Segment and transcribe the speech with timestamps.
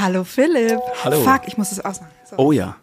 [0.00, 0.80] Hallo Philipp.
[1.04, 1.22] Hallo.
[1.22, 2.10] Fuck, ich muss das ausmachen.
[2.28, 2.36] So.
[2.38, 2.76] Oh ja.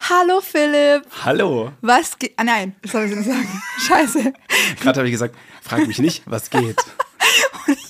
[0.00, 1.02] Hallo Philipp.
[1.24, 1.72] Hallo.
[1.82, 2.32] Was geht?
[2.36, 3.62] Ah nein, das soll ich nicht sagen.
[3.86, 4.32] Scheiße.
[4.80, 6.76] Gerade habe ich gesagt, frag mich nicht, was geht.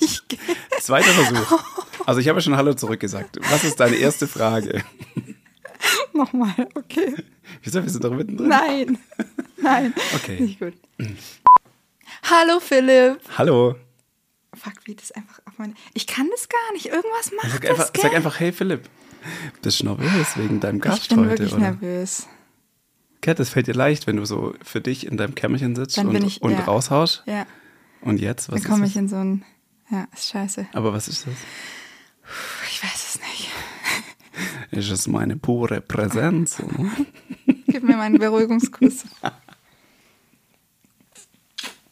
[0.01, 0.37] Ich geh-
[0.81, 1.57] Zweiter Versuch.
[2.05, 3.37] Also ich habe ja schon Hallo zurückgesagt.
[3.49, 4.83] Was ist deine erste Frage?
[6.11, 7.15] Nochmal, okay.
[7.63, 8.49] Wieso, wir sind doch mittendrin.
[8.49, 8.97] Nein.
[9.55, 9.93] Nein.
[10.15, 10.37] Okay.
[10.41, 10.73] Nicht gut.
[12.29, 13.21] Hallo Philipp.
[13.37, 13.75] Hallo.
[14.59, 15.73] Fuck, wie das einfach auf meine.
[15.93, 16.87] Ich kann das gar nicht.
[16.87, 18.01] Irgendwas macht Sag das, einfach, gell?
[18.03, 18.89] sag einfach, hey Philipp.
[19.61, 21.61] Bist du nervös wegen deinem Gast ich bin heute, wirklich oder?
[21.61, 22.27] nervös.
[23.21, 26.07] Kat, das fällt dir leicht, wenn du so für dich in deinem Kämmerchen sitzt Dann
[26.07, 26.59] und, ich- und ja.
[26.63, 27.23] raushaust.
[27.25, 27.45] Ja.
[28.01, 29.43] Und jetzt, was Dann komme ich in so ein.
[29.91, 30.67] Ja, ist scheiße.
[30.73, 31.33] Aber was ist das?
[32.71, 33.49] Ich weiß es nicht.
[34.71, 36.59] Ist es meine pure Präsenz?
[36.59, 36.89] oder?
[37.67, 39.05] Gib mir meinen Beruhigungskuss.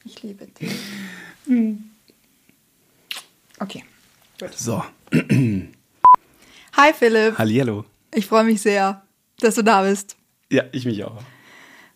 [0.06, 0.72] Ich liebe dich.
[3.60, 3.84] Okay.
[4.56, 4.84] So,
[6.76, 7.38] Hi Philipp.
[7.38, 7.86] hallihallo.
[8.14, 9.04] Ich freue mich sehr,
[9.40, 10.16] dass du da bist.
[10.52, 11.24] Ja, ich mich auch.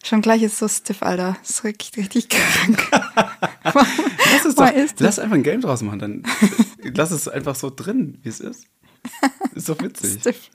[0.04, 1.38] Schon gleich ist so stiff, Alter.
[1.42, 2.90] Das ist richtig, richtig krank.
[3.64, 6.00] Lass, es doch, ist lass einfach ein Game draus machen.
[6.00, 6.24] Dann
[6.96, 8.66] lass es einfach so drin, wie es ist.
[9.54, 10.20] Ist doch witzig.
[10.22, 10.50] Stiff.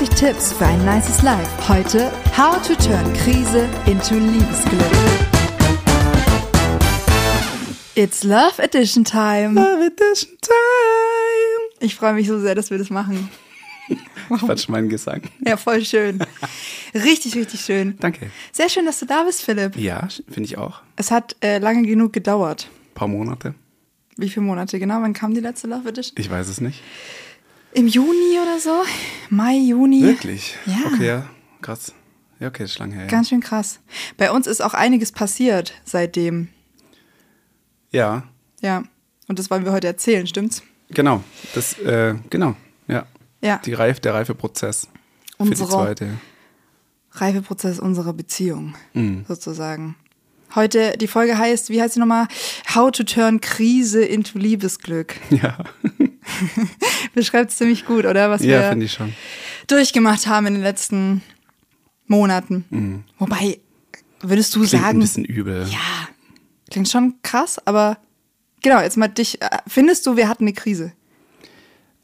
[0.00, 1.68] 99 Tipps für ein nices Life.
[1.68, 4.80] Heute How to turn Krise into Liebesglück.
[7.96, 9.60] It's Love Edition Time.
[9.60, 11.80] Love Edition Time.
[11.80, 13.28] Ich freue mich so sehr, dass wir das machen.
[14.28, 15.20] Quatsch, mein Gesang.
[15.46, 16.24] Ja, voll schön.
[16.94, 17.98] Richtig, richtig schön.
[18.00, 18.30] Danke.
[18.52, 19.76] Sehr schön, dass du da bist, Philipp.
[19.76, 20.80] Ja, finde ich auch.
[20.96, 22.70] Es hat äh, lange genug gedauert.
[22.70, 23.54] Ein paar Monate.
[24.16, 25.02] Wie viele Monate genau?
[25.02, 26.14] Wann kam die letzte Love Edition?
[26.18, 26.82] Ich weiß es nicht.
[27.72, 28.82] Im Juni oder so?
[29.28, 30.02] Mai, Juni?
[30.02, 30.56] Wirklich?
[30.66, 30.76] Ja.
[30.86, 31.26] Okay, ja.
[31.62, 31.92] Krass.
[32.40, 33.02] Ja, okay, ist lang her.
[33.02, 33.08] Ja.
[33.08, 33.80] Ganz schön krass.
[34.16, 36.48] Bei uns ist auch einiges passiert seitdem.
[37.90, 38.24] ja,
[38.60, 38.82] Ja.
[39.28, 40.62] Und das wollen wir heute erzählen, stimmt's?
[40.88, 41.22] genau.
[41.54, 42.56] Das, äh, genau.
[42.88, 43.06] Ja.
[43.40, 43.58] Ja.
[43.64, 44.88] Die Reif, der Reifeprozess.
[45.36, 46.08] Für Unsere- die zweite.
[47.12, 49.24] Reifeprozess unserer Beziehung, Mhm.
[49.28, 49.94] sozusagen.
[50.56, 52.26] Heute, die Folge heißt, wie heißt sie nochmal?
[52.74, 55.14] How to turn Krise into Liebesglück.
[55.30, 55.58] Ja.
[57.14, 58.30] Beschreibt es ziemlich gut, oder?
[58.30, 59.12] Was ja, wir finde ich schon.
[59.66, 61.22] durchgemacht haben in den letzten
[62.06, 63.04] Monaten.
[63.18, 63.58] Wobei,
[64.20, 64.64] würdest du Mhm.
[64.66, 65.66] Klingt sagen, ein bisschen übel.
[65.70, 66.08] ja,
[66.70, 67.98] klingt schon krass, aber
[68.62, 70.92] genau, jetzt mal dich, äh, findest du, wir hatten eine Krise?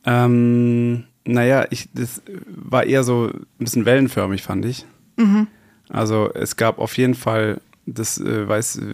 [0.04, 4.87] Ähm, naja, ich, das war eher so ein bisschen wellenförmig, fand ich.
[5.16, 5.48] Mhm.
[5.88, 8.93] Also es gab auf jeden Fall, das äh, weiß, äh,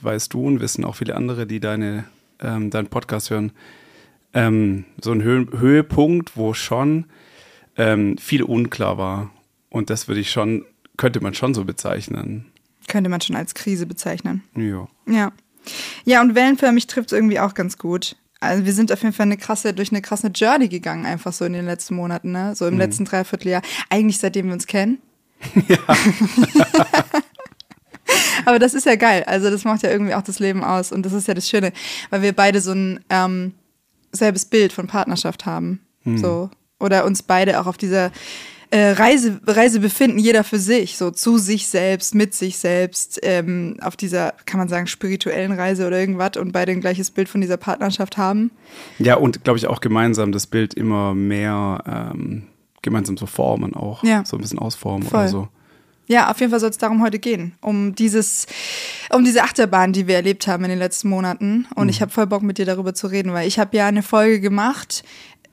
[0.00, 2.04] weißt du und wissen auch viele andere, die deine,
[2.40, 3.52] ähm, deinen Podcast hören,
[4.34, 7.06] ähm, so ein Hö Höhepunkt, wo schon
[7.76, 9.30] ähm, viel unklar war.
[9.70, 10.64] Und das würde ich schon,
[10.96, 12.46] könnte man schon so bezeichnen.
[12.86, 14.42] Könnte man schon als Krise bezeichnen.
[14.56, 14.88] Ja.
[15.08, 15.32] Ja.
[16.04, 18.16] Ja, und wellenförmig trifft es irgendwie auch ganz gut.
[18.40, 21.46] Also wir sind auf jeden Fall eine krasse, durch eine krasse Journey gegangen, einfach so
[21.46, 22.54] in den letzten Monaten, ne?
[22.54, 23.62] So im letzten Dreivierteljahr.
[23.88, 24.98] Eigentlich seitdem wir uns kennen.
[28.44, 29.24] Aber das ist ja geil.
[29.26, 30.92] Also das macht ja irgendwie auch das Leben aus.
[30.92, 31.72] Und das ist ja das Schöne,
[32.10, 33.54] weil wir beide so ein ähm,
[34.14, 35.80] selbes Bild von Partnerschaft haben.
[36.16, 36.50] So.
[36.80, 38.10] Oder uns beide auch auf dieser
[38.70, 43.76] äh, Reise, Reise befinden, jeder für sich, so zu sich selbst, mit sich selbst, ähm,
[43.80, 47.40] auf dieser, kann man sagen, spirituellen Reise oder irgendwas und beide ein gleiches Bild von
[47.40, 48.50] dieser Partnerschaft haben.
[48.98, 52.48] Ja, und glaube ich auch gemeinsam das Bild immer mehr ähm,
[52.82, 54.02] gemeinsam so formen auch.
[54.02, 54.24] Ja.
[54.24, 55.20] So ein bisschen ausformen Voll.
[55.20, 55.48] oder so.
[56.06, 58.46] Ja, auf jeden Fall soll es darum heute gehen, um dieses,
[59.10, 61.66] um diese Achterbahn, die wir erlebt haben in den letzten Monaten.
[61.74, 64.02] Und ich habe voll Bock mit dir darüber zu reden, weil ich habe ja eine
[64.02, 65.02] Folge gemacht,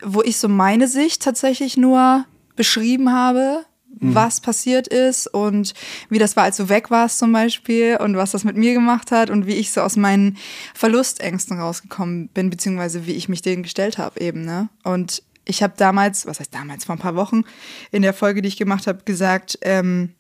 [0.04, 2.26] wo ich so meine Sicht tatsächlich nur
[2.56, 3.66] beschrieben habe,
[4.00, 5.74] was passiert ist und
[6.10, 9.12] wie das war, als du weg warst zum Beispiel und was das mit mir gemacht
[9.12, 10.38] hat und wie ich so aus meinen
[10.74, 14.70] Verlustängsten rausgekommen bin, beziehungsweise wie ich mich denen gestellt habe eben, ne?
[14.84, 17.44] Und ich habe damals, was heißt damals, vor ein paar Wochen
[17.92, 20.14] in der Folge, die ich gemacht habe, gesagt, ähm,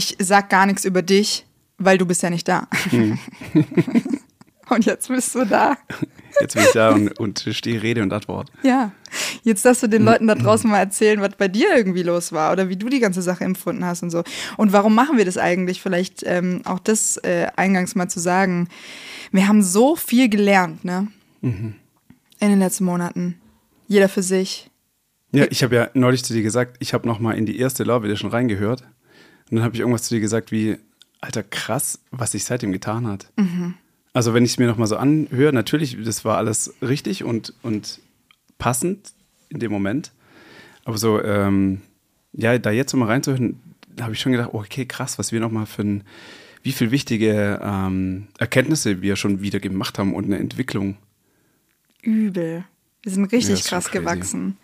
[0.00, 1.44] ich sag gar nichts über dich,
[1.76, 2.66] weil du bist ja nicht da.
[4.70, 5.76] und jetzt bist du da.
[6.40, 8.50] Jetzt bin ich da und, und stehe Rede und Antwort.
[8.62, 8.92] Ja.
[9.42, 12.52] Jetzt darfst du den Leuten da draußen mal erzählen, was bei dir irgendwie los war
[12.52, 14.22] oder wie du die ganze Sache empfunden hast und so.
[14.56, 15.82] Und warum machen wir das eigentlich?
[15.82, 18.68] Vielleicht ähm, auch das äh, eingangs mal zu sagen.
[19.32, 21.08] Wir haben so viel gelernt, ne?
[21.42, 23.38] In den letzten Monaten.
[23.86, 24.70] Jeder für sich.
[25.32, 27.84] Ja, ich habe ja neulich zu dir gesagt, ich habe noch mal in die erste
[27.84, 28.84] Love Edition reingehört.
[29.50, 30.78] Und dann habe ich irgendwas zu dir gesagt wie,
[31.20, 33.30] Alter, krass, was sich seitdem getan hat.
[34.12, 38.00] Also wenn ich es mir nochmal so anhöre, natürlich, das war alles richtig und, und
[38.58, 39.12] passend
[39.48, 40.12] in dem Moment.
[40.84, 41.82] Aber so, ähm,
[42.32, 43.60] ja, da jetzt mal reinzuhören,
[44.00, 46.04] habe ich schon gedacht, okay, krass, was wir nochmal für ein,
[46.62, 50.96] wie viel wichtige ähm, Erkenntnisse wir schon wieder gemacht haben und eine Entwicklung.
[52.02, 52.64] Übel.
[53.02, 54.56] Wir sind Ja, richtig schon krass gewachsen.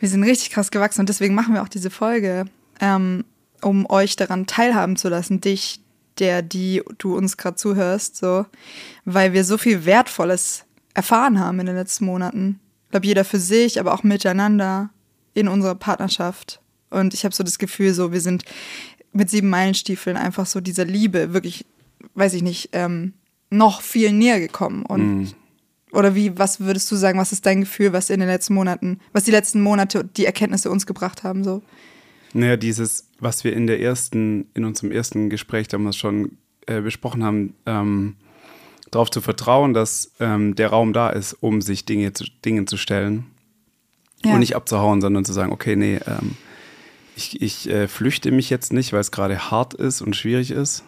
[0.00, 2.46] Wir sind richtig krass gewachsen und deswegen machen wir auch diese Folge,
[2.80, 3.24] ähm,
[3.62, 5.80] um euch daran teilhaben zu lassen, dich,
[6.18, 8.46] der, die du uns gerade zuhörst, so,
[9.04, 10.64] weil wir so viel Wertvolles
[10.94, 12.60] erfahren haben in den letzten Monaten.
[12.86, 14.90] Ich glaube, jeder für sich, aber auch miteinander
[15.34, 16.60] in unserer Partnerschaft.
[16.90, 18.44] Und ich habe so das Gefühl, so, wir sind
[19.12, 21.64] mit sieben Meilenstiefeln einfach so dieser Liebe wirklich,
[22.14, 23.14] weiß ich nicht, ähm,
[23.48, 24.84] noch viel näher gekommen.
[24.84, 25.34] Und
[25.92, 28.98] oder wie, was würdest du sagen, was ist dein Gefühl, was in den letzten Monaten,
[29.12, 31.62] was die letzten Monate die Erkenntnisse uns gebracht haben, so?
[32.34, 37.22] Naja, dieses, was wir in der ersten, in unserem ersten Gespräch damals schon äh, besprochen
[37.24, 38.16] haben, ähm,
[38.90, 42.76] darauf zu vertrauen, dass ähm, der Raum da ist, um sich Dinge zu, Dingen zu
[42.76, 43.24] stellen
[44.24, 44.34] Ja.
[44.34, 46.36] und nicht abzuhauen, sondern zu sagen, okay, nee, ähm,
[47.16, 50.84] ich, ich äh, flüchte mich jetzt nicht, weil es gerade hart ist und schwierig ist,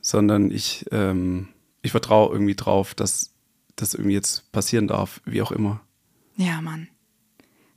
[0.00, 1.48] sondern ich, ähm,
[1.82, 3.32] ich vertraue irgendwie drauf, dass
[3.76, 5.80] das irgendwie jetzt passieren darf, wie auch immer.
[6.36, 6.88] Ja, Mann.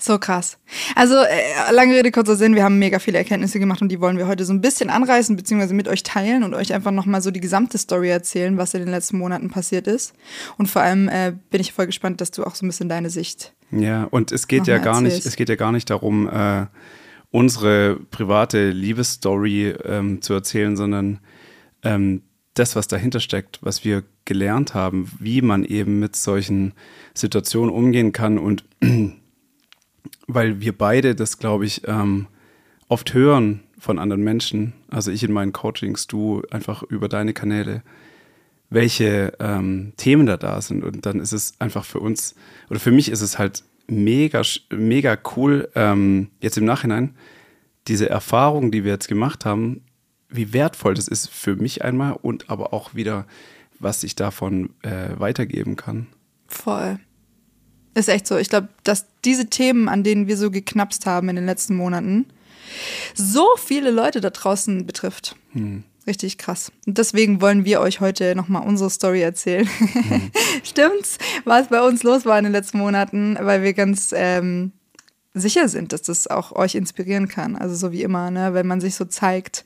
[0.01, 0.57] So krass.
[0.95, 4.17] Also, äh, lange Rede, kurzer Sinn, wir haben mega viele Erkenntnisse gemacht und die wollen
[4.17, 7.29] wir heute so ein bisschen anreißen, beziehungsweise mit euch teilen und euch einfach nochmal so
[7.29, 10.13] die gesamte Story erzählen, was in den letzten Monaten passiert ist.
[10.57, 13.11] Und vor allem äh, bin ich voll gespannt, dass du auch so ein bisschen deine
[13.11, 13.53] Sicht.
[13.71, 15.27] Ja, und es geht ja gar nicht, erzählst.
[15.27, 16.65] es geht ja gar nicht darum, äh,
[17.29, 21.19] unsere private Liebesstory ähm, zu erzählen, sondern
[21.83, 22.23] ähm,
[22.55, 26.73] das, was dahinter steckt, was wir gelernt haben, wie man eben mit solchen
[27.13, 28.65] Situationen umgehen kann und
[30.33, 32.27] weil wir beide das, glaube ich, ähm,
[32.87, 37.83] oft hören von anderen Menschen, also ich in meinen Coachings, du einfach über deine Kanäle,
[38.69, 40.83] welche ähm, Themen da da sind.
[40.83, 42.35] Und dann ist es einfach für uns,
[42.69, 44.41] oder für mich ist es halt mega,
[44.71, 47.15] mega cool, ähm, jetzt im Nachhinein,
[47.87, 49.81] diese Erfahrung, die wir jetzt gemacht haben,
[50.29, 53.25] wie wertvoll das ist für mich einmal und aber auch wieder,
[53.79, 56.07] was ich davon äh, weitergeben kann.
[56.47, 56.99] Voll.
[57.93, 58.37] Ist echt so.
[58.37, 62.25] Ich glaube, dass diese Themen, an denen wir so geknapst haben in den letzten Monaten,
[63.15, 65.35] so viele Leute da draußen betrifft.
[66.07, 66.71] Richtig krass.
[66.87, 69.69] Und deswegen wollen wir euch heute nochmal unsere Story erzählen.
[70.63, 74.71] Stimmt's, was bei uns los war in den letzten Monaten, weil wir ganz ähm,
[75.33, 77.55] sicher sind, dass das auch euch inspirieren kann.
[77.55, 78.53] Also so wie immer, ne?
[78.53, 79.65] wenn man sich so zeigt,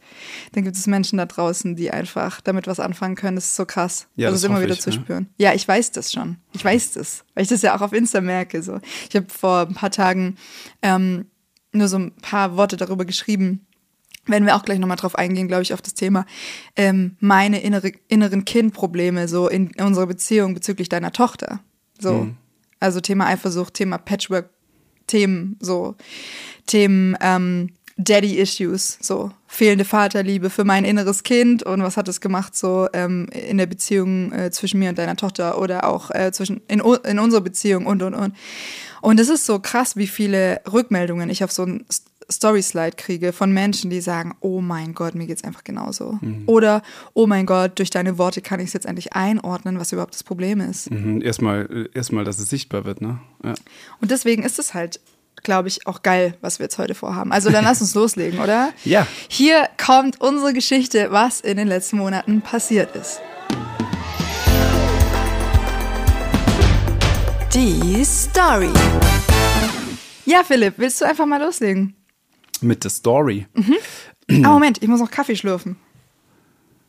[0.52, 3.36] dann gibt es Menschen da draußen, die einfach damit was anfangen können.
[3.36, 4.08] Das ist so krass.
[4.16, 4.96] Ja, also das immer wieder ich, zu ne?
[4.96, 5.30] spüren.
[5.38, 6.38] Ja, ich weiß das schon.
[6.54, 8.62] Ich weiß das, weil ich das ja auch auf Insta merke.
[8.62, 8.80] So.
[9.10, 10.38] Ich habe vor ein paar Tagen
[10.84, 11.26] ähm,
[11.72, 13.66] nur so ein paar Worte darüber geschrieben.
[14.28, 16.26] Werden wir auch gleich nochmal drauf eingehen, glaube ich, auf das Thema
[16.76, 21.60] ähm, meine innere, inneren Kindprobleme so in, in unserer Beziehung bezüglich deiner Tochter.
[22.00, 22.30] So.
[22.80, 23.98] Also Thema Eifersucht, Thema
[25.06, 25.96] Patchwork-Themen, so
[26.68, 32.56] Themen ähm, Daddy-Issues, so fehlende Vaterliebe für mein inneres Kind und was hat es gemacht
[32.56, 36.62] so ähm, in der Beziehung äh, zwischen mir und deiner Tochter oder auch äh, zwischen
[36.68, 38.36] in, in unserer Beziehung und und und.
[39.02, 41.86] Und es ist so krass, wie viele Rückmeldungen ich auf so ein
[42.32, 46.20] Story-Slide kriege von Menschen, die sagen, oh mein Gott, mir geht's einfach genauso.
[46.48, 46.82] Oder,
[47.14, 50.24] oh mein Gott, durch deine Worte kann ich es jetzt endlich einordnen, was überhaupt das
[50.24, 50.92] Problem ist.
[50.92, 51.22] Mhm.
[51.22, 53.20] Erstmal, äh, erstmal, dass es sichtbar wird, ne?
[53.44, 53.54] Ja.
[54.02, 55.00] Und deswegen ist es halt,
[55.44, 57.32] glaube ich, auch geil, was wir jetzt heute vorhaben.
[57.32, 58.74] Also dann lass uns loslegen, oder?
[58.84, 59.06] Ja.
[59.28, 63.22] Hier kommt unsere Geschichte, was in den letzten Monaten passiert ist.
[67.54, 68.70] Die Story.
[70.26, 71.96] Ja, Philipp, willst du einfach mal loslegen?
[72.66, 73.46] Mit der Story.
[74.28, 75.76] Ah, Moment, ich muss noch Kaffee schlürfen.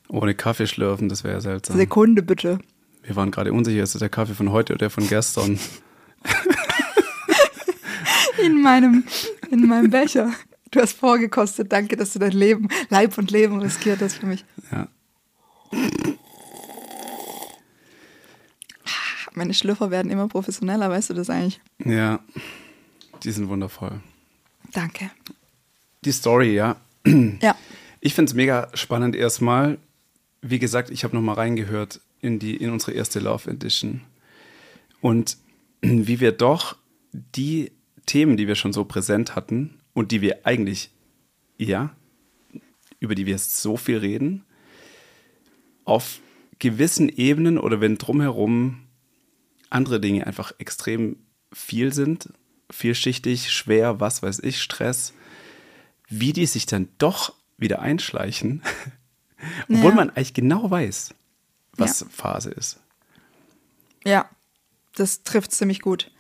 [0.09, 1.77] Ohne Kaffee schlürfen, das wäre ja seltsam.
[1.77, 2.59] Sekunde bitte.
[3.03, 5.59] Wir waren gerade unsicher, ist das der Kaffee von heute oder der von gestern?
[8.43, 9.05] In meinem,
[9.51, 10.33] in meinem Becher.
[10.71, 11.73] Du hast vorgekostet.
[11.73, 14.45] Danke, dass du dein Leben, Leib und Leben riskiert hast für mich.
[14.71, 14.89] Ja.
[19.33, 21.61] Meine Schlürfer werden immer professioneller, weißt du das eigentlich?
[21.85, 22.21] Ja.
[23.23, 24.01] Die sind wundervoll.
[24.73, 25.11] Danke.
[26.07, 26.77] Die Story, ja.
[27.43, 27.57] Ja.
[28.01, 29.79] Ich finde es mega spannend erstmal.
[30.41, 34.03] Wie gesagt, ich habe nochmal reingehört in, die, in unsere erste Love Edition.
[35.01, 35.37] Und
[35.81, 36.77] wie wir doch
[37.13, 37.73] die
[38.07, 40.91] Themen, die wir schon so präsent hatten und die wir eigentlich,
[41.59, 41.91] ja,
[43.01, 44.45] über die wir jetzt so viel reden,
[45.85, 46.21] auf
[46.61, 48.79] gewissen Ebenen oder wenn drumherum
[49.71, 51.17] andere Dinge einfach extrem
[51.53, 52.29] viel sind,
[52.71, 55.13] vielschichtig, schwer, was weiß ich, Stress,
[56.09, 58.63] wie die sich dann doch wieder einschleichen
[59.69, 59.95] Obwohl Ja.
[59.95, 61.15] man eigentlich genau weiß,
[61.77, 62.07] was Ja.
[62.11, 62.79] Phase ist.
[64.05, 64.29] Ja,
[64.95, 66.11] das trifft ziemlich gut.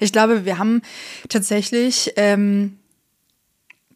[0.00, 0.80] Ich glaube, wir haben
[1.28, 2.78] tatsächlich ähm,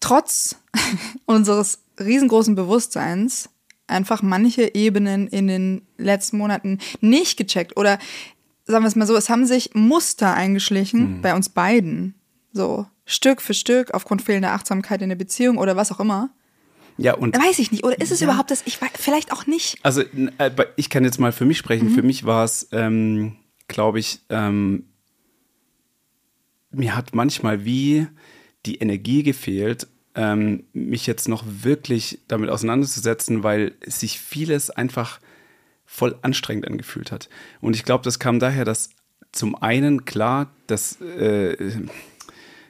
[0.00, 0.56] trotz
[1.26, 3.48] unseres riesengroßen Bewusstseins
[3.86, 7.76] einfach manche Ebenen in den letzten Monaten nicht gecheckt.
[7.76, 7.98] Oder
[8.64, 12.14] sagen wir es mal so, es haben sich Muster eingeschlichen bei uns beiden.
[12.52, 16.30] So Stück für Stück aufgrund fehlender Achtsamkeit in der Beziehung oder was auch immer.
[16.98, 17.84] Ja, und Weiß ich nicht.
[17.84, 18.62] Oder ist es überhaupt das?
[18.66, 19.78] Ich weiß, vielleicht auch nicht.
[19.82, 20.02] Also
[20.38, 21.64] äh, ich kann jetzt mal für mich Mhm.
[21.64, 21.90] sprechen.
[21.90, 23.36] Für mich war es, ähm,
[23.68, 24.84] glaube ich, ähm,
[26.70, 28.06] mir hat manchmal wie
[28.64, 35.20] die Energie gefehlt, ähm, mich jetzt noch wirklich damit auseinanderzusetzen, weil sich vieles einfach
[35.84, 37.28] voll anstrengend angefühlt hat.
[37.60, 38.90] Und ich glaube, das kam daher, dass
[39.32, 41.56] zum einen klar, dass äh,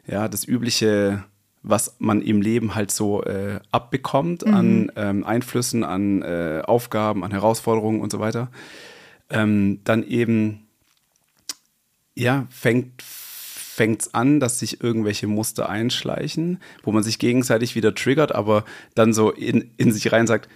[0.06, 1.24] ja, das übliche,
[1.62, 7.32] was man im Leben halt so äh, abbekommt an ähm, Einflüssen, an äh, Aufgaben, an
[7.32, 8.50] Herausforderungen und so weiter,
[9.30, 10.66] ähm, dann eben,
[12.14, 18.34] ja, fängt fängt's an, dass sich irgendwelche Muster einschleichen, wo man sich gegenseitig wieder triggert,
[18.34, 20.48] aber dann so in, in sich rein sagt,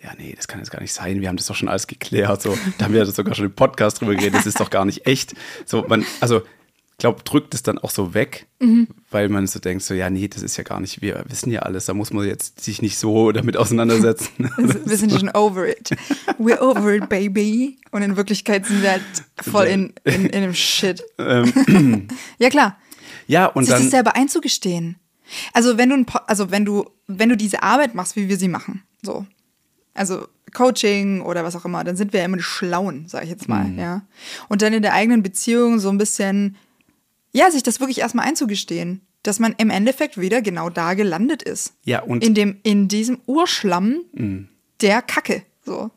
[0.00, 1.20] ja, nee, das kann jetzt gar nicht sein.
[1.20, 2.40] Wir haben das doch schon alles geklärt.
[2.42, 4.34] So, da haben wir sogar schon im Podcast drüber geredet.
[4.36, 5.34] Das ist doch gar nicht echt.
[5.64, 6.42] So, man, also,
[6.98, 8.46] glaube, drückt es dann auch so weg,
[9.10, 11.60] weil man so denkt, so, ja, nee, das ist ja gar nicht, wir wissen ja
[11.60, 14.50] alles, da muss man jetzt sich nicht so damit auseinandersetzen.
[14.86, 15.90] Wir sind schon over it.
[16.38, 17.78] We're over it, baby.
[17.90, 19.02] Und in Wirklichkeit sind wir halt
[19.42, 21.02] voll in, in, in dem Shit.
[22.38, 22.78] ja, klar.
[23.26, 24.96] ja, und sich das dann, selber einzugestehen.
[25.52, 28.82] Also wenn du, also wenn du, wenn du diese Arbeit machst, wie wir sie machen,
[29.02, 29.26] so,
[29.94, 33.30] also Coaching oder was auch immer, dann sind wir ja immer die Schlauen, sage ich
[33.30, 33.78] jetzt mal, Mhm.
[33.78, 34.02] ja.
[34.48, 36.56] Und dann in der eigenen Beziehung so ein bisschen,
[37.36, 41.74] ja, sich das wirklich erstmal einzugestehen, dass man im Endeffekt wieder genau da gelandet ist.
[41.84, 44.00] Ja, und- in dem, in diesem Urschlamm
[44.80, 45.90] der Kacke, so.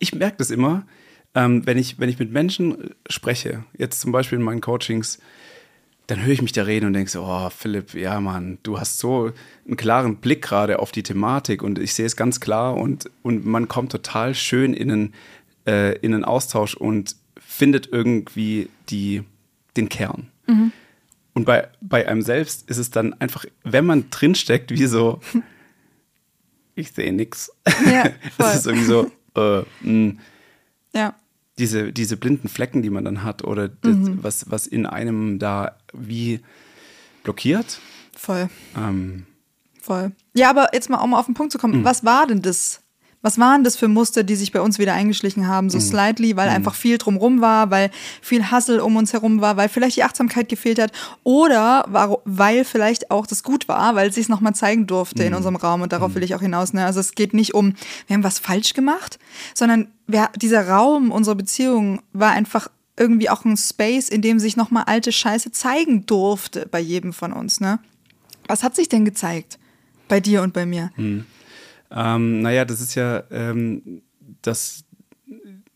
[0.00, 0.86] ich merke das immer,
[1.34, 5.18] ähm, wenn, ich, wenn ich mit Menschen spreche, jetzt zum Beispiel in meinen Coachings,
[6.08, 8.98] dann höre ich mich da reden und denke so, oh Philipp, ja Mann, du hast
[8.98, 9.30] so
[9.64, 13.46] einen klaren Blick gerade auf die Thematik und ich sehe es ganz klar und, und
[13.46, 15.14] man kommt total schön in einen,
[15.68, 19.22] äh, in einen Austausch und findet irgendwie die,
[19.76, 20.32] den Kern.
[21.34, 25.20] Und bei, bei einem selbst ist es dann einfach, wenn man drinsteckt, wie so,
[26.74, 27.50] ich sehe nix.
[27.90, 28.10] Ja.
[28.38, 30.14] Es ist irgendwie so, äh, mh,
[30.94, 31.14] Ja.
[31.58, 35.76] diese, diese blinden Flecken, die man dann hat oder das, was, was in einem da
[35.92, 36.40] wie
[37.22, 37.80] blockiert.
[38.16, 38.48] Voll.
[38.76, 39.26] Ähm,
[39.82, 40.12] Voll.
[40.34, 41.84] Ja, aber jetzt mal, um auf den Punkt zu kommen, Hm.
[41.84, 42.79] was war denn das?
[43.22, 45.70] Was waren das für Muster, die sich bei uns wieder eingeschlichen haben, Hm.
[45.70, 47.90] so slightly, weil einfach viel drumrum war, weil
[48.22, 52.64] viel Hassel um uns herum war, weil vielleicht die Achtsamkeit gefehlt hat oder war, weil
[52.64, 55.28] vielleicht auch das gut war, weil es sich nochmal zeigen durfte Hm.
[55.28, 56.72] in unserem Raum und darauf will ich auch hinaus.
[56.72, 56.84] Ne?
[56.86, 57.74] Also es geht nicht um,
[58.06, 59.18] wir haben was falsch gemacht,
[59.54, 64.56] sondern wir, dieser Raum unserer Beziehung war einfach irgendwie auch ein Space, in dem sich
[64.56, 67.60] nochmal alte Scheiße zeigen durfte bei jedem von uns.
[67.60, 67.78] Ne?
[68.46, 69.58] Was hat sich denn gezeigt?
[70.08, 70.90] Bei dir und bei mir.
[71.90, 74.02] Ähm, naja, das ist ja ähm,
[74.42, 74.84] das,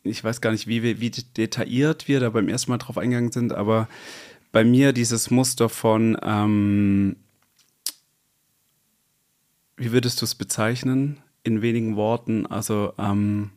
[0.03, 3.53] ich weiß gar nicht, wie, wie detailliert wir da beim ersten Mal drauf eingegangen sind,
[3.53, 3.89] aber
[4.53, 7.17] bei mir dieses Muster von, ähm,
[9.77, 11.19] wie würdest du es bezeichnen?
[11.43, 13.51] In wenigen Worten, also ähm,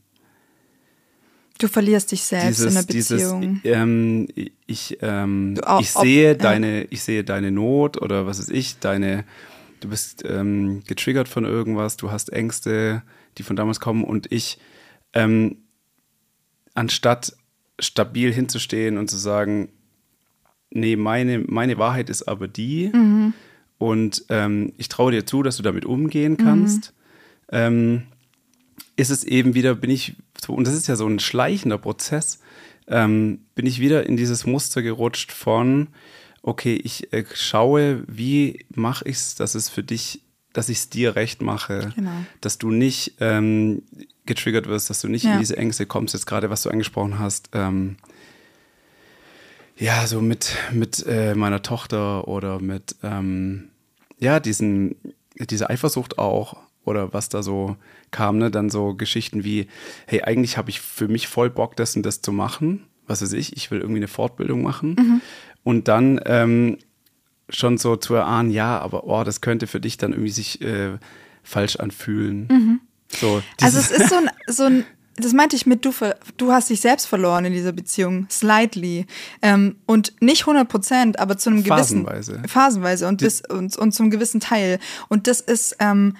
[1.60, 3.62] Du verlierst dich selbst in der dieses, Beziehung.
[3.64, 4.28] ähm,
[4.68, 6.34] ich, ähm, auch- ich ob- sehe ja.
[6.36, 9.24] deine, ich sehe deine Not oder was weiß ich, deine,
[9.80, 13.04] du bist ähm, getriggert von irgendwas, du hast Ängste,
[13.38, 14.58] die von damals kommen und ich,
[15.14, 15.58] ähm,
[16.74, 17.36] anstatt
[17.80, 19.70] stabil hinzustehen und zu sagen,
[20.70, 23.34] nee, meine, meine Wahrheit ist aber die Mhm.
[23.78, 26.38] und ähm, ich traue dir zu, dass du damit umgehen Mhm.
[26.38, 26.94] kannst,
[27.52, 28.04] ähm,
[28.96, 30.16] ist es eben wieder, bin ich,
[30.48, 32.40] und das ist ja so ein schleichender Prozess,
[32.88, 35.90] ähm, bin ich wieder in dieses Muster gerutscht von,
[36.48, 40.22] okay, ich äh, schaue, wie mache ich es, dass es für dich,
[40.54, 42.12] dass ich es dir recht mache, Genau.
[42.42, 43.84] dass du nicht ähm,
[44.26, 45.34] getriggert wirst, dass du nicht Ja.
[45.34, 47.98] in diese Ängste kommst, jetzt gerade, was du angesprochen hast, ähm,
[49.78, 53.70] ja, so mit, mit äh, meiner Tochter oder mit, ähm,
[54.20, 54.96] ja, diesen,
[55.36, 57.76] diese Eifersucht auch oder was da so
[58.10, 59.68] kam, ne, dann so Geschichten wie,
[60.08, 63.34] hey, eigentlich habe ich für mich voll Bock, das und das zu machen, was weiß
[63.34, 65.22] ich, ich will irgendwie eine Fortbildung machen
[65.64, 66.78] und dann ähm,
[67.50, 70.98] schon so zu erahnen, ja, aber oh, das könnte für dich dann irgendwie sich äh,
[71.44, 72.82] falsch anfühlen.
[73.10, 74.86] So, Also es ist so ein, so ein
[75.18, 79.08] das meinte ich mit, du, ver, du hast dich selbst verloren in dieser Beziehung, slightly.
[79.42, 82.06] Ähm, und nicht 100 Prozent, aber zu einem gewissen...
[82.06, 82.42] Phasenweise.
[82.48, 84.80] Phasenweise und, bis, und, und zum gewissen Teil.
[85.10, 85.76] Und das ist...
[85.80, 86.16] Ähm,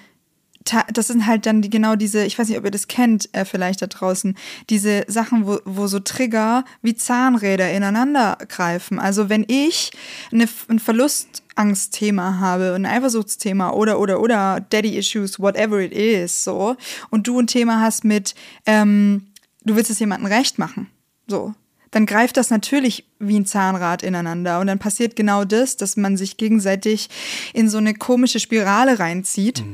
[0.92, 3.44] das sind halt dann die, genau diese, ich weiß nicht, ob ihr das kennt, äh,
[3.44, 4.36] vielleicht da draußen,
[4.70, 8.98] diese Sachen, wo, wo so Trigger wie Zahnräder ineinander greifen.
[8.98, 9.90] Also wenn ich
[10.32, 16.76] eine, ein Verlustangstthema habe, ein Eifersuchtsthema oder, oder, oder Daddy-Issues, whatever it is, so,
[17.10, 18.34] und du ein Thema hast mit,
[18.66, 19.26] ähm,
[19.64, 20.88] du willst es jemandem recht machen,
[21.26, 21.54] so,
[21.90, 24.60] dann greift das natürlich wie ein Zahnrad ineinander.
[24.60, 27.08] Und dann passiert genau das, dass man sich gegenseitig
[27.54, 29.60] in so eine komische Spirale reinzieht.
[29.60, 29.66] f-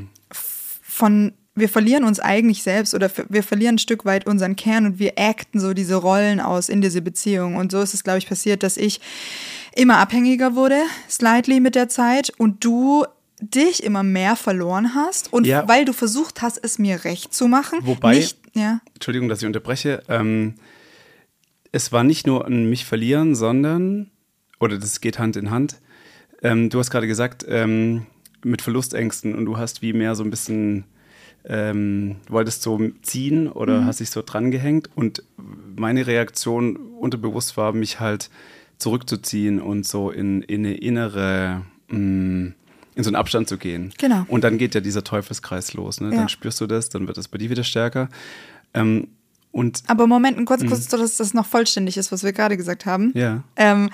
[0.94, 4.98] Von wir verlieren uns eigentlich selbst oder wir verlieren ein Stück weit unseren Kern und
[4.98, 7.56] wir acten so diese Rollen aus in diese Beziehung.
[7.56, 9.00] Und so ist es, glaube ich, passiert, dass ich
[9.76, 13.04] immer abhängiger wurde, slightly mit der Zeit, und du
[13.40, 15.66] dich immer mehr verloren hast und Ja.
[15.68, 17.80] weil du versucht hast, es mir recht zu machen.
[17.82, 20.02] Wobei- nicht, ja, Entschuldigung, dass ich unterbreche.
[20.08, 20.54] Ähm,
[21.72, 24.10] es war nicht nur ein mich verlieren, sondern,
[24.60, 25.76] oder das geht Hand in Hand.
[26.42, 28.06] Ähm, du hast gerade gesagt, ähm,
[28.44, 30.84] mit Verlustängsten und du hast wie mehr so ein bisschen,
[31.44, 35.22] ähm, wolltest so ziehen oder hast dich so dran gehängt und
[35.76, 38.30] meine Reaktion unterbewusst war, mich halt
[38.78, 42.52] zurückzuziehen und so in, in eine innere, mh,
[42.96, 43.92] in so einen Abstand zu gehen.
[43.98, 44.24] Genau.
[44.28, 46.00] Und dann geht ja dieser Teufelskreis los.
[46.00, 46.10] Ne?
[46.10, 46.16] Ja.
[46.16, 48.08] Dann spürst du das, dann wird es bei dir wieder stärker.
[48.72, 49.08] Ähm,
[49.52, 53.12] und Aber Moment, kurz, kurz, dass das noch vollständig ist, was wir gerade gesagt haben.
[53.14, 53.90] ja, Ähm,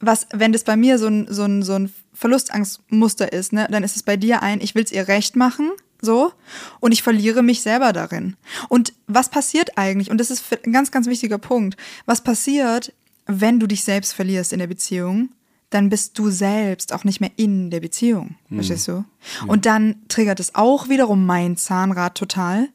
[0.00, 3.82] was, wenn das bei mir so ein, so ein, so ein Verlustangstmuster ist, ne, dann
[3.82, 5.70] ist es bei dir ein, ich will es ihr recht machen,
[6.02, 6.32] so,
[6.80, 8.36] und ich verliere mich selber darin.
[8.68, 12.92] Und was passiert eigentlich, und das ist ein ganz, ganz wichtiger Punkt, was passiert,
[13.26, 15.30] wenn du dich selbst verlierst in der Beziehung,
[15.70, 19.04] dann bist du selbst auch nicht mehr in der Beziehung, verstehst du?
[19.46, 22.68] Und dann triggert es auch wiederum mein Zahnrad total,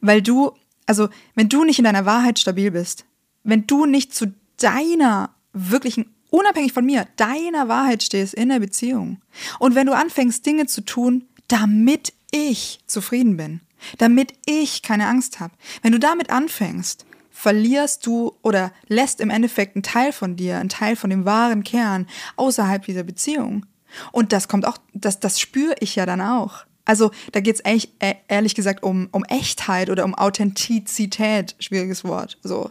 [0.00, 0.52] weil du,
[0.86, 3.04] also wenn du nicht in deiner Wahrheit stabil bist,
[3.44, 9.20] wenn du nicht zu deiner wirklichen, unabhängig von mir, deiner Wahrheit stehst in der Beziehung
[9.58, 13.60] und wenn du anfängst, Dinge zu tun, damit ich zufrieden bin,
[13.98, 19.74] damit ich keine Angst habe, wenn du damit anfängst, verlierst du oder lässt im Endeffekt
[19.74, 23.64] einen Teil von dir, einen Teil von dem wahren Kern außerhalb dieser Beziehung.
[24.12, 26.64] Und das kommt auch, das, das spüre ich ja dann auch.
[26.84, 27.60] Also da geht es
[28.00, 32.38] äh, ehrlich gesagt um, um Echtheit oder um Authentizität, schwieriges Wort.
[32.42, 32.70] So.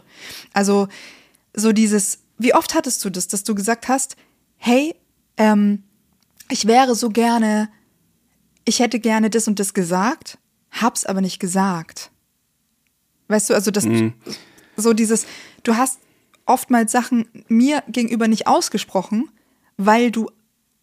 [0.52, 0.88] Also
[1.54, 4.16] so dieses, wie oft hattest du das, dass du gesagt hast,
[4.56, 4.94] hey,
[5.36, 5.82] ähm,
[6.48, 7.68] ich wäre so gerne,
[8.64, 10.38] ich hätte gerne das und das gesagt,
[10.70, 12.10] hab's aber nicht gesagt.
[13.28, 13.86] Weißt du, also das,
[14.76, 15.26] so dieses,
[15.62, 16.00] du hast
[16.46, 19.30] oftmals Sachen mir gegenüber nicht ausgesprochen,
[19.76, 20.30] weil du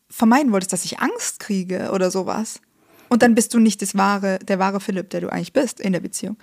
[0.10, 2.62] vermeiden wolltest, dass ich Angst kriege oder sowas.
[3.10, 5.94] Und dann bist du nicht das wahre, der wahre Philipp, der du eigentlich bist in
[5.94, 6.38] der Beziehung.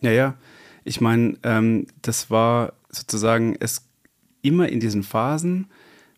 [0.00, 0.34] ja, ja.
[0.82, 3.82] Ich meine, ähm, das war sozusagen es
[4.42, 5.66] immer in diesen Phasen,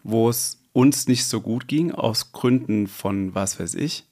[0.03, 4.07] wo es uns nicht so gut ging, aus Gründen von was weiß ich,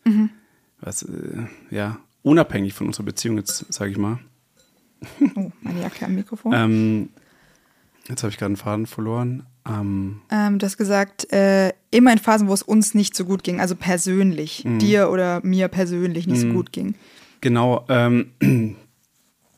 [0.81, 4.19] was, äh, ja, unabhängig von unserer Beziehung, jetzt sage ich mal.
[5.35, 6.53] Oh, meine Jacke am Mikrofon.
[6.55, 7.09] Ähm,
[8.09, 9.47] jetzt habe ich gerade einen Faden verloren.
[9.67, 13.43] Ähm, Ähm, du hast gesagt, äh, immer in Phasen, wo es uns nicht so gut
[13.43, 16.95] ging, also persönlich, dir oder mir persönlich nicht so gut ging.
[17.41, 18.33] Genau, ähm,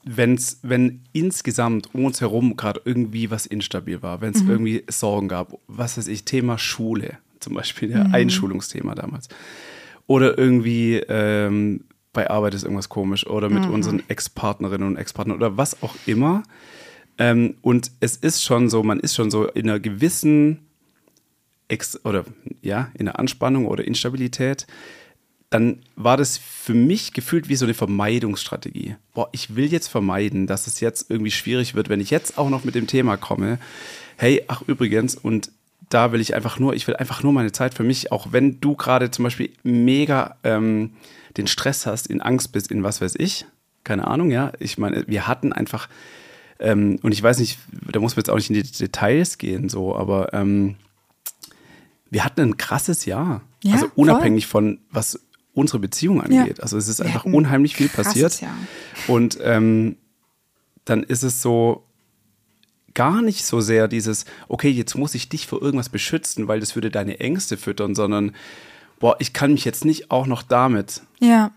[0.04, 5.28] wenn's, wenn insgesamt um uns herum gerade irgendwie was instabil war, wenn es irgendwie Sorgen
[5.28, 9.28] gab, was weiß ich, Thema Schule zum Beispiel, ja, Einschulungsthema damals.
[10.06, 15.56] Oder irgendwie ähm, bei Arbeit ist irgendwas komisch oder mit unseren Ex-Partnerinnen und Ex-Partnern oder
[15.56, 16.42] was auch immer.
[17.18, 20.66] Ähm, und es ist schon so, man ist schon so in einer gewissen
[21.68, 22.24] Ex oder
[22.60, 24.66] ja, in einer Anspannung oder Instabilität,
[25.52, 28.96] dann war das für mich gefühlt wie so eine Vermeidungsstrategie.
[29.12, 32.48] Boah, ich will jetzt vermeiden, dass es jetzt irgendwie schwierig wird, wenn ich jetzt auch
[32.48, 33.58] noch mit dem Thema komme.
[34.16, 35.50] Hey, ach übrigens, und
[35.90, 38.60] da will ich einfach nur, ich will einfach nur meine Zeit für mich, auch wenn
[38.60, 40.92] du gerade zum Beispiel mega ähm,
[41.36, 43.44] den Stress hast, in Angst bist, in was weiß ich,
[43.84, 44.52] keine Ahnung, ja.
[44.58, 45.90] Ich meine, wir hatten einfach,
[46.60, 47.58] ähm, und ich weiß nicht,
[47.90, 50.76] da muss man jetzt auch nicht in die Details gehen, so, aber ähm,
[52.08, 53.42] wir hatten ein krasses Jahr.
[53.62, 55.20] Ja, also unabhängig von was
[55.54, 56.58] unsere Beziehung angeht.
[56.58, 56.62] Ja.
[56.62, 58.40] Also es ist Wir einfach unheimlich viel passiert.
[58.40, 58.56] Jahr.
[59.06, 59.96] Und ähm,
[60.84, 61.84] dann ist es so
[62.94, 66.74] gar nicht so sehr dieses, okay, jetzt muss ich dich vor irgendwas beschützen, weil das
[66.74, 68.32] würde deine Ängste füttern, sondern
[68.98, 71.52] boah, ich kann mich jetzt nicht auch noch damit Ja,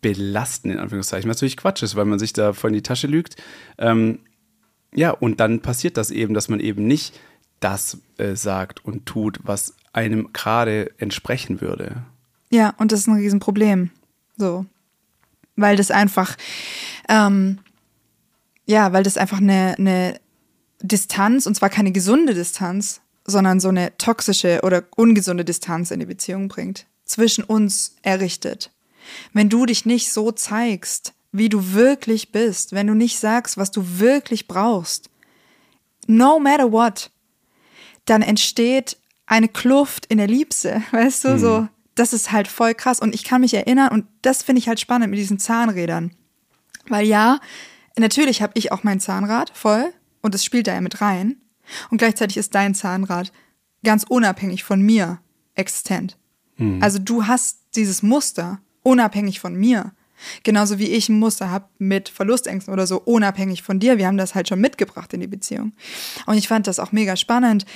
[0.00, 1.30] belasten, in Anführungszeichen.
[1.30, 3.36] Was natürlich Quatsch ist, weil man sich da voll in die Tasche lügt.
[3.78, 4.20] Ähm,
[4.94, 7.18] ja, und dann passiert das eben, dass man eben nicht
[7.60, 12.02] das äh, sagt und tut, was einem gerade entsprechen würde.
[12.54, 13.90] Ja, und das ist ein Riesenproblem.
[14.36, 14.64] So.
[15.56, 16.36] Weil das einfach,
[17.08, 17.58] ähm,
[18.66, 20.20] ja, weil das einfach eine, eine
[20.80, 26.06] Distanz, und zwar keine gesunde Distanz, sondern so eine toxische oder ungesunde Distanz in die
[26.06, 26.86] Beziehung bringt.
[27.04, 28.70] Zwischen uns errichtet.
[29.34, 33.70] wenn du dich nicht so zeigst, wie du wirklich bist, wenn du nicht sagst, was
[33.70, 35.10] du wirklich brauchst,
[36.06, 37.10] no matter what,
[38.06, 41.38] dann entsteht eine Kluft in der Liebse, weißt du, mhm.
[41.38, 44.68] so, das ist halt voll krass und ich kann mich erinnern und das finde ich
[44.68, 46.12] halt spannend mit diesen Zahnrädern,
[46.88, 47.40] weil ja,
[47.98, 51.36] natürlich habe ich auch mein Zahnrad voll und es spielt da ja mit rein
[51.90, 53.32] und gleichzeitig ist dein Zahnrad
[53.84, 55.20] ganz unabhängig von mir
[55.54, 56.16] existent.
[56.56, 56.82] Mhm.
[56.82, 59.92] Also du hast dieses Muster unabhängig von mir.
[60.42, 63.98] Genauso wie ich ein Muster habe mit Verlustängsten oder so, unabhängig von dir.
[63.98, 65.72] Wir haben das halt schon mitgebracht in die Beziehung.
[66.26, 67.66] Und ich fand das auch mega spannend,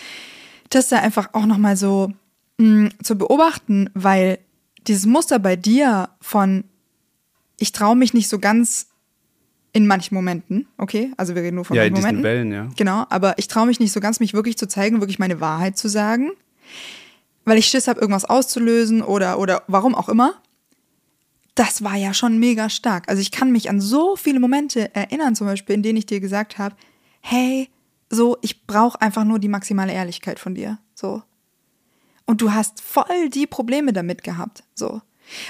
[0.70, 2.12] das da einfach auch nochmal so
[2.58, 4.38] mh, mm, zu beobachten, weil
[4.86, 6.64] dieses Muster bei dir von,
[7.58, 8.88] ich traue mich nicht so ganz
[9.72, 11.12] in manchen Momenten, okay?
[11.16, 12.24] Also wir reden nur von ja, manchen in Momenten.
[12.24, 12.68] Wellen, ja.
[12.76, 15.76] Genau, aber ich traue mich nicht so ganz, mich wirklich zu zeigen, wirklich meine Wahrheit
[15.76, 16.30] zu sagen,
[17.44, 20.34] weil ich Schiss habe, irgendwas auszulösen oder, oder warum auch immer
[21.58, 23.08] das war ja schon mega stark.
[23.08, 26.20] Also ich kann mich an so viele Momente erinnern, zum Beispiel, in denen ich dir
[26.20, 26.76] gesagt habe,
[27.20, 27.68] hey,
[28.10, 30.78] so, ich brauche einfach nur die maximale Ehrlichkeit von dir.
[30.94, 31.22] So.
[32.28, 34.62] Und du hast voll die Probleme damit gehabt.
[34.74, 35.00] So.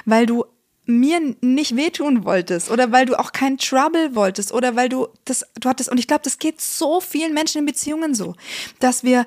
[0.04, 0.44] Weil du
[0.86, 5.44] mir nicht wehtun wolltest oder weil du auch keinen Trouble wolltest oder weil du das,
[5.60, 8.36] du hattest, und ich glaube, das geht so vielen Menschen in Beziehungen so,
[8.78, 9.26] dass wir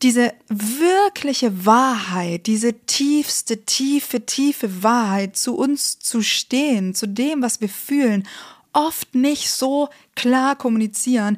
[0.00, 7.60] diese wirkliche Wahrheit, diese tiefste, tiefe, tiefe Wahrheit zu uns zu stehen, zu dem, was
[7.60, 8.26] wir fühlen,
[8.72, 11.36] oft nicht so klar kommunizieren.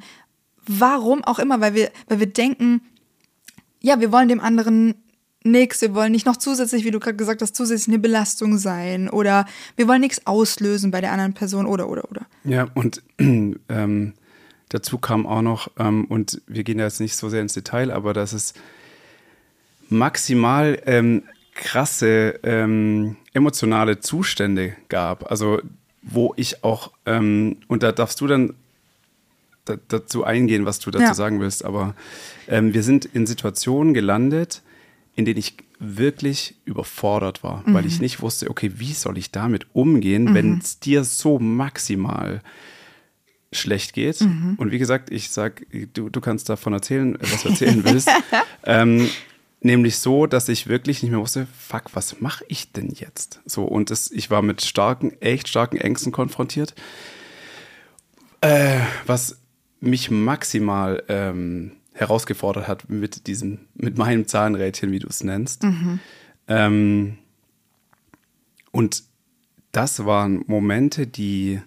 [0.65, 2.83] Warum auch immer, weil wir, weil wir denken,
[3.81, 4.95] ja, wir wollen dem anderen
[5.45, 9.09] nichts, wir wollen nicht noch zusätzlich, wie du gerade gesagt hast, zusätzlich eine Belastung sein
[9.09, 12.27] oder wir wollen nichts auslösen bei der anderen Person oder oder oder.
[12.45, 14.13] Ja, und ähm,
[14.71, 18.15] Dazu kam auch noch, ähm, und wir gehen jetzt nicht so sehr ins Detail, aber
[18.15, 18.55] dass es
[19.89, 21.25] maximal ähm,
[21.55, 25.29] krasse ähm, emotionale Zustände gab.
[25.29, 25.61] Also
[26.03, 28.55] wo ich auch, ähm, und da darfst du dann
[29.65, 31.15] da, dazu eingehen, was du dazu ja.
[31.15, 31.97] sagen willst, aber
[32.47, 34.63] ähm, wir sind in Situationen gelandet,
[35.21, 37.75] in denen ich wirklich überfordert war, mhm.
[37.75, 40.35] weil ich nicht wusste, okay, wie soll ich damit umgehen, mhm.
[40.35, 42.43] wenn es dir so maximal
[43.53, 44.21] schlecht geht.
[44.21, 44.55] Mhm.
[44.59, 48.09] Und wie gesagt, ich sag, du, du kannst davon erzählen, was du erzählen willst.
[48.65, 49.09] ähm,
[49.61, 53.41] nämlich so, dass ich wirklich nicht mehr wusste, fuck, was mache ich denn jetzt?
[53.45, 56.75] So, und das, ich war mit starken, echt starken Ängsten konfrontiert.
[58.41, 59.39] Äh, was
[59.81, 65.65] mich maximal ähm, herausgefordert hat mit diesem, mit meinem Zahnrädchen, wie du es nennst.
[65.65, 66.01] Mhm.
[66.49, 67.19] Ähm,
[68.71, 69.05] und
[69.73, 71.61] das waren Momente, die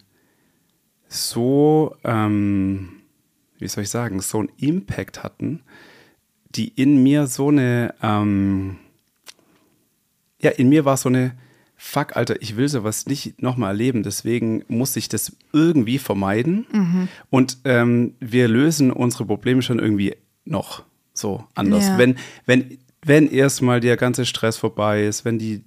[1.08, 3.02] so, ähm,
[3.60, 5.62] wie soll ich sagen, so einen Impact hatten,
[6.50, 8.78] die in mir so eine, ähm,
[10.40, 11.36] ja, in mir war so eine,
[11.84, 16.66] fuck, Alter, ich will sowas nicht nochmal erleben, deswegen muss ich das irgendwie vermeiden.
[16.72, 17.08] Mhm.
[17.30, 20.16] Und ähm, wir lösen unsere Probleme schon irgendwie
[20.46, 21.86] noch so anders.
[21.88, 21.98] Ja.
[21.98, 22.16] Wenn,
[22.46, 25.64] wenn, wenn erstmal der ganze Stress vorbei ist, wenn die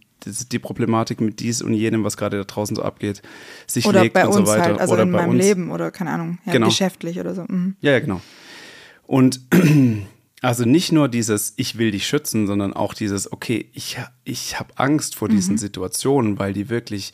[0.50, 3.22] die Problematik mit dies und jenem, was gerade da draußen so abgeht,
[3.68, 4.64] sich oder legt und so weiter.
[4.64, 5.44] Halt, also oder in bei meinem uns.
[5.44, 6.66] Leben oder keine Ahnung, ja, genau.
[6.66, 7.44] geschäftlich oder so.
[7.46, 7.76] Mhm.
[7.80, 8.20] Ja, ja, genau.
[9.06, 9.40] Und
[10.42, 14.76] also nicht nur dieses, ich will dich schützen, sondern auch dieses, okay, ich, ich habe
[14.76, 15.58] Angst vor diesen mhm.
[15.58, 17.12] Situationen, weil die wirklich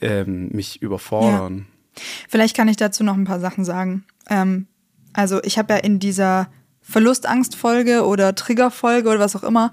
[0.00, 1.66] ähm, mich überfordern.
[1.94, 2.02] Ja.
[2.28, 4.04] Vielleicht kann ich dazu noch ein paar Sachen sagen.
[4.28, 4.66] Ähm,
[5.12, 6.48] also ich habe ja in dieser
[6.80, 9.72] Verlustangstfolge oder Triggerfolge oder was auch immer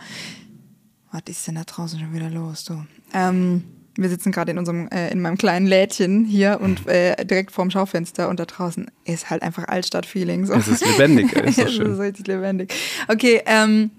[1.13, 2.83] was ist denn da draußen schon wieder los, du?
[3.13, 3.63] Ähm,
[3.95, 7.69] wir sitzen gerade in unserem, äh, in meinem kleinen Lädchen hier und äh, direkt vorm
[7.69, 10.45] Schaufenster und da draußen ist halt einfach Altstadt-Feeling.
[10.47, 10.53] So.
[10.53, 11.87] Es ist lebendig, ist so schön.
[11.87, 12.73] es ist richtig lebendig.
[13.07, 13.91] Okay, ähm,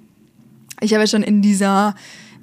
[0.81, 1.95] ich habe ja schon in dieser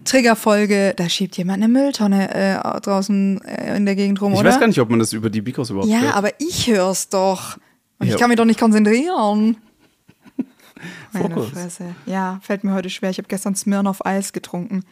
[0.06, 4.50] Triggerfolge, da schiebt jemand eine Mülltonne äh, draußen äh, in der Gegend rum, ich oder?
[4.50, 6.16] Ich weiß gar nicht, ob man das über die Mikros überhaupt Ja, hört.
[6.16, 7.58] aber ich höre es doch.
[8.00, 8.14] Und Ja.
[8.14, 9.58] ich kann mich doch nicht konzentrieren.
[11.14, 11.50] Meine Fokus.
[11.52, 11.96] Fresse.
[12.06, 13.10] Ja, fällt mir heute schwer.
[13.12, 14.84] Ich habe gestern Smirnoff Eis getrunken.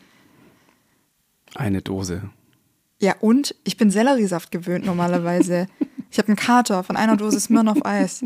[1.56, 2.24] Eine Dose.
[3.00, 5.68] Ja, und ich bin Selleriesaft gewöhnt normalerweise.
[6.12, 8.26] ich habe einen Kater von einer Dose Smirnoff Eis.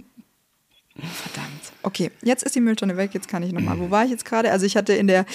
[0.96, 1.74] Verdammt.
[1.82, 3.80] Okay, jetzt ist die Mülltonne weg, jetzt kann ich nochmal.
[3.80, 4.52] Wo war ich jetzt gerade?
[4.52, 5.26] Also ich hatte in der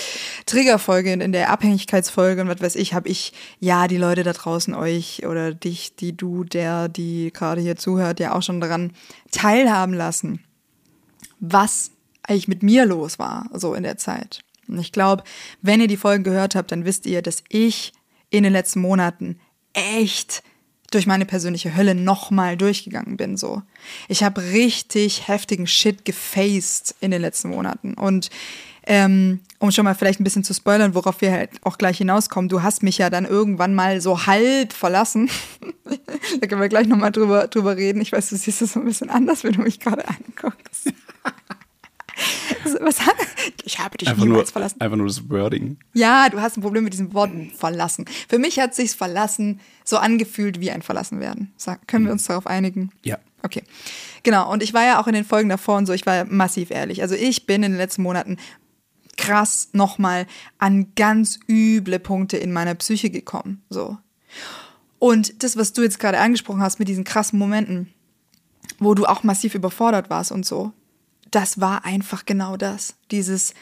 [0.46, 4.72] Triggerfolge, in der Abhängigkeitsfolge und was weiß ich, habe ich, ja, die Leute da draußen,
[4.74, 8.92] euch oder dich, die du, der, die gerade hier zuhört, ja auch schon daran
[9.32, 10.44] teilhaben lassen,
[11.40, 11.90] was
[12.22, 14.40] eigentlich mit mir los war, so in der Zeit.
[14.68, 15.24] Und ich glaube,
[15.60, 17.92] wenn ihr die Folgen gehört habt, dann wisst ihr, dass ich
[18.30, 19.38] in den letzten Monaten
[19.72, 20.42] echt
[20.90, 23.36] durch meine persönliche Hölle nochmal durchgegangen bin.
[23.36, 23.62] So,
[24.08, 28.30] ich habe richtig heftigen Shit gefaced in den letzten Monaten und
[28.90, 32.48] ähm, um schon mal vielleicht ein bisschen zu spoilern, worauf wir halt auch gleich hinauskommen.
[32.48, 35.28] Du hast mich ja dann irgendwann mal so halb verlassen.
[36.40, 38.00] da können wir gleich nochmal drüber, drüber reden.
[38.00, 40.90] Ich weiß, du siehst es so ein bisschen anders, wenn du mich gerade anguckst.
[42.80, 42.96] Was,
[43.64, 44.80] ich habe dich Einfach niemals nur, verlassen.
[44.80, 45.78] einfach nur das Wording.
[45.94, 48.04] Ja, du hast ein Problem mit diesem Wort verlassen.
[48.28, 51.52] Für mich hat sich's verlassen so angefühlt wie ein verlassen werden.
[51.56, 52.90] Sag, können wir uns darauf einigen?
[53.04, 53.18] Ja.
[53.42, 53.62] Okay.
[54.24, 54.50] Genau.
[54.52, 57.02] Und ich war ja auch in den Folgen davor und so, ich war massiv ehrlich.
[57.02, 58.36] Also ich bin in den letzten Monaten
[59.16, 60.26] krass nochmal
[60.58, 63.62] an ganz üble Punkte in meiner Psyche gekommen.
[63.70, 63.98] So.
[64.98, 67.92] Und das, was du jetzt gerade angesprochen hast mit diesen krassen Momenten,
[68.78, 70.72] wo du auch massiv überfordert warst und so,
[71.30, 72.94] das war einfach genau das.
[73.10, 73.54] Dieses,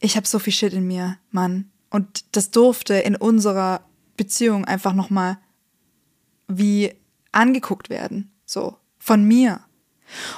[0.00, 1.70] ich habe so viel Shit in mir, Mann.
[1.90, 3.84] Und das durfte in unserer
[4.16, 5.38] Beziehung einfach nochmal
[6.48, 6.94] wie
[7.32, 8.30] angeguckt werden.
[8.46, 9.60] So, von mir.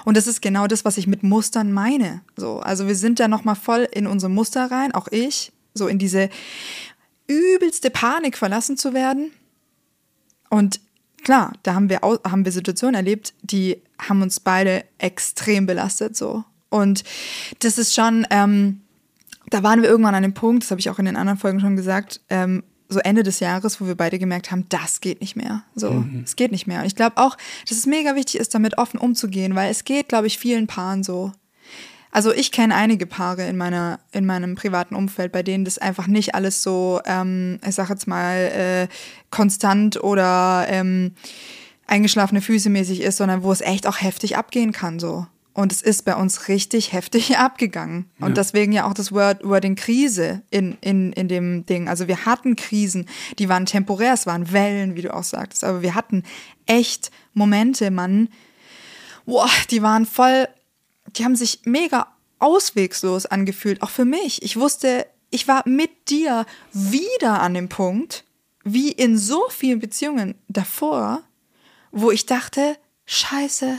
[0.04, 2.22] Und das ist genau das, was ich mit Mustern meine.
[2.36, 5.98] So, also wir sind da nochmal voll in unsere Muster rein, auch ich, so in
[5.98, 6.28] diese
[7.26, 9.32] übelste Panik verlassen zu werden.
[10.50, 10.80] Und
[11.24, 16.44] klar, da haben wir, haben wir Situationen erlebt, die haben uns beide extrem belastet, so.
[16.74, 17.04] Und
[17.60, 18.80] das ist schon, ähm,
[19.50, 21.60] da waren wir irgendwann an dem Punkt, das habe ich auch in den anderen Folgen
[21.60, 25.36] schon gesagt, ähm, so Ende des Jahres, wo wir beide gemerkt haben, das geht nicht
[25.36, 25.62] mehr.
[25.76, 26.80] So, es geht nicht mehr.
[26.80, 27.36] Und ich glaube auch,
[27.68, 31.04] dass es mega wichtig ist, damit offen umzugehen, weil es geht, glaube ich, vielen Paaren
[31.04, 31.30] so.
[32.10, 36.08] Also ich kenne einige Paare in meiner in meinem privaten Umfeld, bei denen das einfach
[36.08, 38.88] nicht alles so, ähm, ich sag jetzt mal äh,
[39.30, 41.12] konstant oder ähm,
[41.86, 45.26] eingeschlafene Füße mäßig ist, sondern wo es echt auch heftig abgehen kann so.
[45.54, 48.10] Und es ist bei uns richtig heftig abgegangen.
[48.20, 51.88] Und deswegen ja auch das Word, Wording Krise in, in, in dem Ding.
[51.88, 55.62] Also wir hatten Krisen, die waren temporär, es waren Wellen, wie du auch sagtest.
[55.64, 56.24] Aber wir hatten
[56.66, 58.28] echt Momente, Mann,
[59.26, 60.48] boah, die waren voll,
[61.16, 62.08] die haben sich mega
[62.40, 64.42] auswegslos angefühlt, auch für mich.
[64.42, 68.24] Ich wusste, ich war mit dir wieder an dem Punkt,
[68.64, 71.22] wie in so vielen Beziehungen davor,
[71.92, 73.78] wo ich dachte, scheiße,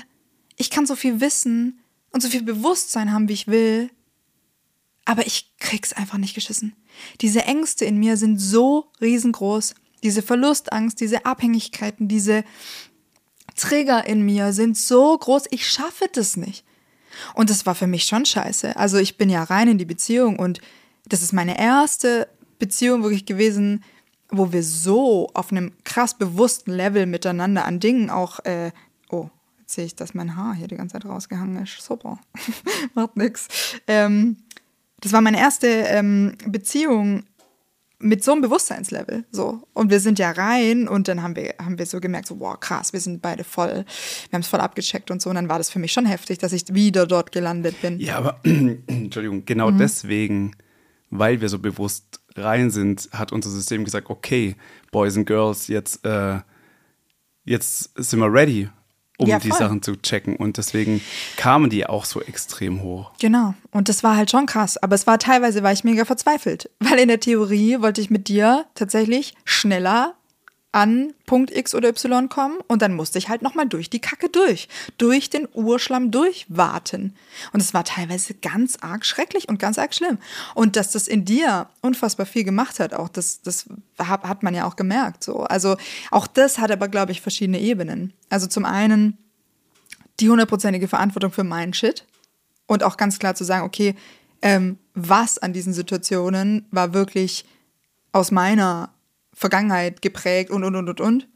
[0.56, 1.80] ich kann so viel wissen
[2.12, 3.90] und so viel Bewusstsein haben, wie ich will,
[5.06, 6.76] aber ich krieg's einfach nicht geschissen.
[7.22, 9.76] Diese Ängste in mir sind so riesengroß.
[10.04, 12.44] Diese Verlustangst, diese Abhängigkeiten, diese
[13.56, 16.66] Trigger in mir sind so groß, ich schaffe das nicht.
[17.34, 18.76] Und das war für mich schon scheiße.
[18.76, 20.60] Also ich bin ja rein in die Beziehung und
[21.08, 22.28] das ist meine erste
[22.60, 23.84] Beziehung wirklich gewesen,
[24.30, 28.72] wo wir so auf einem krass bewussten Level miteinander an Dingen auch, äh,
[29.10, 29.30] oh,
[29.66, 31.82] jetzt sehe ich, dass mein Haar hier die ganze Zeit rausgehangen ist.
[31.82, 32.20] Super.
[32.94, 33.48] Macht nix.
[33.88, 34.38] Ähm,
[35.02, 37.24] das war meine erste ähm, Beziehung
[37.98, 39.26] mit so einem Bewusstseinslevel.
[39.32, 39.68] So.
[39.74, 42.60] Und wir sind ja rein und dann haben wir, haben wir so gemerkt, so, wow,
[42.60, 43.86] krass, wir sind beide voll,
[44.30, 45.30] wir haben es voll abgecheckt und so.
[45.30, 48.00] Und dann war das für mich schon heftig, dass ich wieder dort gelandet bin.
[48.00, 49.80] Ja, aber Entschuldigung, genau Mhm.
[49.80, 50.56] deswegen,
[51.10, 54.56] weil wir so bewusst rein sind, hat unser System gesagt, okay,
[54.92, 56.40] Boys and Girls, jetzt, äh,
[57.46, 58.70] jetzt sind wir ready,
[59.18, 59.52] um Ja, die.
[59.52, 60.36] Sachen zu checken.
[60.36, 61.02] Und deswegen
[61.38, 63.12] kamen die auch so extrem hoch.
[63.20, 63.54] Genau.
[63.72, 64.78] Und das war halt schon krass.
[64.78, 66.70] Aber es war teilweise, war ich mega verzweifelt.
[66.80, 70.16] Weil in der Theorie wollte ich mit dir tatsächlich schneller
[70.76, 74.28] an Punkt X oder Y kommen und dann musste ich halt nochmal durch die Kacke
[74.28, 77.16] durch, durch den Urschlamm durchwarten.
[77.54, 80.18] Und es war teilweise ganz arg schrecklich und ganz arg schlimm.
[80.54, 84.68] Und dass das in dir unfassbar viel gemacht hat, auch das, das hat, man ja
[84.68, 85.24] auch gemerkt.
[85.24, 85.44] So.
[85.44, 85.78] Also
[86.12, 88.12] auch das hat aber, glaube ich, verschiedene Ebenen.
[88.30, 89.18] Also zum einen
[90.20, 92.06] die hundertprozentige Verantwortung für meinen Shit
[92.68, 93.96] und auch ganz klar zu sagen, okay,
[94.42, 97.46] ähm, was an diesen Situationen war wirklich
[98.12, 98.90] aus meiner
[99.36, 101.28] Vergangenheit geprägt und, und, und, und, und.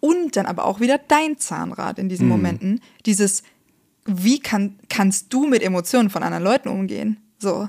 [0.00, 2.80] Und dann aber auch wieder dein Zahnrad in diesen Momenten.
[3.06, 3.42] Dieses,
[4.04, 7.18] wie kann, kannst du mit Emotionen von anderen Leuten umgehen?
[7.38, 7.68] So.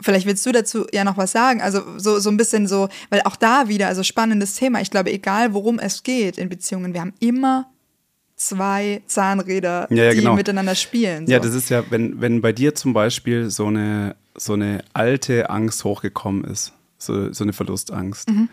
[0.00, 1.60] Vielleicht willst du dazu ja noch was sagen.
[1.62, 4.80] Also so, so ein bisschen so, weil auch da wieder, also spannendes Thema.
[4.80, 7.70] Ich glaube, egal worum es geht in Beziehungen, wir haben immer
[8.36, 10.34] zwei Zahnräder, Ja, ja, die genau.
[10.34, 11.26] miteinander spielen.
[11.26, 11.32] So.
[11.32, 15.48] Ja, das ist ja, wenn, wenn bei dir zum Beispiel so eine, so eine alte
[15.48, 18.48] Angst hochgekommen ist, so, so eine Verlustangst, Mhm.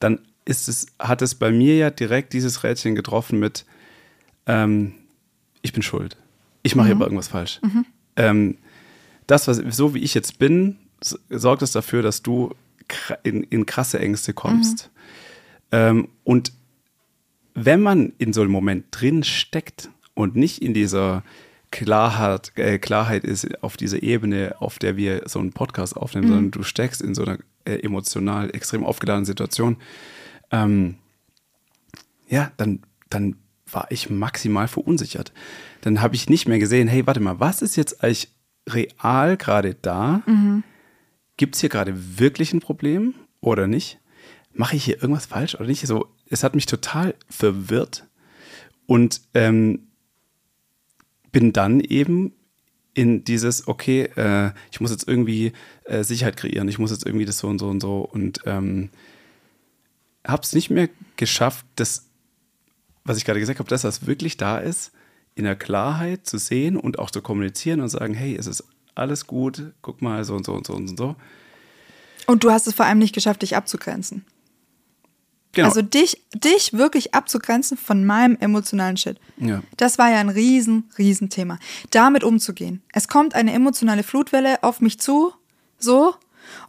[0.00, 3.64] dann ist es, hat es bei mir ja direkt dieses Rädchen getroffen mit,
[4.46, 4.94] ähm,
[5.62, 6.16] ich bin schuld.
[6.62, 7.60] Ich mache hier aber irgendwas falsch.
[8.16, 8.56] Ähm,
[9.26, 10.76] das, was, so wie ich jetzt bin,
[11.28, 12.54] sorgt es dafür, dass du
[13.22, 14.90] in, in krasse Ängste kommst.
[15.70, 16.52] Ähm, und
[17.54, 21.22] wenn man in so einem Moment drin steckt und nicht in dieser
[21.70, 26.50] Klarheit, äh, Klarheit ist auf dieser Ebene, auf der wir so einen Podcast aufnehmen, sondern
[26.50, 29.76] du steckst in so einer äh, emotional extrem aufgeladenen Situation,
[30.50, 30.96] ähm,
[32.28, 33.36] ja, dann, dann
[33.70, 35.32] war ich maximal verunsichert.
[35.82, 38.30] Dann habe ich nicht mehr gesehen, hey, warte mal, was ist jetzt eigentlich
[38.68, 40.22] real gerade da?
[41.38, 43.98] gibt es hier gerade wirklich ein Problem oder nicht?
[44.52, 45.86] Mache ich hier irgendwas falsch oder nicht?
[45.86, 48.06] So, es hat mich total verwirrt
[48.86, 49.87] und ähm,
[51.32, 52.32] bin dann eben
[52.94, 55.52] in dieses, okay, äh, ich muss jetzt irgendwie
[55.84, 58.90] äh, Sicherheit kreieren, ich muss jetzt irgendwie das so und so und so und ähm,
[60.26, 62.06] habe es nicht mehr geschafft, das,
[63.04, 64.92] was ich gerade gesagt habe, das wirklich da ist,
[65.34, 68.64] in der Klarheit zu sehen und auch zu kommunizieren und sagen, hey, es ist
[68.96, 71.14] alles gut, guck mal, so und so und so und so.
[72.26, 74.24] Und du hast es vor allem nicht geschafft, dich abzugrenzen.
[75.52, 75.68] Genau.
[75.68, 79.18] Also dich, dich wirklich abzugrenzen von meinem emotionalen Shit.
[79.38, 79.62] Ja.
[79.76, 81.58] Das war ja ein riesen, riesen Thema.
[81.90, 82.82] Damit umzugehen.
[82.92, 85.32] Es kommt eine emotionale Flutwelle auf mich zu,
[85.78, 86.14] so.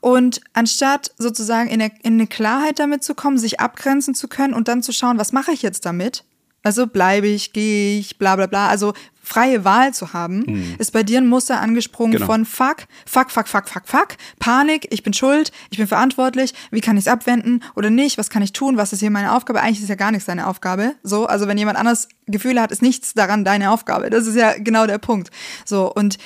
[0.02, 4.54] Und anstatt sozusagen in eine, in eine Klarheit damit zu kommen, sich abgrenzen zu können
[4.54, 6.24] und dann zu schauen, was mache ich jetzt damit?
[6.64, 8.68] Also bleibe ich, gehe ich, bla bla bla.
[8.68, 8.94] Also
[9.30, 12.26] freie Wahl zu haben, ist bei dir ein Muster angesprungen Genau.
[12.26, 14.08] von fuck, fuck, fuck, fuck, fuck, fuck,
[14.40, 18.30] Panik, ich bin schuld, ich bin verantwortlich, wie kann ich es abwenden oder nicht, was
[18.30, 19.62] kann ich tun, was ist hier meine Aufgabe?
[19.62, 20.96] Eigentlich ist ja gar nichts deine Aufgabe.
[21.04, 24.10] So, also wenn jemand anders Gefühle hat, ist nichts daran deine Aufgabe.
[24.10, 25.30] Das ist ja genau der Punkt.
[25.66, 26.18] So, und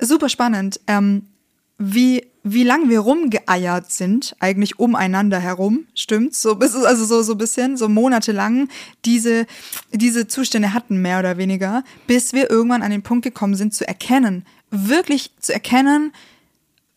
[0.00, 1.26] super spannend, ähm,
[1.82, 6.42] wie, wie lang wir rumgeeiert sind, eigentlich umeinander herum, stimmt's?
[6.42, 8.68] So, bis- also so, so ein bisschen, so monatelang
[9.06, 9.46] diese,
[9.90, 13.88] diese Zustände hatten, mehr oder weniger, bis wir irgendwann an den Punkt gekommen sind, zu
[13.88, 16.12] erkennen, wirklich zu erkennen,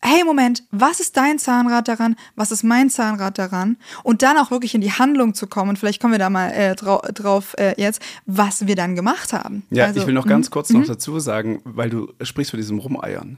[0.02, 4.52] hey Moment, was ist dein Zahnrad daran, was ist mein Zahnrad daran und dann auch
[4.52, 7.74] wirklich in die Handlung zu kommen, vielleicht kommen wir da mal äh, drau drauf äh,
[7.82, 9.63] jetzt, was wir dann gemacht haben.
[9.69, 10.30] Ja, Also, ich will noch mhm.
[10.30, 13.38] ganz kurz noch dazu sagen, weil du sprichst von diesem Rumeiern.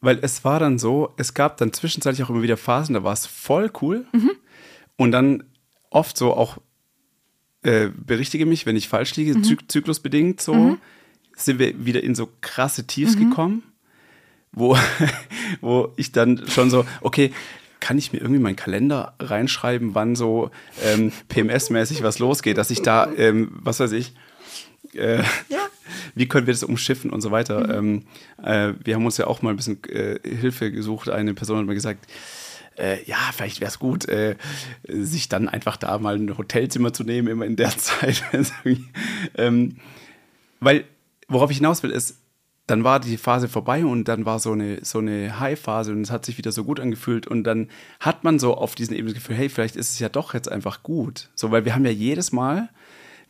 [0.00, 3.12] Weil es war dann so, es gab dann zwischenzeitlich auch immer wieder Phasen, da war
[3.12, 4.04] es voll cool.
[4.12, 4.30] Mhm.
[4.96, 5.44] Und dann
[5.90, 6.58] oft so auch,
[7.62, 9.44] äh, berichtige mich, wenn ich falsch liege, Mhm.
[9.44, 10.76] zy zyklusbedingt so,
[11.36, 13.30] sind wir wieder in so krasse Tiefs Mhm.
[13.30, 13.62] gekommen,
[14.52, 14.76] wo,
[15.60, 17.32] wo ich dann schon so, okay,
[17.80, 20.50] kann ich mir irgendwie meinen Kalender reinschreiben, wann so
[20.82, 24.14] ähm, PMS-mäßig was losgeht, dass ich da, ähm, was weiß ich,
[24.94, 25.65] äh, Ja.
[26.16, 27.72] Wie können wir das umschiffen und so weiter.
[27.72, 28.04] Ähm,
[28.42, 31.10] äh, wir haben uns ja auch mal ein bisschen äh, Hilfe gesucht.
[31.10, 32.06] Eine Person hat mir gesagt,
[32.78, 34.36] äh, ja, vielleicht wäre es gut, äh,
[34.88, 38.24] sich dann einfach da mal ein Hotelzimmer zu nehmen, immer in der Zeit.
[39.36, 39.76] ähm,
[40.58, 40.84] weil,
[41.28, 42.22] worauf ich hinaus will, ist,
[42.66, 46.10] dann war die Phase vorbei und dann war so eine, so eine High-Phase und es
[46.10, 47.68] hat sich wieder so gut angefühlt und dann
[48.00, 50.50] hat man so auf diesen Ebene das Gefühl, hey, vielleicht ist es ja doch jetzt
[50.50, 51.28] einfach gut.
[51.34, 52.70] So, weil wir haben ja jedes Mal,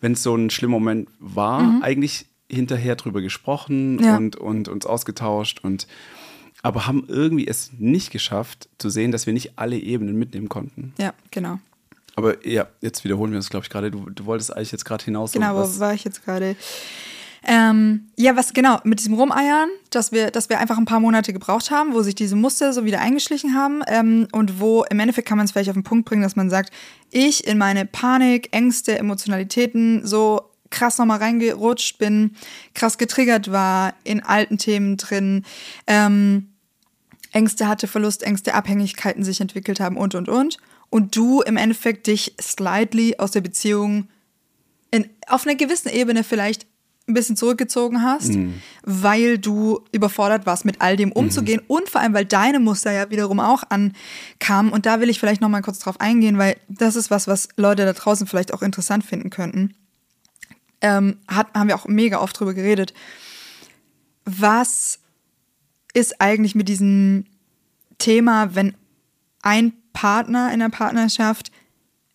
[0.01, 4.17] wenn es so ein schlimmer Moment war, eigentlich hinterher drüber gesprochen Ja.
[4.17, 5.87] und, und uns ausgetauscht und
[6.63, 10.95] aber haben irgendwie es nicht geschafft zu sehen, dass wir nicht alle Ebenen mitnehmen konnten.
[10.99, 11.59] Ja, genau.
[12.17, 13.91] Aber ja, jetzt wiederholen wir uns, glaube ich, gerade.
[13.91, 15.33] Du, du wolltest eigentlich jetzt gerade hinaus.
[15.33, 16.57] Genau, wo war ich jetzt gerade?
[17.49, 21.33] Ähm, ja, was genau, mit diesem Rumeiern, dass wir, dass wir einfach ein paar Monate
[21.33, 25.29] gebraucht haben, wo sich diese Muster so wieder eingeschlichen haben ähm, und wo im Endeffekt
[25.29, 26.73] kann man es vielleicht auf den Punkt bringen, dass man sagt,
[27.13, 32.37] ich in meine Panik, Ängste, Emotionalitäten so krass nochmal reingerutscht bin,
[32.75, 35.45] krass getriggert war, in alten Themen drin,
[35.87, 36.49] ähm,
[37.33, 40.59] Ängste hatte, Verlustängste, Abhängigkeiten sich entwickelt haben und, und, und.
[40.89, 44.09] Und du im Endeffekt dich slightly aus der Beziehung
[44.91, 46.67] in, auf einer gewissen Ebene vielleicht
[47.09, 48.33] ein bisschen zurückgezogen hast,
[48.83, 53.11] weil du überfordert warst, mit all dem umzugehen und vor allem, weil deine Muster ja
[53.11, 54.73] wiederum auch ankamen.
[54.73, 57.85] Und da will ich vielleicht nochmal kurz drauf eingehen, weil das ist was, was Leute
[57.85, 59.75] da draußen vielleicht auch interessant finden könnten.
[60.87, 62.95] Ähm, hat, haben wir auch mega oft drüber geredet.
[64.25, 65.01] Was
[65.95, 67.25] ist eigentlich mit diesem
[67.99, 68.75] Thema, wenn
[69.43, 71.51] ein Partner in der Partnerschaft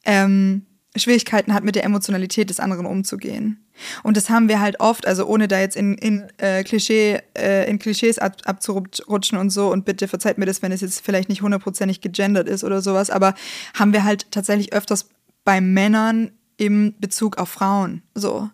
[0.05, 3.65] ähm, Schwierigkeiten hat, mit der Emotionalität des anderen umzugehen.
[4.03, 7.69] Und das haben wir halt oft, also ohne da jetzt in, in, äh, Klischee, äh,
[7.69, 11.29] in Klischees ab, abzurutschen und so, und bitte verzeiht mir das, wenn es jetzt vielleicht
[11.29, 13.34] nicht hundertprozentig gegendert ist oder sowas, aber
[13.73, 15.10] haben wir halt tatsächlich öfters
[15.43, 18.03] bei Männern im Bezug auf Frauen.
[18.13, 18.49] So.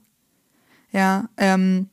[0.92, 1.90] Ja, ähm,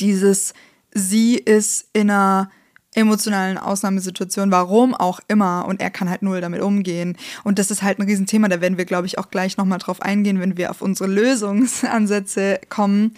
[0.00, 0.54] dieses,
[0.92, 2.50] sie ist in einer
[2.94, 7.16] emotionalen Ausnahmesituation, warum auch immer, und er kann halt null damit umgehen.
[7.44, 10.02] Und das ist halt ein Riesenthema, da werden wir, glaube ich, auch gleich nochmal drauf
[10.02, 13.14] eingehen, wenn wir auf unsere Lösungsansätze kommen,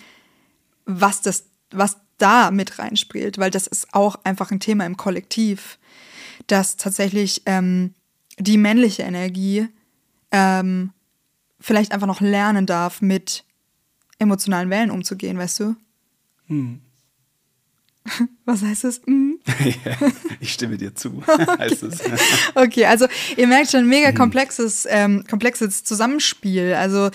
[0.85, 5.79] was das, was da mit reinspielt, weil das ist auch einfach ein Thema im Kollektiv,
[6.47, 7.95] dass tatsächlich ähm,
[8.39, 9.69] die männliche Energie
[10.33, 10.93] ähm,
[11.59, 13.45] vielleicht einfach noch lernen darf, mit
[14.21, 15.77] emotionalen Wellen umzugehen, weißt du?
[18.45, 19.01] Was heißt das?
[19.11, 19.35] Mm.
[20.41, 21.23] ich stimme dir zu.
[21.59, 21.83] es.
[22.55, 23.07] Okay, also
[23.37, 26.75] ihr merkt schon, mega komplexes, ähm, komplexes Zusammenspiel.
[26.75, 27.11] Also,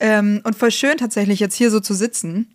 [0.00, 2.54] ähm, und voll schön tatsächlich jetzt hier so zu sitzen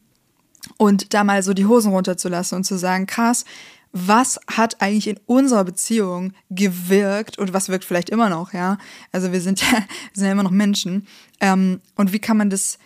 [0.78, 3.46] und da mal so die Hosen runterzulassen und zu sagen, krass,
[3.94, 8.78] was hat eigentlich in unserer Beziehung gewirkt und was wirkt vielleicht immer noch, ja?
[9.12, 11.08] Also wir sind ja, wir sind ja immer noch Menschen.
[11.40, 12.80] Ähm, und wie kann man das,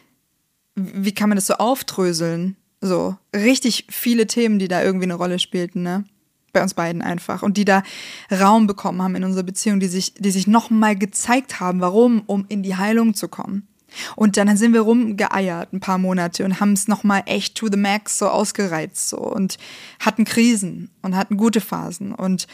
[0.77, 2.55] wie kann man das so aufdröseln?
[2.81, 6.05] So, richtig viele Themen, die da irgendwie eine Rolle spielten, ne?
[6.53, 7.41] Bei uns beiden einfach.
[7.41, 7.83] Und die da
[8.31, 11.81] Raum bekommen haben in unserer Beziehung, die sich, die sich nochmal gezeigt haben.
[11.81, 12.21] Warum?
[12.27, 13.67] Um in die Heilung zu kommen.
[14.15, 17.77] Und dann sind wir rumgeeiert ein paar Monate und haben es nochmal echt to the
[17.77, 19.57] max so ausgereizt so und
[19.99, 22.47] hatten Krisen und hatten gute Phasen und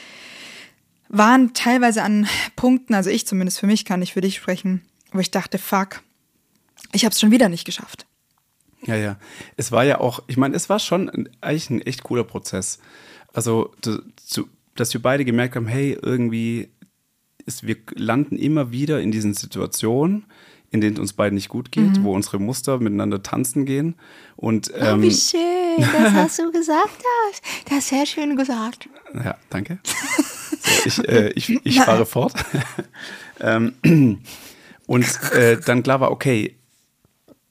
[1.10, 5.20] waren teilweise an Punkten, also ich zumindest für mich kann ich für dich sprechen, wo
[5.20, 6.02] ich dachte, fuck,
[6.92, 8.06] ich habe es schon wieder nicht geschafft.
[8.86, 9.18] Ja, ja.
[9.58, 12.80] Es war ja auch, ich meine, es war schon ein, eigentlich ein echt cooler Prozess.
[13.34, 16.70] Also, zu, dass wir beide gemerkt haben, hey, irgendwie,
[17.46, 20.26] ist, wir landen immer wieder in diesen Situationen,
[20.72, 22.04] in denen es uns beiden nicht gut geht, mhm.
[22.04, 23.96] wo unsere Muster miteinander tanzen gehen.
[24.36, 27.44] Und, ähm, oh, wie ähm, schön, das hast du gesagt hast.
[27.70, 28.90] Das ist sehr schön gesagt.
[29.14, 29.80] Ja, danke.
[30.86, 32.34] Ich, äh, ich, ich fahre fort.
[33.40, 33.74] ähm,
[34.88, 36.56] und äh, dann klar war, okay,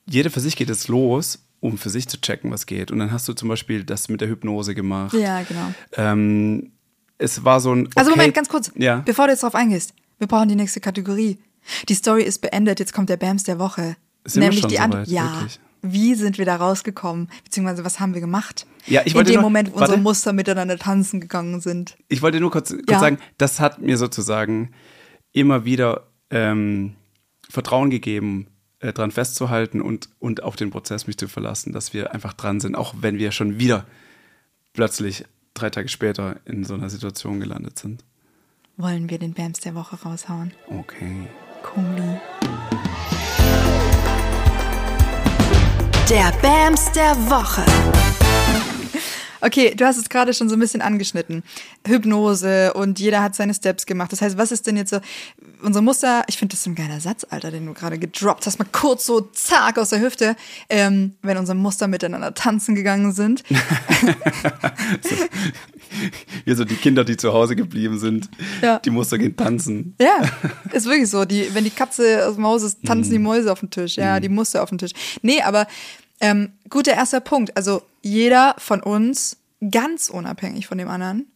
[0.06, 2.90] jeder für sich geht es los, um für sich zu checken, was geht.
[2.90, 5.14] Und dann hast du zum Beispiel das mit der Hypnose gemacht.
[5.14, 5.72] Ja, genau.
[5.96, 6.72] Ähm,
[7.18, 7.86] es war so ein.
[7.86, 8.72] Also okay, also Moment, ganz kurz.
[8.74, 8.96] Ja.
[9.04, 11.38] Bevor du jetzt drauf eingehst, wir brauchen die nächste Kategorie.
[11.88, 13.96] Die Story ist beendet, jetzt kommt der Bams der Woche.
[14.24, 15.08] Sind Nämlich die Antwort.
[15.08, 15.32] Ja.
[15.34, 15.60] Wirklich?
[15.82, 17.28] Wie sind wir da rausgekommen?
[17.44, 18.66] Beziehungsweise was haben wir gemacht?
[18.86, 19.92] Ja, ich wollte In dem nur, Moment, wo warte.
[19.92, 21.96] unsere Muster miteinander tanzen gegangen sind.
[22.08, 23.00] Ich wollte nur kurz, kurz ja.
[23.00, 24.70] sagen, das hat mir sozusagen
[25.32, 26.94] immer wieder ähm,
[27.48, 28.46] Vertrauen gegeben,
[28.82, 32.60] äh, dran festzuhalten und, und auf den Prozess mich zu verlassen, dass wir einfach dran
[32.60, 33.86] sind, auch wenn wir schon wieder
[34.74, 35.24] plötzlich
[35.54, 38.04] drei Tage später in so einer Situation gelandet sind
[38.76, 40.52] wollen wir den Bams der Woche raushauen.
[40.68, 41.28] Okay.
[41.62, 42.20] Cooli.
[46.08, 47.64] Der Bams der Woche.
[49.42, 51.42] Okay, du hast es gerade schon so ein bisschen angeschnitten.
[51.86, 54.12] Hypnose und jeder hat seine Steps gemacht.
[54.12, 55.00] Das heißt, was ist denn jetzt so
[55.62, 56.22] unser Muster?
[56.28, 59.04] Ich finde das so ein geiler Satz, Alter, den du gerade gedroppt hast, mal kurz
[59.04, 60.36] so zack aus der Hüfte.
[60.68, 63.42] Ähm, wenn unsere Muster miteinander tanzen gegangen sind.
[66.44, 68.28] wie so die Kinder, die zu Hause geblieben sind.
[68.62, 68.78] Ja.
[68.78, 69.96] Die Muster gehen tanzen.
[70.00, 70.22] Ja,
[70.72, 71.24] ist wirklich so.
[71.24, 73.14] Die, wenn die Katze aus dem Haus ist, tanzen mm.
[73.14, 73.96] die Mäuse auf dem Tisch.
[73.96, 74.22] Ja, mm.
[74.22, 74.92] die Muster auf dem Tisch.
[75.22, 75.66] Nee, aber
[76.22, 77.54] ähm, guter erster Punkt.
[77.56, 79.36] Also jeder von uns,
[79.70, 81.26] ganz unabhängig von dem anderen,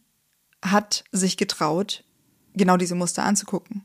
[0.63, 2.03] hat sich getraut,
[2.55, 3.83] genau diese Muster anzugucken.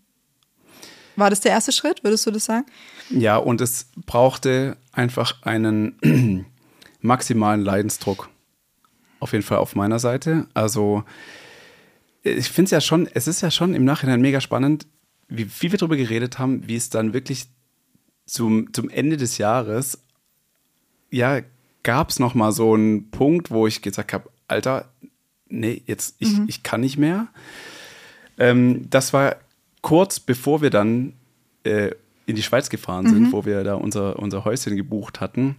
[1.16, 2.64] War das der erste Schritt, würdest du das sagen?
[3.10, 6.46] Ja, und es brauchte einfach einen
[7.00, 8.30] maximalen Leidensdruck.
[9.20, 10.46] Auf jeden Fall auf meiner Seite.
[10.54, 11.04] Also,
[12.22, 14.86] ich finde es ja schon, es ist ja schon im Nachhinein mega spannend,
[15.28, 17.46] wie viel wir darüber geredet haben, wie es dann wirklich
[18.24, 19.98] zum, zum Ende des Jahres
[21.12, 21.40] ja,
[21.84, 24.88] gab es noch mal so einen Punkt, wo ich gesagt habe, Alter,
[25.48, 26.46] nee, jetzt, ich, mhm.
[26.48, 27.28] ich kann nicht mehr.
[28.38, 29.36] Ähm, das war
[29.82, 31.12] kurz bevor wir dann
[31.64, 31.90] äh,
[32.26, 33.32] in die Schweiz gefahren sind, mhm.
[33.32, 35.56] wo wir da unser, unser Häuschen gebucht hatten,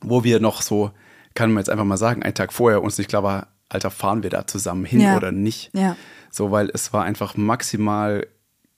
[0.00, 0.90] wo wir noch so,
[1.34, 4.22] kann man jetzt einfach mal sagen, einen Tag vorher uns nicht klar war, Alter, fahren
[4.22, 5.16] wir da zusammen hin ja.
[5.16, 5.70] oder nicht?
[5.72, 5.96] Ja.
[6.30, 8.26] So, weil es war einfach maximal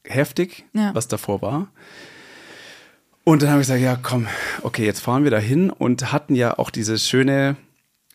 [0.05, 0.95] heftig, ja.
[0.95, 1.69] was davor war.
[3.29, 4.29] Und dann habe ich gesagt, ja, komm,
[4.63, 7.57] okay, jetzt fahren wir da hin und hatten ja auch diese schöne,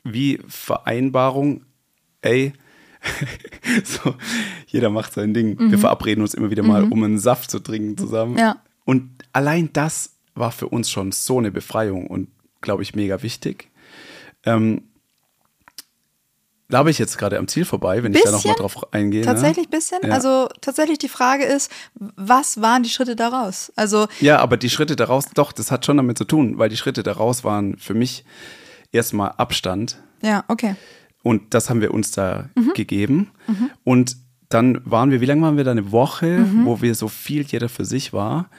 [0.05, 1.65] wie Vereinbarung,
[2.21, 2.53] ey,
[3.83, 4.15] so,
[4.67, 5.59] jeder macht sein Ding.
[5.59, 5.71] Mhm.
[5.71, 6.93] Wir verabreden uns immer wieder mal, mhm.
[6.93, 8.37] um einen Saft zu trinken zusammen.
[8.37, 8.61] Ja.
[8.85, 12.29] Und allein das war für uns schon so eine Befreiung und,
[12.61, 13.69] glaube ich, mega wichtig.
[14.45, 14.83] Ähm,
[16.71, 19.19] glaube ich jetzt gerade am Ziel vorbei, wenn bisschen, ich da nochmal drauf eingehe.
[19.19, 19.25] Ne?
[19.25, 19.77] Tatsächlich ein ne?
[19.77, 19.99] bisschen.
[20.03, 20.13] Ja.
[20.13, 23.73] Also tatsächlich die Frage ist, was waren die Schritte daraus?
[23.75, 26.77] Also ja, aber die Schritte daraus, doch, das hat schon damit zu tun, weil die
[26.77, 28.23] Schritte daraus waren für mich
[28.93, 29.97] erstmal Abstand.
[30.23, 30.75] Ja, okay.
[31.23, 32.71] Und das haben wir uns da mhm.
[32.73, 33.31] gegeben.
[33.47, 33.69] Mhm.
[33.83, 34.17] Und
[34.47, 35.71] dann waren wir, wie lange waren wir da?
[35.71, 36.65] Eine Woche, mhm.
[36.65, 38.49] wo wir so viel jeder für sich war.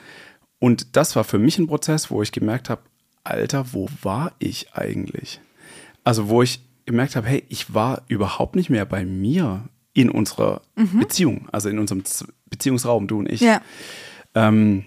[0.58, 2.82] Und das war für mich ein Prozess, wo ich gemerkt habe,
[3.24, 5.40] Alter, wo war ich eigentlich?
[6.04, 10.62] Also wo ich gemerkt habe, hey, ich war überhaupt nicht mehr bei mir in unserer
[10.76, 11.00] mhm.
[11.00, 12.02] Beziehung, also in unserem
[12.46, 13.40] Beziehungsraum, du und ich.
[13.40, 13.60] Ja.
[14.34, 14.84] Ähm,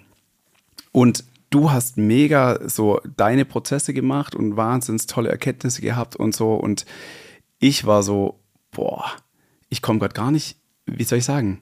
[0.91, 6.55] und du hast mega so deine Prozesse gemacht und wahnsinns tolle Erkenntnisse gehabt und so.
[6.55, 6.85] Und
[7.59, 8.39] ich war so,
[8.71, 9.05] boah,
[9.69, 11.61] ich komme gerade gar nicht, wie soll ich sagen?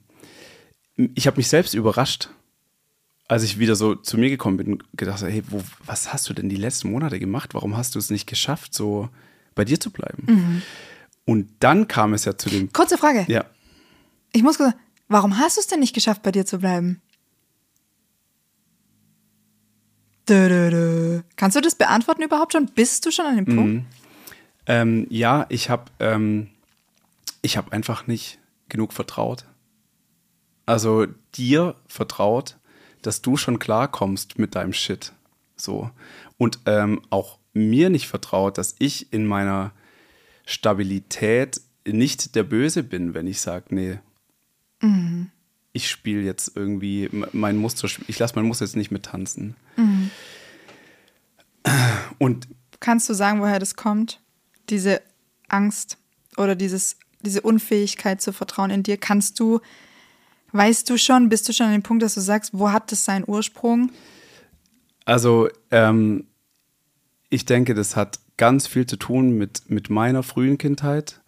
[1.15, 2.29] Ich habe mich selbst überrascht,
[3.27, 6.33] als ich wieder so zu mir gekommen bin und gedacht, hey, wo, was hast du
[6.33, 7.53] denn die letzten Monate gemacht?
[7.53, 9.09] Warum hast du es nicht geschafft, so
[9.55, 10.23] bei dir zu bleiben.
[10.27, 10.61] Mhm.
[11.25, 12.71] Und dann kam es ja zu dem.
[12.73, 13.25] Kurze Frage.
[13.27, 13.45] Ja.
[14.31, 14.73] Ich muss kurz,
[15.07, 17.01] warum hast du es denn nicht geschafft, bei dir zu bleiben?
[20.27, 21.21] Dö, dö, dö.
[21.35, 22.67] Kannst du das beantworten überhaupt schon?
[22.67, 23.73] Bist du schon an dem Punkt?
[23.73, 23.85] Mhm.
[24.65, 26.49] Ähm, ja, ich habe, ähm,
[27.41, 28.39] ich habe einfach nicht
[28.69, 29.45] genug vertraut.
[30.65, 32.57] Also dir vertraut,
[33.01, 35.11] dass du schon klarkommst mit deinem Shit.
[35.57, 35.91] So.
[36.37, 39.71] Und ähm, auch mir nicht vertraut, dass ich in meiner
[40.45, 43.99] Stabilität nicht der Böse bin, wenn ich sage, nee,
[44.81, 45.29] mhm.
[45.71, 49.55] ich spiele jetzt irgendwie mein Muster, ich lasse mein Muster jetzt nicht mit tanzen.
[49.75, 50.11] Mhm.
[52.17, 52.47] Und
[52.79, 54.19] kannst du sagen, woher das kommt?
[54.69, 55.01] Diese
[55.47, 55.97] Angst
[56.37, 59.61] oder dieses, diese Unfähigkeit zu vertrauen in dir, kannst du,
[60.51, 63.05] weißt du schon, bist du schon an dem Punkt, dass du sagst, wo hat das
[63.05, 63.91] seinen Ursprung?
[65.05, 66.27] Also, ähm,
[67.33, 71.21] ich denke, das hat ganz viel zu tun mit, mit meiner frühen Kindheit,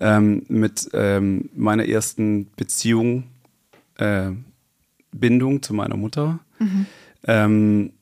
[0.00, 3.24] ähm, mit ähm, meiner ersten Beziehung,
[3.98, 4.30] äh,
[5.12, 6.40] Bindung zu meiner Mutter.
[6.58, 6.86] Mhm.
[7.24, 7.92] Ähm,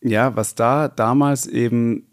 [0.00, 2.06] ja, was da damals eben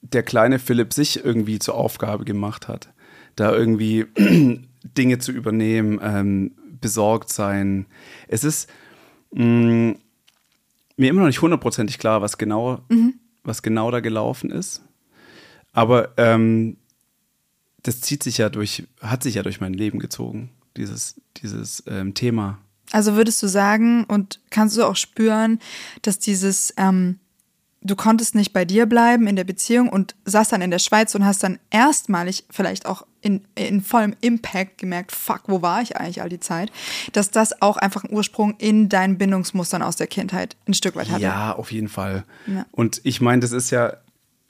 [0.00, 2.88] der kleine Philipp sich irgendwie zur Aufgabe gemacht hat,
[3.36, 4.06] da irgendwie
[4.96, 7.84] Dinge zu übernehmen, ähm, besorgt sein.
[8.28, 8.70] Es ist
[9.32, 9.96] mh, mm,
[10.96, 13.19] mir immer noch nicht hundertprozentig klar, was genau, mhm.
[13.44, 14.82] Was genau da gelaufen ist.
[15.72, 16.76] Aber ähm,
[17.82, 22.14] das zieht sich ja durch, hat sich ja durch mein Leben gezogen, dieses, dieses ähm,
[22.14, 22.58] Thema.
[22.92, 25.60] Also würdest du sagen und kannst du auch spüren,
[26.02, 27.20] dass dieses, ähm,
[27.82, 31.14] du konntest nicht bei dir bleiben in der Beziehung und saßt dann in der Schweiz
[31.14, 35.96] und hast dann erstmalig vielleicht auch in, in vollem Impact gemerkt, fuck, wo war ich
[35.96, 36.70] eigentlich all die Zeit,
[37.12, 41.10] dass das auch einfach einen Ursprung in deinen Bindungsmustern aus der Kindheit ein Stück weit
[41.10, 41.22] hatte.
[41.22, 42.24] Ja, auf jeden Fall.
[42.46, 42.66] Ja.
[42.70, 43.94] Und ich meine, das ist ja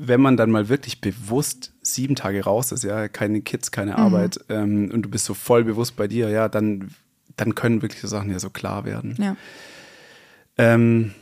[0.02, 3.98] wenn man dann mal wirklich bewusst sieben Tage raus ist, ja, keine Kids, keine mhm.
[3.98, 6.90] Arbeit ähm, und du bist so voll bewusst bei dir, ja, dann,
[7.36, 9.14] dann können wirklich so Sachen ja so klar werden.
[9.18, 9.36] Ja.
[10.56, 11.12] Ähm,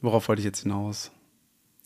[0.00, 1.12] worauf wollte ich jetzt hinaus?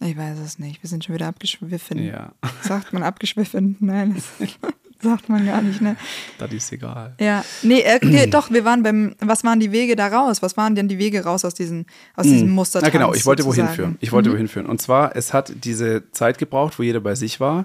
[0.01, 0.83] Ich weiß es nicht.
[0.83, 2.03] Wir sind schon wieder abgeschwiffen.
[2.03, 2.33] Ja.
[2.63, 3.77] Sagt man abgeschwiffen?
[3.81, 4.23] Nein.
[5.03, 5.97] sagt man gar nicht, ne?
[6.39, 7.15] Das ist egal.
[7.19, 10.43] Ja, nee, äh, doch, wir waren beim, was waren die Wege da raus?
[10.43, 11.87] Was waren denn die Wege raus aus, diesen,
[12.17, 12.55] aus diesem hm.
[12.55, 12.81] Muster?
[12.83, 13.97] Na genau, ich wollte wohin führen.
[14.01, 14.35] Ich wollte mhm.
[14.35, 14.67] wohin führen.
[14.67, 17.65] Und zwar, es hat diese Zeit gebraucht, wo jeder bei sich war.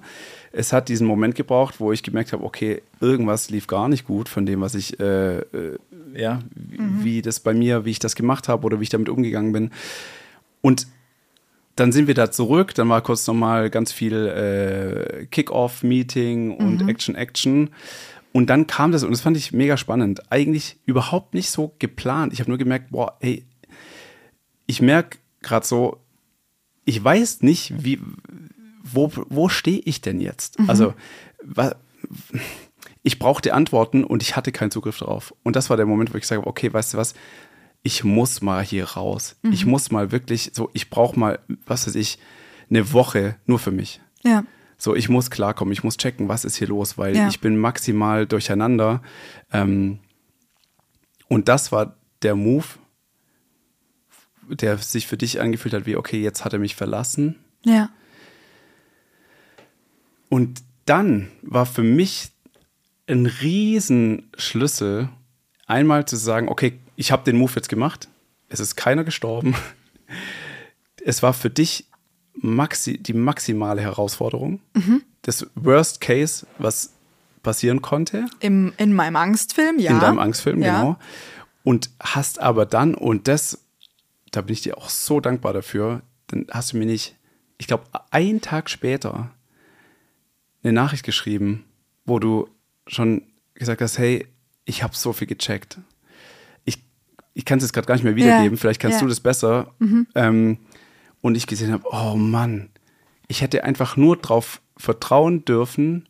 [0.51, 4.29] Es hat diesen Moment gebraucht, wo ich gemerkt habe, okay, irgendwas lief gar nicht gut
[4.29, 5.43] von dem, was ich, äh, äh,
[6.15, 7.03] ja, mhm.
[7.03, 9.71] wie das bei mir, wie ich das gemacht habe oder wie ich damit umgegangen bin.
[10.61, 10.87] Und
[11.75, 16.89] dann sind wir da zurück, dann war kurz nochmal ganz viel äh, Kick-Off-Meeting und mhm.
[16.89, 17.69] Action, Action.
[18.31, 20.31] Und dann kam das, und das fand ich mega spannend.
[20.31, 22.33] Eigentlich überhaupt nicht so geplant.
[22.33, 23.45] Ich habe nur gemerkt, boah, ey,
[24.67, 25.99] ich merke gerade so,
[26.85, 27.99] ich weiß nicht, wie,
[28.83, 30.59] wo, wo stehe ich denn jetzt?
[30.59, 30.69] Mhm.
[30.69, 30.93] Also,
[31.43, 31.75] was,
[33.03, 35.33] ich brauchte Antworten und ich hatte keinen Zugriff darauf.
[35.43, 37.13] Und das war der Moment, wo ich sage, okay, weißt du was,
[37.85, 39.35] ich muss mal hier raus.
[39.43, 39.53] Mhm.
[39.53, 42.17] Ich muss mal wirklich so, ich brauche mal, was weiß ich,
[42.67, 44.01] eine Woche nur für mich.
[44.23, 44.43] Ja.
[44.75, 47.27] So, ich muss klarkommen, ich muss checken, was ist hier los, weil ja.
[47.27, 49.03] ich bin maximal durcheinander.
[49.53, 49.99] Ähm,
[51.27, 52.65] und das war der Move,
[54.49, 57.35] der sich für dich angefühlt hat, wie, okay, jetzt hat er mich verlassen.
[57.63, 57.91] Ja.
[60.29, 62.31] Und dann war für mich
[63.05, 65.09] ein Riesenschlüssel,
[65.67, 68.07] einmal zu sagen, okay, ich habe den Move jetzt gemacht,
[68.49, 69.55] es ist keiner gestorben.
[71.03, 71.85] Es war für dich
[72.33, 74.59] maxi die maximale Herausforderung.
[74.73, 75.03] Mhm.
[75.21, 76.93] Das Worst Case, was
[77.43, 78.25] passieren konnte.
[78.39, 79.91] Im, in meinem Angstfilm, ja.
[79.91, 80.81] In deinem Angstfilm, ja.
[80.81, 80.99] genau.
[81.63, 83.65] Und hast aber dann, und das,
[84.31, 87.15] da bin ich dir auch so dankbar dafür, dann hast du mir nicht,
[87.57, 89.31] ich glaube, einen Tag später
[90.63, 91.65] eine Nachricht geschrieben,
[92.05, 92.49] wo du
[92.87, 93.23] schon
[93.53, 94.27] gesagt hast, hey,
[94.65, 95.77] ich habe so viel gecheckt
[97.35, 98.59] ich kann es jetzt gerade gar nicht mehr wiedergeben, ja.
[98.59, 99.01] vielleicht kannst ja.
[99.01, 99.73] du das besser.
[99.79, 100.07] Mhm.
[100.15, 100.57] Ähm,
[101.21, 102.69] und ich gesehen habe, oh Mann,
[103.27, 106.07] ich hätte einfach nur darauf vertrauen dürfen,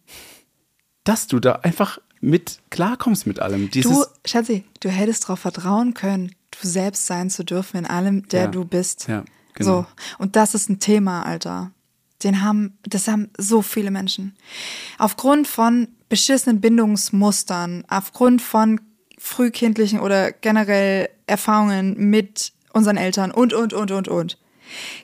[1.03, 3.71] dass du da einfach mit klarkommst mit allem.
[3.71, 8.27] Dieses du, Schatzi, du hättest darauf vertrauen können, du selbst sein zu dürfen in allem,
[8.29, 8.47] der ja.
[8.47, 9.07] du bist.
[9.07, 9.23] Ja,
[9.53, 9.81] genau.
[9.81, 9.85] So.
[10.19, 11.71] Und das ist ein Thema, Alter.
[12.23, 14.35] Den haben, das haben so viele Menschen.
[14.97, 18.79] Aufgrund von beschissenen Bindungsmustern, aufgrund von
[19.25, 24.37] frühkindlichen oder generell Erfahrungen mit unseren Eltern und, und, und, und, und.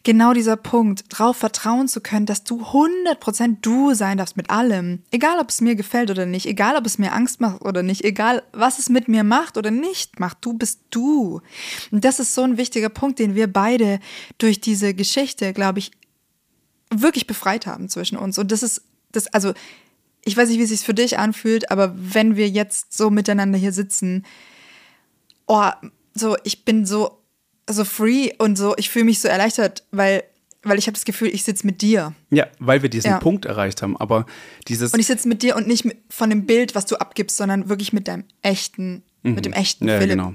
[0.04, 5.02] Genau dieser Punkt, darauf vertrauen zu können, dass du 100% du sein darfst mit allem.
[5.12, 8.04] Egal, ob es mir gefällt oder nicht, egal, ob es mir Angst macht oder nicht,
[8.04, 11.42] egal, was es mit mir macht oder nicht macht, du bist du.
[11.92, 14.00] Und das ist so ein wichtiger Punkt, den wir beide
[14.38, 15.92] durch diese Geschichte, glaube ich,
[16.92, 18.38] wirklich befreit haben zwischen uns.
[18.38, 19.54] Und das ist, das, also,
[20.24, 23.58] ich weiß nicht, wie es sich für dich anfühlt, aber wenn wir jetzt so miteinander
[23.58, 24.26] hier sitzen,
[25.48, 25.70] oh,
[26.14, 27.20] so, ich bin so,
[27.70, 30.24] so free und so, ich fühle mich so erleichtert, weil
[30.64, 32.14] weil ich habe das Gefühl, ich sitze mit dir.
[32.30, 33.18] Ja, weil wir diesen Ja.
[33.18, 33.98] Punkt erreicht haben.
[33.98, 34.28] Aber
[34.68, 34.94] dieses.
[34.94, 37.68] Und ich sitze mit dir und nicht mit, von dem Bild, was du abgibst, sondern
[37.68, 39.90] wirklich mit deinem echten, mit dem echten Mhm.
[39.90, 40.12] ja, Philipp.
[40.12, 40.34] genau.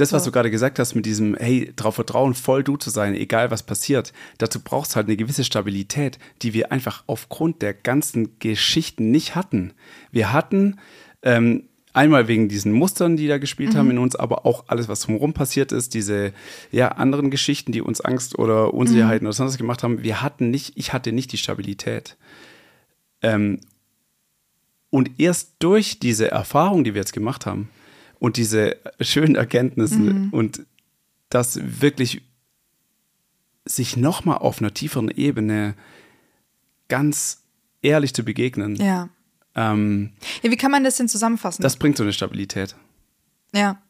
[0.00, 0.30] Das, was So.
[0.30, 3.62] du gerade gesagt hast, mit diesem, hey, darauf vertrauen, voll du zu sein, egal was
[3.62, 9.34] passiert, dazu brauchst halt eine gewisse Stabilität, die wir einfach aufgrund der ganzen Geschichten nicht
[9.34, 9.72] hatten.
[10.10, 10.78] Wir hatten
[11.22, 13.78] ähm, einmal wegen diesen Mustern, die da gespielt Mhm.
[13.78, 16.32] haben in uns, aber auch alles, was drumherum passiert ist, diese
[16.70, 19.28] ja, anderen Geschichten, die uns Angst oder Unsicherheiten Mhm.
[19.28, 20.02] oder sonst was gemacht haben.
[20.02, 22.16] Wir hatten nicht, ich hatte nicht die Stabilität.
[23.22, 23.60] Ähm,
[24.88, 27.68] und erst durch diese Erfahrung, die wir jetzt gemacht haben
[28.20, 30.28] und diese schönen Erkenntnisse Mhm.
[30.30, 30.64] und
[31.30, 32.22] das wirklich
[33.64, 35.74] sich nochmal auf einer tieferen Ebene
[36.88, 37.42] ganz
[37.82, 39.08] ehrlich zu begegnen, Ja.
[39.54, 40.12] ähm,
[40.42, 40.50] ja.
[40.50, 41.62] Wie kann man das denn zusammenfassen?
[41.62, 42.76] das bringt so eine Stabilität.
[43.54, 43.80] Ja.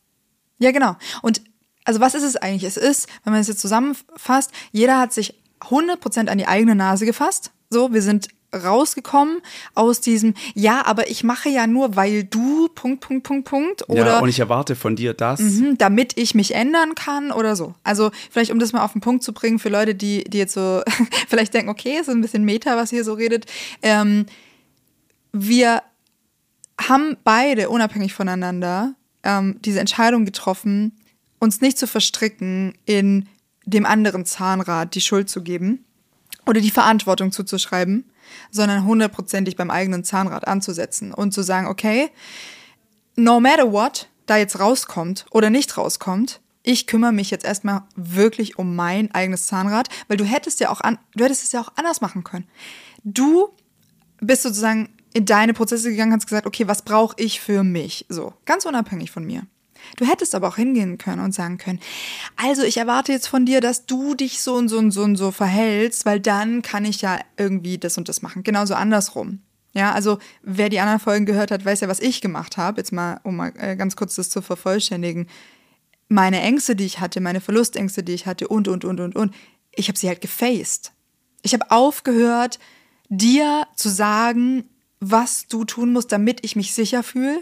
[0.58, 0.96] Ja, genau.
[1.22, 1.42] Und
[1.84, 2.64] also was ist es eigentlich?
[2.64, 7.04] Es ist, wenn man es jetzt zusammenfasst, jeder hat sich 100% an die eigene Nase
[7.06, 7.50] gefasst.
[7.70, 9.40] So, wir sind rausgekommen
[9.74, 14.06] aus diesem, ja, aber ich mache ja nur, weil du, Punkt, Punkt, Punkt, Punkt, oder
[14.06, 15.40] ja, und ich erwarte von dir das.
[15.40, 17.74] Mhm, damit ich mich ändern kann oder so.
[17.84, 20.54] Also vielleicht, um das mal auf den Punkt zu bringen für Leute, die, die jetzt
[20.54, 20.82] so
[21.28, 23.46] vielleicht denken, okay, es ist ein bisschen Meta, was hier so redet.
[23.82, 24.26] Ähm,
[25.32, 25.82] wir
[26.80, 30.92] haben beide unabhängig voneinander ähm, diese Entscheidung getroffen,
[31.38, 33.28] uns nicht zu verstricken, in
[33.64, 35.84] dem anderen Zahnrad die Schuld zu geben
[36.46, 38.09] oder die Verantwortung zuzuschreiben,
[38.50, 42.10] sondern hundertprozentig beim eigenen Zahnrad anzusetzen und zu sagen, okay,
[43.16, 48.58] no matter what da jetzt rauskommt oder nicht rauskommt, ich kümmere mich jetzt erstmal wirklich
[48.58, 51.72] um mein eigenes Zahnrad, weil du hättest ja auch an, du hättest es ja auch
[51.76, 52.46] anders machen können.
[53.02, 53.50] Du
[54.20, 58.06] bist sozusagen in deine Prozesse gegangen, hast gesagt, okay, was brauche ich für mich?
[58.08, 59.46] So, ganz unabhängig von mir.
[59.96, 61.80] Du hättest aber auch hingehen können und sagen können,
[62.36, 65.16] also ich erwarte jetzt von dir, dass du dich so und so und so und
[65.16, 68.42] so verhältst, weil dann kann ich ja irgendwie das und das machen.
[68.42, 69.40] Genauso andersrum.
[69.72, 72.80] Ja, also wer die anderen Folgen gehört hat, weiß ja, was ich gemacht habe.
[72.80, 75.28] Jetzt mal, um mal äh, ganz kurz das zu vervollständigen.
[76.08, 79.34] Meine Ängste, die ich hatte, meine Verlustängste, die ich hatte und, und, und, und, und.
[79.72, 80.92] Ich habe sie halt gefaced.
[81.42, 82.58] Ich habe aufgehört,
[83.08, 84.64] dir zu sagen,
[84.98, 87.40] was du tun musst, damit ich mich sicher fühle.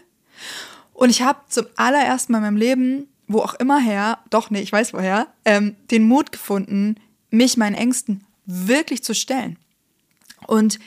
[0.99, 4.61] Und ich habe zum allerersten Mal in meinem Leben, wo auch immer her, doch nee,
[4.61, 6.97] ich weiß woher, ähm, den Mut gefunden,
[7.31, 9.59] mich meinen Ängsten wirklich zu stellen.
[10.49, 10.81] Und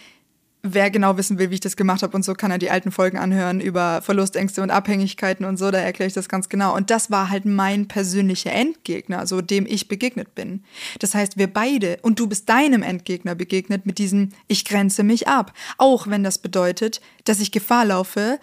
[0.64, 2.92] wer genau wissen will, wie ich das gemacht habe und so, kann er die alten
[2.92, 6.76] Folgen anhören über Verlustängste und Abhängigkeiten und so, da erkläre ich das ganz genau.
[6.76, 10.66] Und das war halt mein persönlicher Endgegner, also dem ich begegnet bin.
[11.00, 15.30] Das heißt, wir beide und du bist deinem Endgegner begegnet mit diesem Ich grenze mich
[15.30, 15.54] ab.
[15.78, 18.42] Auch wenn das bedeutet, dass ich Gefahr laufe,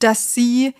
[0.00, 0.74] dass sie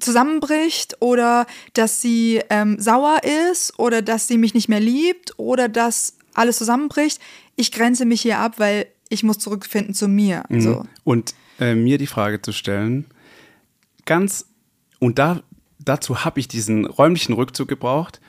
[0.00, 3.20] zusammenbricht oder dass sie ähm, sauer
[3.50, 7.20] ist oder dass sie mich nicht mehr liebt oder dass alles zusammenbricht.
[7.56, 10.44] Ich grenze mich hier ab, weil ich muss zurückfinden zu mir.
[10.50, 10.84] So.
[11.04, 13.06] Und äh, mir die Frage zu stellen,
[14.06, 14.46] ganz,
[14.98, 15.42] und da,
[15.78, 18.20] dazu habe ich diesen räumlichen Rückzug gebraucht,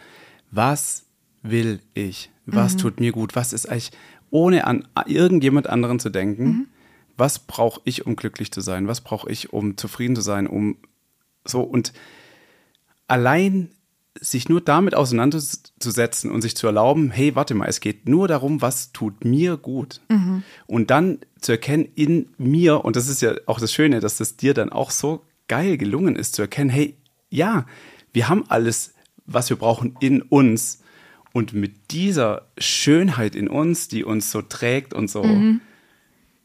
[0.49, 1.05] was
[1.43, 2.30] will ich?
[2.45, 3.36] Was tut mir gut?
[3.36, 3.91] Was ist eigentlich,
[4.32, 6.67] ohne an irgendjemand anderen zu denken,
[7.17, 8.88] was brauche ich, um glücklich zu sein?
[8.88, 10.47] Was brauche ich, um zufrieden zu sein?
[10.47, 10.78] Um
[11.46, 11.94] so und
[13.08, 13.70] allein
[14.20, 18.62] sich nur damit auseinanderzusetzen und sich zu erlauben, hey, warte mal, es geht nur darum,
[18.62, 20.02] was tut mir gut.
[20.68, 24.36] Und dann zu erkennen in mir, und das ist ja auch das Schöne, dass das
[24.36, 26.98] dir dann auch so geil gelungen ist, zu erkennen, hey,
[27.30, 27.66] ja,
[28.14, 28.94] wir haben alles,
[29.26, 30.84] was wir brauchen in uns.
[31.34, 35.24] Und mit dieser Schönheit in uns, die uns so trägt und so,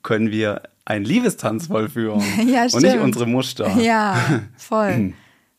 [0.02, 2.22] können wir einen Liebestanz vollführen.
[2.46, 3.02] Ja, und nicht stimmt.
[3.02, 3.76] unsere Muster.
[3.78, 5.12] Ja, voll.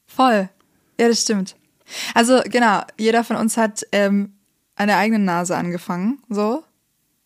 [0.07, 0.49] voll.
[0.99, 1.55] Ja, das stimmt.
[2.15, 4.33] Also genau, jeder von uns hat ähm,
[4.75, 6.63] an der eigenen Nase angefangen, so.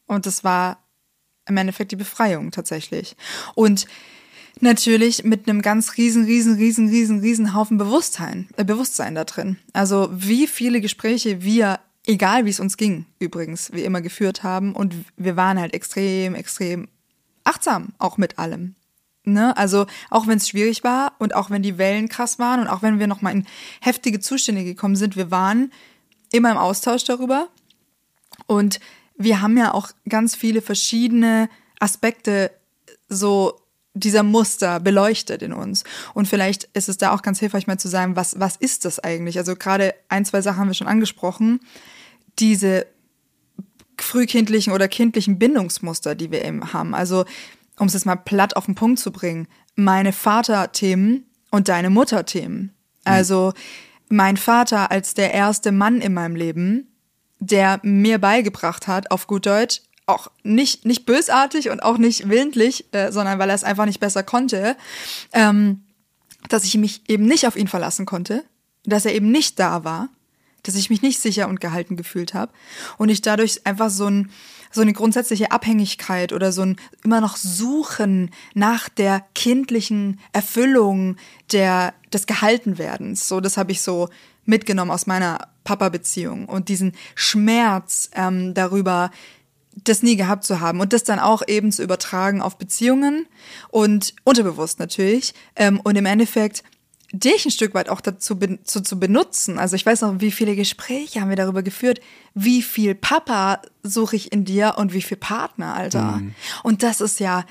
[0.07, 0.79] Und das war
[1.47, 3.15] im Endeffekt die Befreiung tatsächlich.
[3.55, 3.87] Und
[4.59, 9.57] natürlich mit einem ganz riesen, riesen, riesen, riesen, riesen Haufen Bewusstsein, äh, Bewusstsein da drin.
[9.73, 14.73] Also wie viele Gespräche wir, egal wie es uns ging, übrigens, wie immer geführt haben.
[14.73, 16.87] Und wir waren halt extrem, extrem
[17.43, 18.75] achtsam, auch mit allem.
[19.23, 19.55] Ne?
[19.55, 22.81] Also auch wenn es schwierig war und auch wenn die Wellen krass waren und auch
[22.81, 23.45] wenn wir nochmal in
[23.79, 25.71] heftige Zustände gekommen sind, wir waren
[26.31, 27.47] immer im Austausch darüber.
[28.47, 28.79] Und
[29.15, 32.51] wir haben ja auch ganz viele verschiedene Aspekte
[33.09, 33.59] so
[33.93, 35.83] dieser Muster beleuchtet in uns.
[36.13, 38.99] Und vielleicht ist es da auch ganz hilfreich mal zu sagen, was, was ist das
[38.99, 39.37] eigentlich?
[39.37, 41.59] Also gerade ein, zwei Sachen haben wir schon angesprochen.
[42.39, 42.87] Diese
[44.03, 46.93] frühkindlichen oder kindlichen Bindungsmuster, die wir eben haben.
[46.93, 47.25] Also,
[47.77, 52.73] um es jetzt mal platt auf den Punkt zu bringen, meine Vaterthemen und deine Mutterthemen.
[53.03, 53.53] Also,
[54.09, 56.87] mein Vater als der erste Mann in meinem Leben
[57.41, 62.93] der mir beigebracht hat, auf gut Deutsch, auch nicht, nicht bösartig und auch nicht willentlich,
[62.93, 64.77] äh, sondern weil er es einfach nicht besser konnte,
[65.33, 65.83] ähm,
[66.49, 68.43] dass ich mich eben nicht auf ihn verlassen konnte,
[68.85, 70.09] dass er eben nicht da war,
[70.63, 72.51] dass ich mich nicht sicher und gehalten gefühlt habe
[72.97, 74.31] und ich dadurch einfach so ein
[74.73, 81.17] so eine grundsätzliche Abhängigkeit oder so ein immer noch Suchen nach der kindlichen Erfüllung
[81.51, 83.27] der des Gehaltenwerdens.
[83.27, 84.09] So, das habe ich so
[84.45, 89.11] mitgenommen aus meiner Papa-Beziehung und diesen Schmerz ähm, darüber,
[89.83, 93.27] das nie gehabt zu haben und das dann auch eben zu übertragen auf Beziehungen
[93.69, 96.63] und unterbewusst natürlich ähm, und im Endeffekt
[97.11, 99.59] dich ein Stück weit auch dazu zu, zu benutzen.
[99.59, 101.99] Also ich weiß noch, wie viele Gespräche haben wir darüber geführt,
[102.33, 106.17] wie viel Papa suche ich in dir und wie viel Partner, Alter.
[106.17, 106.35] Mhm.
[106.63, 107.45] Und das ist ja,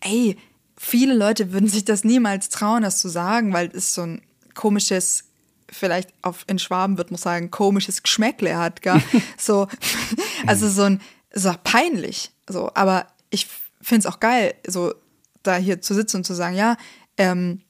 [0.00, 0.36] ey,
[0.76, 4.22] viele Leute würden sich das niemals trauen, das zu sagen, weil es so ein
[4.54, 5.24] komisches
[5.72, 9.00] vielleicht auf in Schwaben wird man sagen komisches Geschmäckle hat, gell?
[9.38, 9.68] so
[10.46, 11.00] also so ein
[11.32, 13.46] so peinlich, so, aber ich
[13.80, 14.92] finde es auch geil, so
[15.44, 16.76] da hier zu sitzen und zu sagen, ja,
[17.16, 17.62] ähm,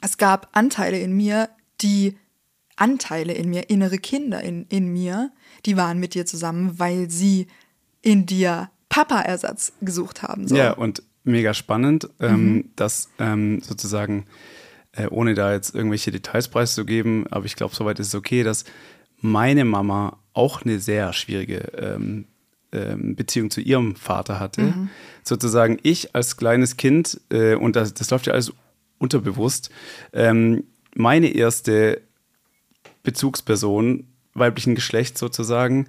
[0.00, 1.48] es gab Anteile in mir,
[1.80, 2.16] die
[2.76, 5.30] Anteile in mir, innere Kinder in, in mir,
[5.64, 7.46] die waren mit dir zusammen, weil sie
[8.02, 10.46] in dir Papa-Ersatz gesucht haben.
[10.46, 10.56] So.
[10.56, 12.64] Ja, und mega spannend, ähm, mhm.
[12.76, 14.26] dass ähm, sozusagen,
[14.92, 18.64] äh, ohne da jetzt irgendwelche Details preiszugeben, aber ich glaube, soweit ist es okay, dass
[19.20, 22.26] meine Mama auch eine sehr schwierige ähm,
[22.72, 24.62] ähm Beziehung zu ihrem Vater hatte.
[24.62, 24.90] Mhm.
[25.24, 28.52] Sozusagen ich als kleines Kind, äh, und das, das läuft ja alles
[28.98, 29.70] unterbewusst,
[30.12, 32.02] ähm, meine erste
[33.02, 35.88] Bezugsperson weiblichen Geschlechts sozusagen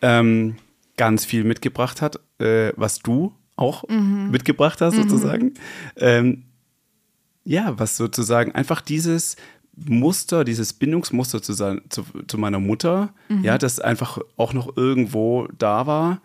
[0.00, 0.56] ähm,
[0.96, 4.30] ganz viel mitgebracht hat, äh, was du auch mhm.
[4.30, 5.02] mitgebracht hast mhm.
[5.02, 5.54] sozusagen.
[5.96, 6.44] Ähm,
[7.44, 9.36] ja, was sozusagen einfach dieses
[9.74, 13.42] Muster, dieses Bindungsmuster zu, zu, zu meiner Mutter, mhm.
[13.42, 16.20] ja, das einfach auch noch irgendwo da war,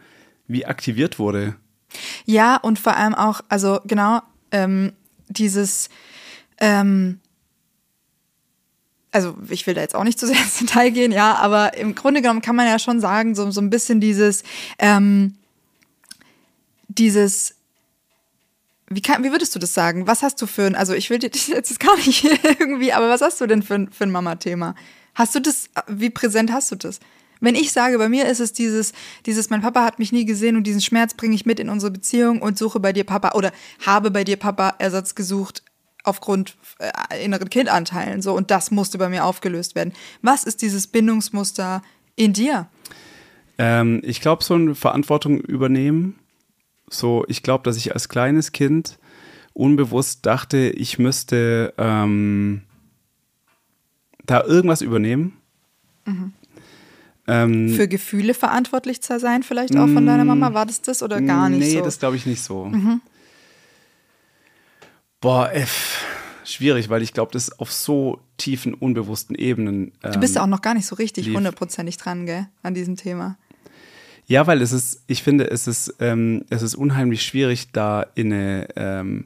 [0.47, 1.55] wie aktiviert wurde.
[2.25, 4.21] Ja, und vor allem auch, also genau,
[4.51, 4.93] ähm,
[5.29, 5.89] dieses
[6.59, 7.19] ähm,
[9.11, 11.95] also ich will da jetzt auch nicht zu sehr ins Detail gehen, ja, aber im
[11.95, 14.43] Grunde genommen kann man ja schon sagen, so, so ein bisschen dieses,
[14.79, 15.35] ähm,
[16.87, 17.55] dieses,
[18.89, 20.07] wie, kann, wie würdest du das sagen?
[20.07, 22.23] Was hast du für ein, also ich will dir das jetzt gar nicht
[22.59, 24.75] irgendwie, aber was hast du denn für, für ein Mama-Thema?
[25.15, 26.99] Hast du das, wie präsent hast du das?
[27.39, 28.93] Wenn ich sage, bei mir ist es dieses,
[29.25, 31.91] dieses, mein Papa hat mich nie gesehen und diesen Schmerz bringe ich mit in unsere
[31.91, 33.51] Beziehung und suche bei dir Papa oder
[33.85, 35.63] habe bei dir Papa Ersatz gesucht,
[36.07, 39.93] aufgrund äh, inneren Kindanteilen so und das musste bei mir aufgelöst werden.
[40.21, 41.81] Was ist dieses Bindungsmuster
[42.15, 42.67] in dir?
[43.57, 46.15] Ähm, ich glaube, so eine Verantwortung übernehmen.
[46.89, 48.97] So, ich glaube, dass ich als kleines Kind
[49.53, 52.61] unbewusst dachte, ich müsste ähm,
[54.25, 55.33] da irgendwas übernehmen.
[56.05, 56.33] Mhm.
[57.27, 60.53] Ähm, Für Gefühle verantwortlich zu sein, vielleicht auch von deiner Mama?
[60.53, 61.77] War das das oder gar nicht nee, so?
[61.79, 62.65] Nee, das glaube ich nicht so.
[62.65, 63.01] Mhm.
[65.19, 66.05] Boah, F.
[66.43, 69.91] Schwierig, weil ich glaube, das ist auf so tiefen, unbewussten Ebenen.
[70.01, 72.95] Ähm, du bist ja auch noch gar nicht so richtig hundertprozentig dran, gell, an diesem
[72.95, 73.37] Thema.
[74.27, 78.31] Ja, weil es ist, ich finde, es ist, ähm, es ist unheimlich schwierig, da in
[78.31, 79.25] eine, ähm,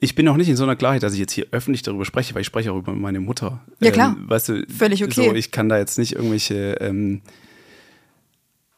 [0.00, 2.34] ich bin noch nicht in so einer Klarheit, dass ich jetzt hier öffentlich darüber spreche,
[2.34, 3.60] weil ich spreche auch über meine Mutter.
[3.80, 4.16] Ja, klar.
[4.16, 5.28] Ähm, weißt du, Völlig okay.
[5.28, 7.22] So, ich kann da jetzt nicht irgendwelche, ähm,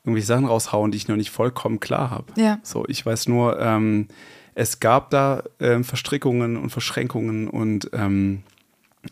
[0.04, 2.26] irgendwelche Sachen raushauen, die ich noch nicht vollkommen klar habe.
[2.36, 2.58] Ja.
[2.62, 4.08] So, ich weiß nur, ähm,
[4.54, 8.42] es gab da ähm, Verstrickungen und Verschränkungen und ähm,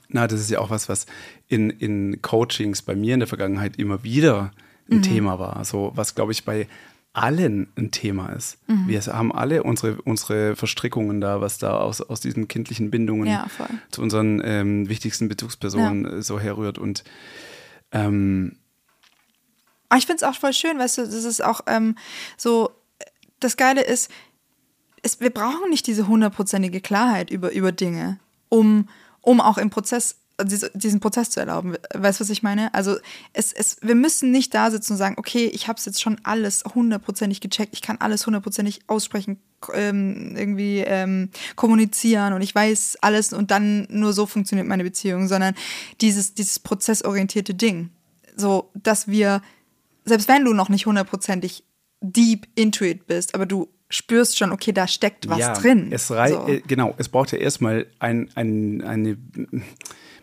[0.09, 1.07] na, das ist ja auch was, was
[1.49, 4.53] in, in Coachings bei mir in der Vergangenheit immer wieder
[4.91, 5.03] ein mhm.
[5.03, 5.65] Thema war.
[5.65, 6.69] So, was glaube ich bei
[7.13, 8.59] allen ein Thema ist.
[8.69, 8.87] Mhm.
[8.87, 13.49] Wir haben alle unsere, unsere Verstrickungen da, was da aus, aus diesen kindlichen Bindungen ja,
[13.91, 16.23] zu unseren ähm, wichtigsten Bezugspersonen ja.
[16.23, 16.79] so herrührt.
[16.79, 17.03] Und
[17.91, 18.57] ähm,
[19.89, 21.97] ah, ich finde es auch voll schön, weißt du, das ist auch ähm,
[22.37, 22.71] so,
[23.41, 24.11] das Geile ist,
[25.03, 28.89] es, wir brauchen nicht diese hundertprozentige Klarheit über, über Dinge, um,
[29.21, 31.77] um auch im Prozess diesen Prozess zu erlauben.
[31.95, 32.73] Weißt du, was ich meine?
[32.75, 32.97] Also
[33.33, 36.19] es, es, wir müssen nicht da sitzen und sagen, okay, ich habe es jetzt schon
[36.23, 39.39] alles hundertprozentig gecheckt, ich kann alles hundertprozentig aussprechen,
[39.75, 45.29] ähm, irgendwie ähm, kommunizieren und ich weiß alles und dann nur so funktioniert meine Beziehung,
[45.29, 45.55] sondern
[46.01, 47.91] dieses, dieses prozessorientierte Ding.
[48.37, 49.43] So, dass wir,
[50.05, 51.65] selbst wenn du noch nicht hundertprozentig
[52.01, 55.89] deep into it bist, aber du spürst schon, okay, da steckt was ja, drin.
[55.91, 56.47] Es rei so.
[56.47, 59.19] Äh, genau, es braucht ja erstmal ein, ein, eine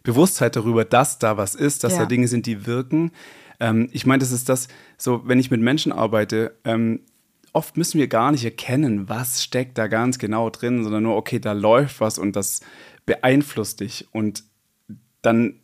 [0.03, 1.99] Bewusstheit darüber, dass da was ist, dass ja.
[1.99, 3.11] da Dinge sind, die wirken.
[3.59, 7.01] Ähm, ich meine, das ist das, so, wenn ich mit Menschen arbeite, ähm,
[7.51, 11.39] oft müssen wir gar nicht erkennen, was steckt da ganz genau drin, sondern nur, okay,
[11.39, 12.61] da läuft was und das
[13.05, 14.07] beeinflusst dich.
[14.11, 14.43] Und
[15.21, 15.59] dann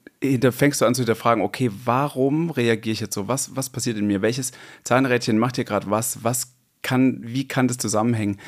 [0.51, 3.27] fängst du an zu hinterfragen, okay, warum reagiere ich jetzt so?
[3.27, 4.21] Was, was passiert in mir?
[4.21, 4.51] Welches
[4.83, 6.23] Zahnrädchen macht hier gerade was?
[6.23, 6.52] Was
[6.83, 8.39] kann, wie kann das zusammenhängen?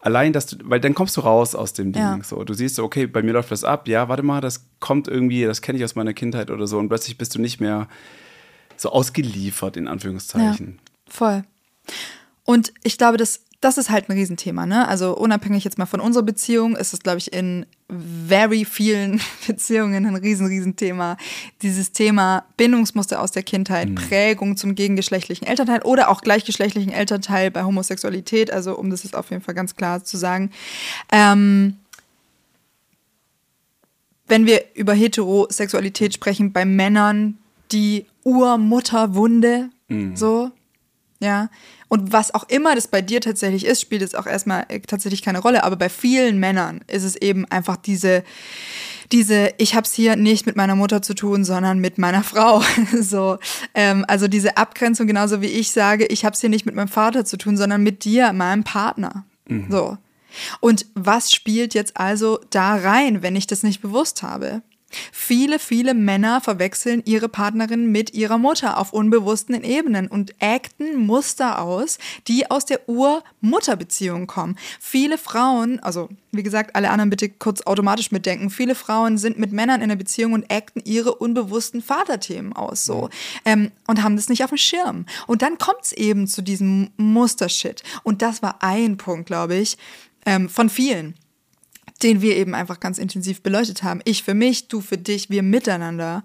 [0.00, 2.02] Allein, dass du, weil dann kommst du raus aus dem Ding.
[2.02, 2.18] Ja.
[2.24, 3.86] So, du siehst, so, okay, bei mir läuft was ab.
[3.86, 6.78] Ja, warte mal, das kommt irgendwie, das kenne ich aus meiner Kindheit oder so.
[6.78, 7.86] Und plötzlich bist du nicht mehr
[8.76, 10.80] so ausgeliefert, in Anführungszeichen.
[11.08, 11.44] Voll.
[12.44, 14.88] Und ich glaube, das, das ist halt ein Riesenthema, ne?
[14.88, 20.04] Also unabhängig jetzt mal von unserer Beziehung, ist es, glaube ich, in very vielen Beziehungen
[20.04, 21.16] ein riesen, riesen Thema.
[21.62, 27.62] Dieses Thema Bindungsmuster aus der Kindheit, Prägung zum gegengeschlechtlichen Elternteil oder auch gleichgeschlechtlichen Elternteil bei
[27.62, 30.50] Homosexualität, also um das jetzt auf jeden Fall ganz klar zu sagen.
[31.12, 31.76] Ähm,
[34.26, 37.38] wenn wir über Heterosexualität sprechen, bei Männern
[37.70, 39.70] die Urmutterwunde,
[40.14, 40.50] so,
[41.22, 41.48] ja.
[41.88, 45.22] Und was auch immer das bei dir tatsächlich ist, spielt es auch erstmal äh, tatsächlich
[45.22, 45.62] keine Rolle.
[45.62, 48.24] Aber bei vielen Männern ist es eben einfach diese,
[49.12, 52.62] diese, ich habe es hier nicht mit meiner Mutter zu tun, sondern mit meiner Frau.
[53.00, 53.38] so,
[53.74, 56.88] ähm, also diese Abgrenzung, genauso wie ich sage, ich habe es hier nicht mit meinem
[56.88, 59.24] Vater zu tun, sondern mit dir, meinem Partner.
[59.70, 59.98] So.
[60.60, 64.62] Und was spielt jetzt also da rein, wenn ich das nicht bewusst habe?
[65.12, 71.60] Viele, viele Männer verwechseln ihre Partnerin mit ihrer Mutter auf unbewussten Ebenen und acten Muster
[71.60, 74.56] aus, die aus der Ur-Mutter-Beziehung kommen.
[74.80, 79.52] Viele Frauen, also wie gesagt, alle anderen bitte kurz automatisch mitdenken, viele Frauen sind mit
[79.52, 83.10] Männern in einer Beziehung und acten ihre unbewussten Vaterthemen aus so
[83.44, 85.06] ähm, und haben das nicht auf dem Schirm.
[85.26, 87.82] Und dann kommt es eben zu diesem Mustershit.
[88.02, 89.76] Und das war ein Punkt, glaube ich,
[90.24, 91.14] ähm, von vielen
[92.02, 94.00] den wir eben einfach ganz intensiv beleuchtet haben.
[94.04, 96.24] Ich für mich, du für dich, wir miteinander,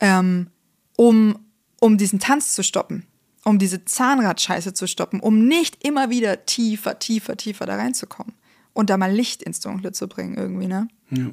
[0.00, 0.48] ähm,
[0.96, 1.38] um,
[1.80, 3.06] um diesen Tanz zu stoppen,
[3.44, 8.34] um diese Zahnradscheiße zu stoppen, um nicht immer wieder tiefer, tiefer, tiefer da reinzukommen
[8.72, 10.88] und da mal Licht ins Dunkle zu bringen irgendwie, ne?
[11.10, 11.30] Ja.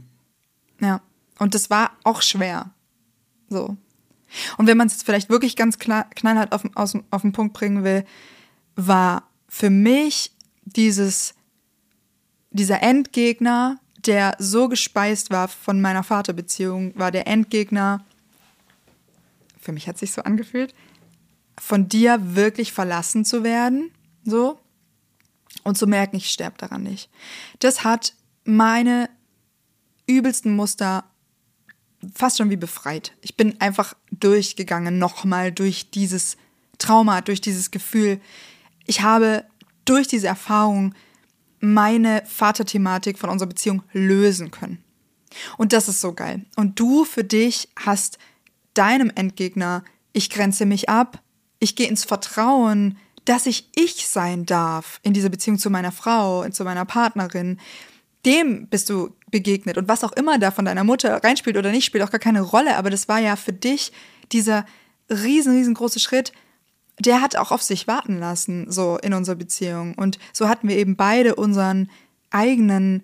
[0.82, 1.02] Ja.
[1.40, 2.72] Und das war auch schwer.
[3.50, 3.78] So.
[4.58, 7.54] Und wenn man es jetzt vielleicht wirklich ganz klar, knallhart auf, aus, auf den Punkt
[7.54, 8.06] bringen will,
[8.76, 10.32] war für mich
[10.66, 11.34] dieses
[12.52, 18.06] dieser Endgegner, der so gespeist war von meiner Vaterbeziehung, war der Endgegner,
[19.60, 20.74] für mich hat sich so angefühlt,
[21.60, 23.91] von dir wirklich verlassen zu werden,
[24.24, 24.60] so,
[25.64, 27.10] und zu merken, ich sterbe daran nicht.
[27.60, 28.14] Das hat
[28.45, 29.10] meine
[30.08, 31.04] übelsten Muster
[32.14, 33.14] fast schon wie befreit.
[33.22, 36.38] Ich bin einfach durchgegangen, nochmal durch dieses
[36.78, 38.22] Trauma, durch dieses Gefühl.
[38.86, 39.43] Ich habe
[39.86, 40.95] durch diese Erfahrung
[41.60, 44.84] meine Vaterthematik von unserer Beziehung lösen können.
[45.57, 46.45] Und das ist so geil.
[46.55, 48.18] Und du für dich hast
[48.74, 49.84] deinem Endgegner,
[50.14, 51.22] ich grenze mich ab,
[51.60, 56.47] ich gehe ins Vertrauen, dass ich ich sein darf in dieser Beziehung zu meiner Frau,
[56.49, 57.60] zu meiner Partnerin.
[58.26, 59.78] Dem bist du begegnet.
[59.78, 62.41] Und was auch immer da von deiner Mutter reinspielt oder nicht, spielt auch gar keine
[62.41, 62.76] Rolle.
[62.78, 63.91] Aber das war ja für dich
[64.32, 64.66] dieser
[65.10, 66.32] riesen, riesengroße Schritt,
[67.00, 69.95] der hat auch auf sich warten lassen, so in unserer Beziehung.
[69.95, 71.89] Und so hatten wir eben beide unseren
[72.30, 73.04] eigenen,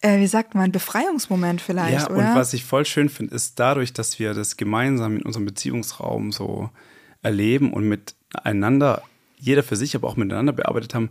[0.00, 2.30] äh, wie sagt man, Befreiungsmoment vielleicht, Ja, oder?
[2.30, 6.32] und was ich voll schön finde, ist dadurch, dass wir das gemeinsam in unserem Beziehungsraum
[6.32, 6.70] so
[7.22, 9.02] erleben und miteinander,
[9.38, 11.10] jeder für sich, aber auch miteinander bearbeitet haben,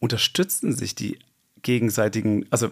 [0.00, 1.18] unterstützen sich die
[1.62, 2.70] gegenseitigen, also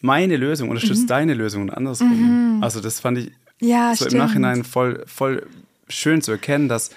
[0.00, 0.70] meine Lösung Mhm.
[0.72, 2.58] unterstützt deine Lösung und andersrum.
[2.62, 4.12] Also das fand ich Ja, so stimmt.
[4.12, 5.46] im Nachhinein voll, voll
[5.88, 6.90] schön zu erkennen, dass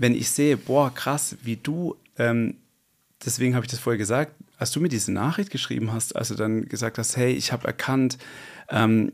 [0.00, 2.56] wenn ich sehe, boah, krass, wie du, ähm,
[3.24, 6.34] deswegen habe ich das vorher gesagt, als du mir diese Nachricht geschrieben hast, als du
[6.34, 8.16] dann gesagt hast, hey, ich habe erkannt,
[8.70, 9.12] ähm,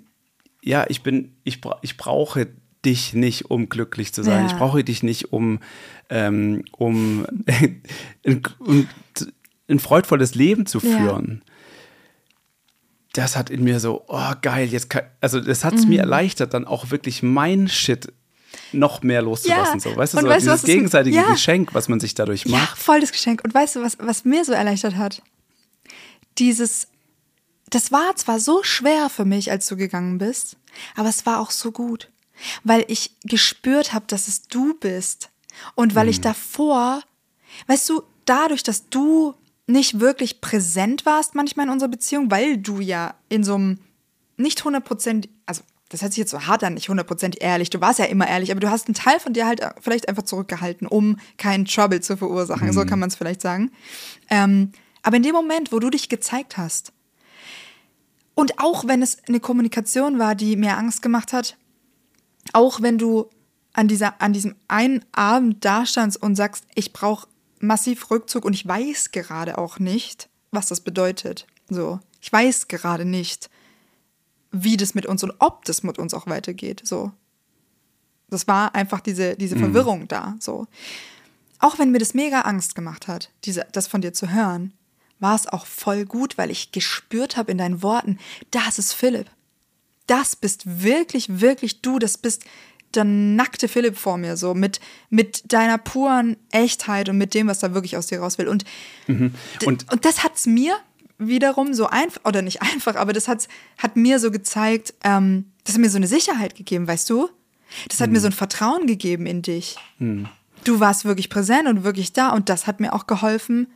[0.62, 2.46] ja, ich bin, ich, bra ich brauche
[2.84, 4.40] dich nicht, um glücklich zu sein.
[4.40, 4.46] Ja.
[4.46, 5.58] Ich brauche dich nicht, um,
[6.08, 7.26] ähm, um
[8.24, 8.88] ein, um
[9.68, 10.96] ein freudvolles Leben zu Ja.
[10.96, 11.42] führen.
[13.12, 15.90] Das hat in mir so, oh geil, jetzt kann, also das hat es Mhm.
[15.90, 18.12] mir erleichtert, dann auch wirklich mein Shit
[18.72, 19.80] noch mehr loszulassen.
[19.80, 19.90] Ja.
[19.90, 21.30] So, weißt du, Und so weißt dieses gegenseitige ja.
[21.30, 22.78] Geschenk, was man sich dadurch Ja, macht.
[22.78, 23.42] voll das Geschenk.
[23.44, 25.22] Und weißt du, was, was mir so erleichtert hat?
[26.38, 26.88] Dieses,
[27.70, 30.56] das war zwar so schwer für mich, als du gegangen bist,
[30.94, 32.10] aber es war auch so gut,
[32.64, 35.30] weil ich gespürt habe, dass es du bist.
[35.74, 36.10] Und weil Mhm.
[36.10, 37.02] ich davor,
[37.66, 39.34] weißt du, dadurch, dass du
[39.66, 43.78] nicht wirklich präsent warst manchmal in unserer Beziehung, weil du ja in so einem
[44.36, 47.98] nicht 100%, also das hört sich jetzt so hart an, nicht 100% ehrlich, du warst
[47.98, 51.18] ja immer ehrlich, aber du hast einen Teil von dir halt vielleicht einfach zurückgehalten, um
[51.36, 53.70] keinen Trouble zu verursachen, so kann man es vielleicht sagen.
[54.28, 54.72] Ähm,
[55.02, 56.92] aber in dem Moment, wo du dich gezeigt hast,
[58.34, 61.56] und auch wenn es eine Kommunikation war, die mir Angst gemacht hat,
[62.52, 63.30] auch wenn du
[63.72, 67.28] an, dieser, an diesem einen Abend dastandst und sagst, ich brauche
[67.60, 71.46] massiv Rückzug und ich weiß gerade auch nicht, was das bedeutet.
[71.70, 73.48] So, ich weiß gerade nicht,
[74.52, 76.82] wie das mit uns und ob das mit uns auch weitergeht.
[76.84, 77.12] So.
[78.30, 80.36] Das war einfach diese, diese Verwirrung da.
[80.40, 80.66] So.
[81.58, 84.72] Auch wenn mir das mega Angst gemacht hat, diese, das von dir zu hören,
[85.18, 88.18] war es auch voll gut, weil ich gespürt habe in deinen Worten,
[88.50, 89.30] das ist Philipp.
[90.06, 91.98] Das bist wirklich, wirklich du.
[91.98, 92.44] Das bist
[92.94, 94.80] der nackte Philipp vor mir, so mit,
[95.10, 98.48] mit deiner puren Echtheit und mit dem, was da wirklich aus dir raus will.
[98.48, 98.64] Und,
[99.08, 99.34] Und-
[99.66, 100.76] und, und das hat's mir
[101.18, 103.48] wiederum so einfach, oder nicht einfach, aber das hat's,
[103.78, 107.28] hat mir so gezeigt, ähm, das hat mir so eine Sicherheit gegeben, weißt du?
[107.88, 109.76] Das hat mir so ein Vertrauen gegeben in dich.
[110.64, 113.66] Du warst wirklich präsent und wirklich da und das hat mir auch geholfen,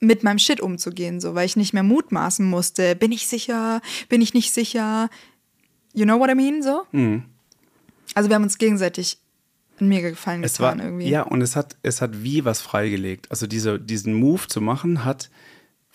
[0.00, 2.94] mit meinem Shit umzugehen, so, weil ich nicht mehr mutmaßen musste.
[2.94, 3.80] Bin ich sicher?
[4.10, 5.08] Bin ich nicht sicher?
[5.94, 6.62] You know what I mean?
[6.62, 6.84] So?
[8.14, 9.18] Also wir haben uns gegenseitig
[9.80, 11.08] einen mega Gefallen Es war, getan irgendwie.
[11.08, 13.30] ja, und es hat, es hat wie was freigelegt.
[13.30, 15.30] Also diese, diesen Move zu machen, hat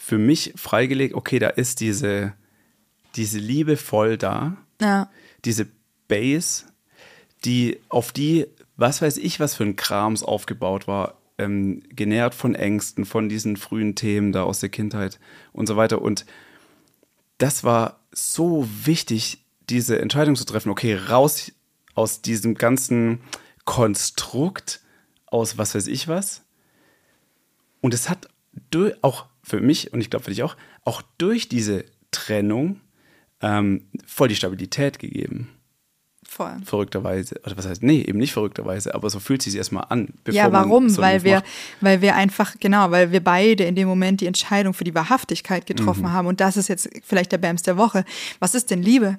[0.10, 2.34] für mich freigelegt, okay, da ist diese,
[3.16, 5.08] diese Liebe voll da, ja.
[5.46, 5.68] diese
[6.08, 6.66] Base,
[7.46, 12.56] die, auf die, was weiß ich, was für ein Krams aufgebaut war, ähm, genährt von
[12.56, 15.20] Ängsten, von diesen frühen Themen da aus der Kindheit
[15.54, 16.02] und so weiter.
[16.02, 16.26] Und
[17.38, 21.52] das war so wichtig, diese Entscheidung zu treffen, okay, raus
[21.94, 23.22] aus diesem ganzen
[23.64, 24.82] Konstrukt,
[25.28, 26.42] aus was weiß ich was.
[27.80, 28.28] Und es hat
[29.04, 32.80] auch für mich und ich glaube für dich auch, auch durch diese Trennung
[33.42, 35.50] ähm, voll die Stabilität gegeben.
[36.28, 36.58] Voll.
[36.64, 37.40] Verrückterweise.
[37.44, 40.14] Oder was heißt, nee, eben nicht verrückterweise, aber so fühlt es sich erstmal an.
[40.24, 40.88] bevor Ja, warum?
[40.90, 41.46] so weil wir, macht.
[41.82, 45.66] weil wir einfach, genau, weil wir beide in dem Moment die Entscheidung für die Wahrhaftigkeit
[45.66, 46.12] getroffen Mhm.
[46.14, 46.28] haben.
[46.28, 48.06] Und das ist jetzt vielleicht der Bams der Woche.
[48.40, 49.18] Was ist denn Liebe?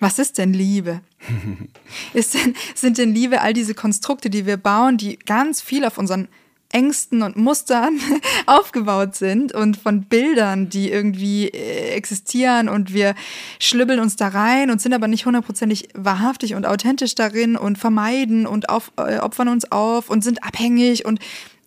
[0.00, 1.00] Was ist denn Liebe?
[2.12, 5.96] ist denn, sind denn Liebe all diese Konstrukte, die wir bauen, die ganz viel auf
[5.96, 6.28] unseren
[6.70, 7.98] Ängsten und Mustern
[8.46, 13.14] aufgebaut sind und von Bildern, die irgendwie äh, existieren und wir
[13.58, 18.46] schlübbeln uns da rein und sind aber nicht hundertprozentig wahrhaftig und authentisch darin und vermeiden
[18.46, 21.20] und auf, äh, opfern uns auf und sind abhängig und,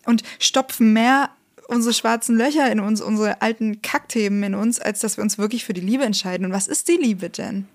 [0.06, 1.30] und stopfen mehr
[1.66, 5.64] unsere schwarzen Löcher in uns, unsere alten Kackthemen in uns, als dass wir uns wirklich
[5.64, 6.46] für die Liebe entscheiden.
[6.46, 7.66] Und was ist die Liebe denn?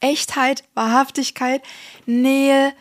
[0.00, 1.62] Echtheit, Wahrhaftigkeit,
[2.06, 2.72] Nähe,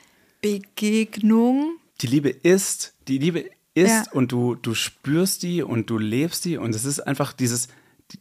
[0.41, 1.77] Begegnung.
[2.01, 4.03] Die Liebe ist, die Liebe ist Ja.
[4.11, 7.67] und du, du spürst die und du lebst die und es ist einfach dieses,
[8.11, 8.19] die,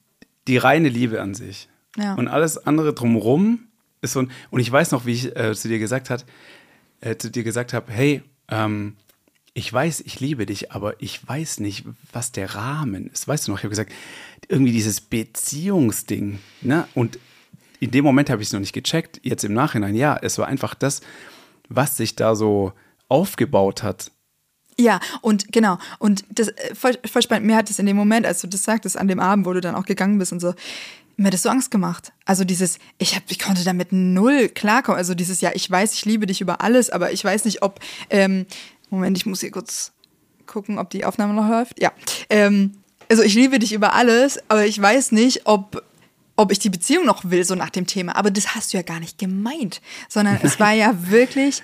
[0.48, 1.68] die reine Liebe an sich.
[1.96, 2.14] Ja.
[2.14, 3.68] Und alles andere drumrum
[4.00, 6.24] ist so ein, und ich weiß noch, wie ich äh, zu dir gesagt hat,
[7.00, 8.96] äh, zu dir gesagt habe, hey, ähm,
[9.52, 13.26] ich weiß, ich liebe dich, aber ich weiß nicht, was der Rahmen ist.
[13.26, 13.92] Weißt du noch, ich habe gesagt,
[14.48, 16.86] irgendwie dieses Beziehungsding, ne?
[16.94, 17.18] Und
[17.80, 19.20] in dem Moment habe ich es noch nicht gecheckt.
[19.24, 21.00] Jetzt im Nachhinein, ja, es war einfach das,
[21.68, 22.72] was sich da so
[23.08, 24.12] aufgebaut hat.
[24.80, 25.78] Ja, und genau.
[25.98, 27.46] Und das äh, voll, voll spannend.
[27.46, 29.60] Mir hat es in dem Moment, als du das sagtest, an dem Abend, wo du
[29.60, 30.54] dann auch gegangen bist und so,
[31.16, 32.12] mir hat das so Angst gemacht.
[32.24, 34.96] Also dieses, ich, hab, ich konnte damit null klarkommen.
[34.96, 37.78] Also dieses, ja, ich weiß, ich liebe dich über alles, aber ich weiß nicht, ob,
[38.08, 38.46] ähm,
[38.88, 39.92] Moment, ich muss hier kurz
[40.46, 41.80] gucken, ob die Aufnahme noch läuft.
[41.80, 41.92] Ja,
[42.30, 42.72] ähm,
[43.10, 45.84] also ich liebe dich über alles, aber ich weiß nicht, ob
[46.36, 48.16] ob ich die Beziehung noch will, so nach dem Thema.
[48.16, 51.62] Aber das hast du ja gar nicht gemeint, sondern es war ja wirklich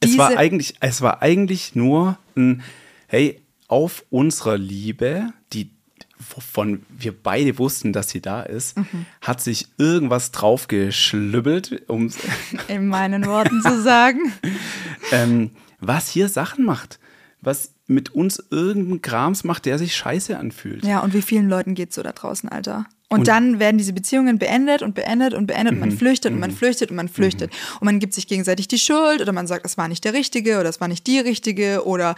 [0.00, 2.62] Es war eigentlich, es war eigentlich nur ein,
[3.06, 5.70] hey, auf unserer Liebe, die
[6.34, 9.06] wovon wir beide wussten, dass sie da ist, Mhm.
[9.22, 12.10] hat sich irgendwas draufgeschlübbelt, um
[12.68, 14.32] in meinen Worten zu sagen.
[15.12, 16.98] ähm, was hier Sachen macht,
[17.40, 20.84] was mit uns irgendeinen Krams macht, der sich scheiße anfühlt.
[20.84, 22.86] Ja, und wie vielen Leuten geht's so da draußen, Alter?
[23.12, 26.52] Und, dann werden diese Beziehungen beendet und beendet und beendet und man flüchtet und man
[26.52, 27.50] flüchtet und man flüchtet.
[27.80, 30.60] Und man gibt sich gegenseitig die Schuld oder man sagt, es war nicht der Richtige
[30.60, 32.14] oder es war nicht die Richtige oder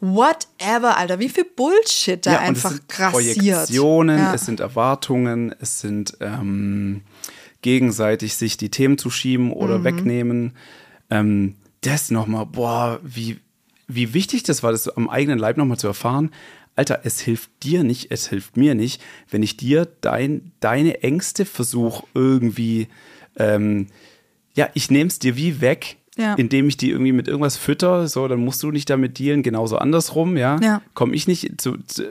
[0.00, 1.18] whatever, Alter.
[1.18, 3.36] Wie viel Bullshit da Ja, und einfach es sind grassiert.
[3.36, 4.34] Projektionen, Ja.
[4.34, 7.02] es sind Erwartungen, es sind ähm,
[7.62, 9.84] gegenseitig sich die Themen zu schieben oder Mhm.
[9.84, 10.52] wegnehmen.
[11.10, 13.38] Ähm, das nochmal, boah, wie,
[13.88, 16.30] wie wichtig das war, das am eigenen Leib nochmal zu erfahren.
[16.74, 21.44] Alter, es hilft dir nicht, es hilft mir nicht, wenn ich dir dein, deine Ängste
[21.44, 22.88] versuche irgendwie,
[23.36, 23.88] ähm,
[24.54, 26.34] ja, ich nehme es dir wie weg, Ja.
[26.34, 29.76] indem ich die irgendwie mit irgendwas fütter, so, dann musst du nicht damit dealen, genauso
[29.78, 30.58] andersrum, ja.
[30.62, 30.82] Ja.
[30.94, 32.04] Komme ich nicht zu, zu,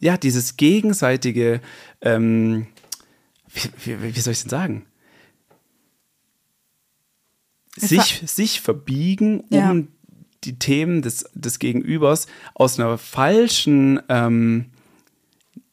[0.00, 1.60] ja, dieses gegenseitige,
[2.02, 2.66] ähm,
[3.54, 4.86] wie, wie, wie soll ich denn sagen?
[7.76, 9.74] Sich, sich verbiegen, um Ja.
[10.44, 14.66] Die Themen des, des Gegenübers aus einer falschen, ähm,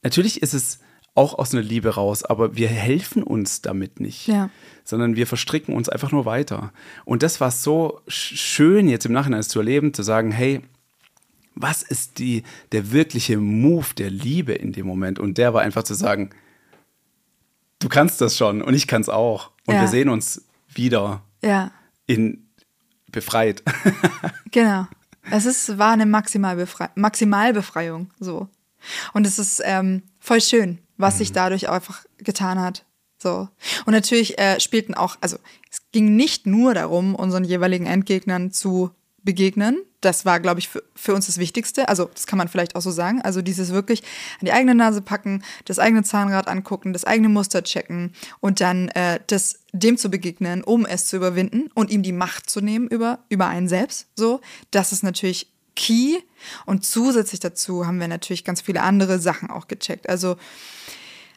[0.03, 0.79] natürlich ist es
[1.15, 4.49] auch aus einer Liebe raus, aber wir helfen uns damit nicht, Ja.
[4.85, 6.71] sondern wir verstricken uns einfach nur weiter.
[7.03, 10.61] Und das war so sch- schön jetzt im Nachhinein zu erleben, zu sagen, hey,
[11.55, 15.19] was ist die, der wirkliche Move der Liebe in dem Moment?
[15.19, 16.29] Und der war einfach zu sagen,
[17.79, 19.51] du kannst das schon und ich kann es auch.
[19.65, 19.81] Und Ja.
[19.81, 21.71] wir sehen uns wieder Ja,
[22.05, 22.45] in
[23.11, 23.63] befreit.
[24.51, 24.87] genau.
[25.31, 28.47] Es ist, war eine Maximalbefrei Maximalbefreiung, so.
[29.13, 32.85] Und es ist ähm, voll schön, was sich dadurch einfach getan hat.
[33.17, 33.49] So.
[33.85, 35.37] Und natürlich äh, spielten auch, also
[35.69, 38.91] es ging nicht nur darum, unseren jeweiligen Endgegnern zu
[39.23, 39.83] begegnen.
[40.01, 41.89] Das war, glaube ich, für, für uns das Wichtigste.
[41.89, 43.21] Also, das kann man vielleicht auch so sagen.
[43.21, 44.01] Also, dieses wirklich
[44.39, 48.89] an die eigene Nase packen, das eigene Zahnrad angucken, das eigene Muster checken und dann
[48.89, 52.87] äh, das, dem zu begegnen, um es zu überwinden und ihm die Macht zu nehmen
[52.87, 54.07] über, über einen selbst.
[54.15, 54.41] So,
[54.71, 56.19] das ist natürlich key.
[56.65, 60.07] Und zusätzlich dazu haben wir natürlich ganz viele andere Sachen auch gecheckt.
[60.07, 60.37] Also,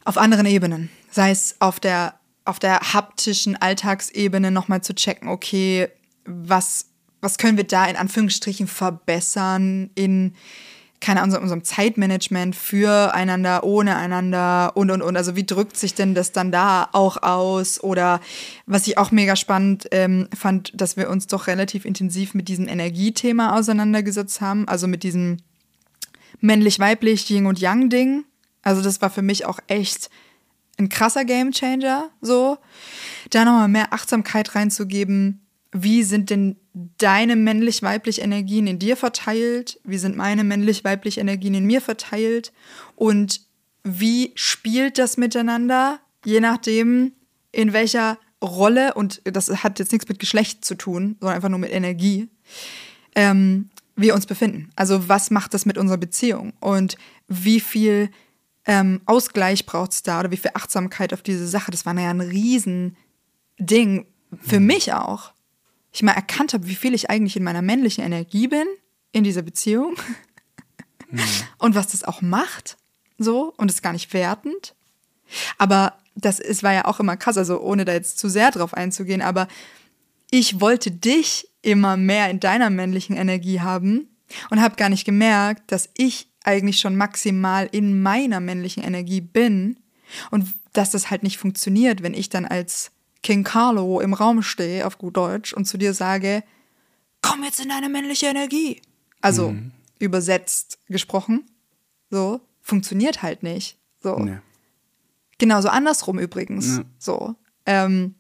[0.05, 0.91] auf anderen Ebenen.
[1.11, 5.89] Sei es auf der, auf der haptischen Alltagsebene nochmal zu checken, okay,
[6.25, 6.87] was,
[7.23, 10.35] was können wir da in Anführungsstrichen verbessern in,
[11.01, 15.17] keine Ahnung, unserem Zeitmanagement füreinander, ohne einander und, und, und.
[15.17, 17.83] Also wie drückt sich denn das dann da auch aus?
[17.83, 18.21] Oder
[18.67, 22.67] was ich auch mega spannend ähm, fand, dass wir uns doch relativ intensiv mit diesem
[22.67, 25.39] Energiethema auseinandergesetzt haben, also mit diesem
[26.41, 28.25] männlich-weiblich, Yin und Yang-Ding.
[28.63, 30.11] Also das war für mich auch echt
[30.77, 32.59] ein krasser Gamechanger, so.
[33.31, 35.41] Da nochmal mehr Achtsamkeit reinzugeben.
[35.73, 36.57] Wie sind denn
[36.99, 39.81] deine männlich-weiblich Energien in dir verteilt?
[39.85, 42.53] Wie sind meine männlich-weiblich Energien in mir verteilt?
[42.95, 43.41] Und
[43.83, 45.99] wie spielt das miteinander?
[46.25, 47.13] Je nachdem,
[47.53, 51.59] in welcher Rolle, und das hat jetzt nichts mit Geschlecht zu tun, sondern einfach nur
[51.59, 52.29] mit Energie,
[53.15, 54.71] ähm, wir uns befinden.
[54.77, 56.97] Also was macht das mit unserer Beziehung und
[57.29, 58.11] wie viel
[58.67, 61.71] ähm, Ausgleich braucht es da oder wie viel Achtsamkeit auf diese Sache.
[61.71, 64.07] Das war ja ein Riesending
[64.41, 65.32] für mich auch.
[65.93, 68.67] Ich mal erkannt habe, wie viel ich eigentlich in meiner männlichen Energie bin
[69.13, 69.97] in dieser Beziehung
[71.59, 72.77] und was das auch macht,
[73.19, 74.75] so und ist gar nicht wertend.
[75.59, 78.75] Aber das ist, war ja auch immer krass, also ohne da jetzt zu sehr drauf
[78.75, 79.49] einzugehen, aber
[80.31, 84.09] ich wollte dich immer mehr in deiner männlichen Energie haben
[84.51, 89.79] und habe gar nicht gemerkt, dass ich eigentlich schon maximal in meiner männlichen Energie bin
[90.31, 92.91] und dass das halt nicht funktioniert, wenn ich dann als
[93.23, 96.43] King Carlo im Raum stehe, auf gut Deutsch, und zu dir sage,
[97.23, 98.83] komm jetzt in deine männliche Energie.
[99.21, 99.55] Also
[100.01, 101.45] übersetzt gesprochen,
[102.11, 103.79] so, funktioniert halt nicht.
[104.03, 104.17] So.
[104.19, 104.39] Nee.
[105.39, 106.79] Genauso andersrum übrigens.
[106.79, 106.85] Ja.
[106.99, 107.35] So.
[107.67, 108.15] Ähm,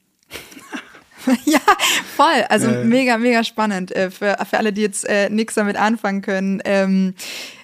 [1.45, 1.61] ja,
[2.17, 2.45] voll.
[2.49, 2.85] Also Äh.
[2.85, 3.91] mega, mega spannend.
[3.95, 6.63] Äh, für, für alle, die jetzt äh, nichts damit anfangen können.
[6.65, 7.15] Ähm,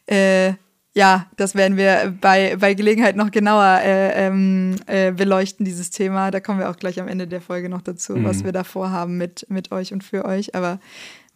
[0.06, 0.54] äh,
[0.98, 6.32] ja, das werden wir bei, bei Gelegenheit noch genauer äh, ähm, äh, beleuchten, dieses Thema.
[6.32, 9.16] Da kommen wir auch gleich am Ende der Folge noch dazu, was wir da vorhaben
[9.16, 10.56] mit, mit euch und für euch.
[10.56, 10.80] Aber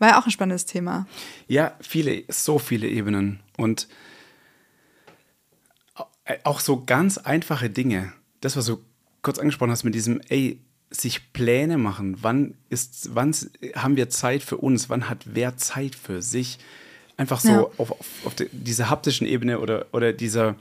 [0.00, 1.06] war ja auch ein spannendes Thema.
[1.46, 3.38] Ja, viele, so viele Ebenen.
[3.56, 3.86] Und
[6.42, 8.12] auch so ganz einfache Dinge.
[8.40, 8.78] Das, was du
[9.22, 10.58] kurz angesprochen hast mit diesem, ey,
[10.90, 12.16] sich Pläne machen.
[12.20, 13.32] Wann ist, wann
[13.76, 14.90] haben wir Zeit für uns?
[14.90, 16.58] Wann hat wer Zeit für sich?
[17.22, 17.60] Einfach so Ja.
[17.78, 20.56] auf, auf, auf die, dieser haptischen Ebene oder, oder dieser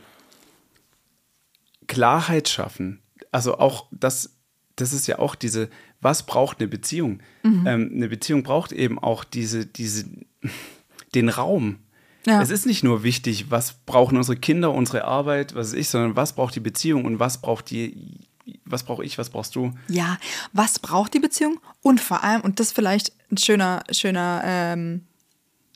[1.87, 3.01] Klarheit schaffen.
[3.31, 4.35] Also auch das,
[4.75, 5.69] das ist ja auch diese,
[6.01, 7.19] was braucht eine Beziehung?
[7.41, 7.67] Mhm.
[7.67, 10.05] Ähm, eine Beziehung braucht eben auch diese, diese,
[11.15, 11.79] den Raum.
[12.27, 12.39] Ja.
[12.43, 16.33] Es ist nicht nur wichtig, was brauchen unsere Kinder, unsere Arbeit, was ich, sondern was
[16.33, 18.19] braucht die Beziehung und was braucht die,
[18.65, 19.73] was brauche ich, was brauchst du?
[19.87, 20.19] Ja,
[20.53, 21.59] was braucht die Beziehung?
[21.81, 25.07] Und vor allem, und das vielleicht ein schöner, schöner ähm,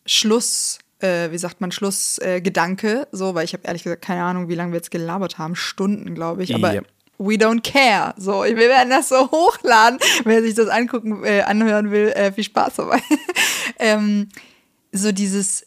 [0.05, 4.49] Schluss, äh, wie sagt man, Schlussgedanke, äh, so, weil ich habe ehrlich gesagt keine Ahnung,
[4.49, 6.81] wie lange wir jetzt gelabert haben, Stunden, glaube ich, aber Ja.
[7.17, 8.13] we don't care.
[8.17, 9.99] So, wir werden das so hochladen.
[10.23, 13.01] Wer sich das angucken, äh, anhören will, äh, viel Spaß dabei.
[13.79, 14.29] ähm,
[14.91, 15.65] so dieses,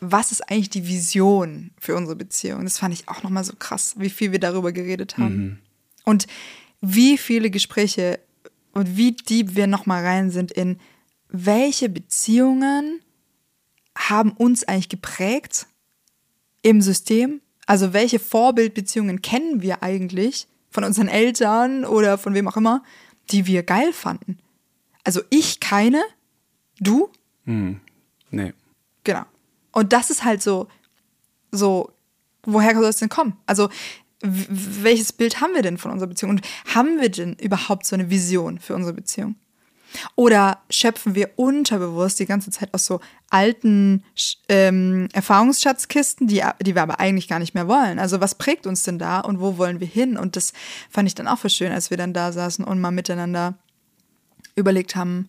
[0.00, 2.64] was ist eigentlich die Vision für unsere Beziehung?
[2.64, 5.60] Das fand ich auch nochmal so krass, wie viel wir darüber geredet haben.
[6.04, 6.26] Und
[6.80, 8.18] wie viele Gespräche
[8.72, 10.78] und wie deep wir nochmal rein sind in
[11.28, 13.00] welche Beziehungen
[13.96, 15.66] haben uns eigentlich geprägt
[16.62, 17.40] im System?
[17.66, 22.82] Also welche Vorbildbeziehungen kennen wir eigentlich von unseren Eltern oder von wem auch immer,
[23.30, 24.38] die wir geil fanden?
[25.04, 26.02] Also ich keine,
[26.78, 27.10] du
[28.30, 28.52] Nee.
[29.04, 29.24] Genau.
[29.72, 30.68] Und das ist halt so,
[31.50, 31.92] so,
[32.42, 33.36] woher soll es denn kommen?
[33.46, 33.68] Also,
[34.22, 36.32] welches Bild haben wir denn von unserer Beziehung?
[36.32, 36.42] Und
[36.74, 39.36] haben wir denn überhaupt so eine Vision für unsere Beziehung?
[40.14, 44.04] Oder schöpfen wir unterbewusst die ganze Zeit aus so alten
[44.48, 47.98] ähm, Erfahrungsschatzkisten, die, die wir aber eigentlich gar nicht mehr wollen?
[47.98, 50.16] Also was prägt uns denn da und wo wollen wir hin?
[50.16, 50.52] Und das
[50.90, 53.54] fand ich dann auch voll schön, als wir dann da saßen und mal miteinander
[54.56, 55.28] überlegt haben,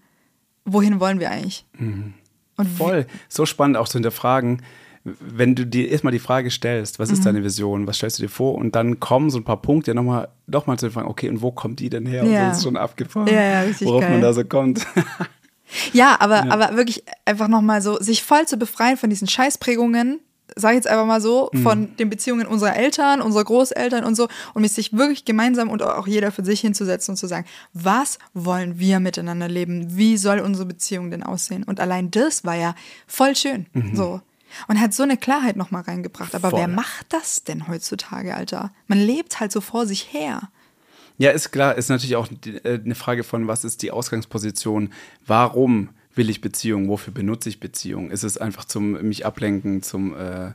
[0.65, 1.65] wohin wollen wir eigentlich?
[1.79, 2.13] Und
[2.57, 3.07] wie- Voll.
[3.29, 4.61] So spannend auch zu hinterfragen,
[5.03, 7.13] wenn du dir erstmal die Frage stellst, was Mhm.
[7.13, 9.95] ist deine Vision, was stellst du dir vor und dann kommen so ein paar Punkte
[9.95, 12.23] nochmal noch mal zu fragen, okay, und wo kommt die denn her?
[12.23, 12.51] Und Ja.
[12.51, 14.11] so ist schon abgefahren, Ja, ja, worauf geil.
[14.11, 14.85] man da so kommt.
[15.93, 20.19] Ja, aber, aber wirklich einfach nochmal so, sich voll zu befreien von diesen Scheißprägungen,
[20.57, 21.57] sag ich jetzt einfach mal so, Mhm.
[21.59, 25.81] von den Beziehungen unserer Eltern, unserer Großeltern und so, und mit sich wirklich gemeinsam und
[25.81, 29.95] auch jeder für sich hinzusetzen und zu sagen, was wollen wir miteinander leben?
[29.95, 31.63] Wie soll unsere Beziehung denn aussehen?
[31.63, 32.75] Und allein das war ja
[33.07, 34.19] voll schön, so.
[34.67, 36.35] Und hat so eine Klarheit nochmal reingebracht.
[36.35, 36.49] Aber.
[36.51, 36.59] Voll.
[36.59, 38.71] wer macht das denn heutzutage, Alter?
[38.87, 40.49] Man lebt halt so vor sich her.
[41.17, 42.27] Ja, ist klar, ist natürlich auch
[42.63, 44.91] äh, eine Frage von, was ist die Ausgangsposition?
[45.27, 46.89] Warum will ich Beziehung?
[46.89, 48.09] Wofür benutze ich Beziehung?
[48.11, 50.51] Ist es einfach zum mich ablenken, zum äh,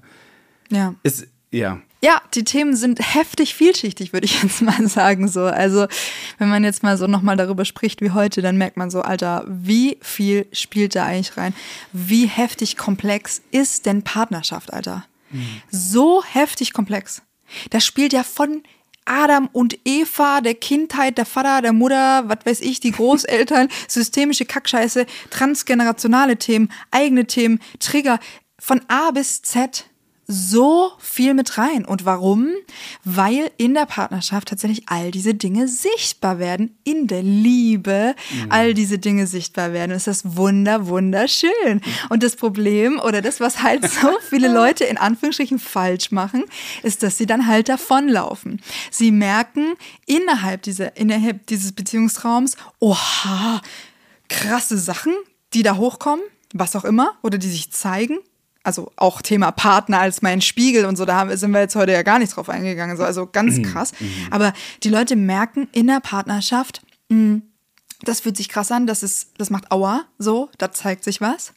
[0.71, 0.95] Ja.
[1.03, 1.81] ist ja.
[2.03, 5.29] Ja, die Themen sind heftig vielschichtig, würde ich jetzt mal sagen.
[5.29, 5.87] So, also
[6.39, 9.45] wenn man jetzt mal so nochmal darüber spricht wie heute, dann merkt man so, Alter,
[9.49, 11.55] wie viel spielt da eigentlich rein?
[11.93, 15.05] Wie heftig komplex ist denn Partnerschaft, Alter?
[15.71, 17.23] So heftig komplex.
[17.71, 18.63] Da spielt ja von
[19.05, 24.45] Adam und Eva, der Kindheit, der Vater, der Mutter, was weiß ich, die Großeltern, systemische
[24.45, 28.19] Kackscheiße, transgenerationale Themen, eigene Themen, Trigger,
[28.59, 29.87] von A bis Z
[30.27, 31.85] so viel mit rein.
[31.85, 32.49] Und warum?
[33.05, 38.15] Weil in der Partnerschaft tatsächlich all diese Dinge sichtbar werden, in der Liebe
[38.49, 39.93] all diese Dinge sichtbar werden.
[39.93, 41.81] Es ist wunder, wunderschön.
[42.09, 46.45] Und das Problem oder das, was halt so viele Leute in Anführungsstrichen falsch machen,
[46.83, 48.61] ist, dass sie dann halt davonlaufen.
[48.91, 49.75] Sie merken
[50.07, 53.61] innerhalb, dieser, innerhalb dieses Beziehungsraums, oha,
[54.29, 55.13] krasse Sachen,
[55.55, 58.19] die da hochkommen, was auch immer, oder die sich zeigen.
[58.67, 61.93] Also auch Thema Partner als mein Spiegel und so, da haben, sind wir jetzt heute
[61.93, 62.97] ja gar nicht drauf eingegangen.
[62.97, 63.93] So, also ganz krass.
[64.31, 64.53] Aber
[64.83, 67.43] die Leute merken in der Partnerschaft, mh,
[68.03, 71.53] das fühlt sich krass an, das, ist, das macht Aua, so, da zeigt sich was.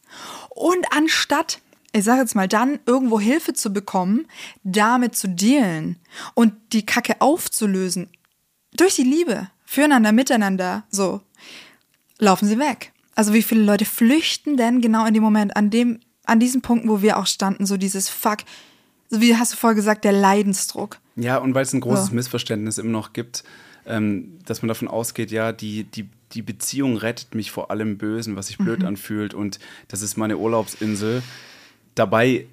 [0.50, 1.62] Und anstatt,
[1.94, 4.28] ich sage jetzt mal, dann irgendwo Hilfe zu bekommen,
[4.64, 5.98] damit zu dealen
[6.36, 8.08] und die Kacke aufzulösen,
[8.78, 11.22] durch die Liebe, füreinander, miteinander, so,
[12.20, 12.94] laufen sie weg.
[13.16, 16.00] Also wie viele Leute flüchten denn genau in dem Moment, an dem,
[16.30, 18.40] an diesen Punkten, wo wir auch standen, so dieses Fuck,
[19.10, 20.98] so wie hast du vorher gesagt, der Leidensdruck.
[21.16, 22.16] Ja, und weil es ein großes Ja.
[22.16, 23.44] Missverständnis immer noch gibt,
[23.86, 28.36] ähm, dass man davon ausgeht, ja, die, die, die Beziehung rettet mich vor allem Bösen,
[28.36, 31.24] was sich blöd anfühlt und das ist meine Urlaubsinsel.
[31.96, 32.46] Dabei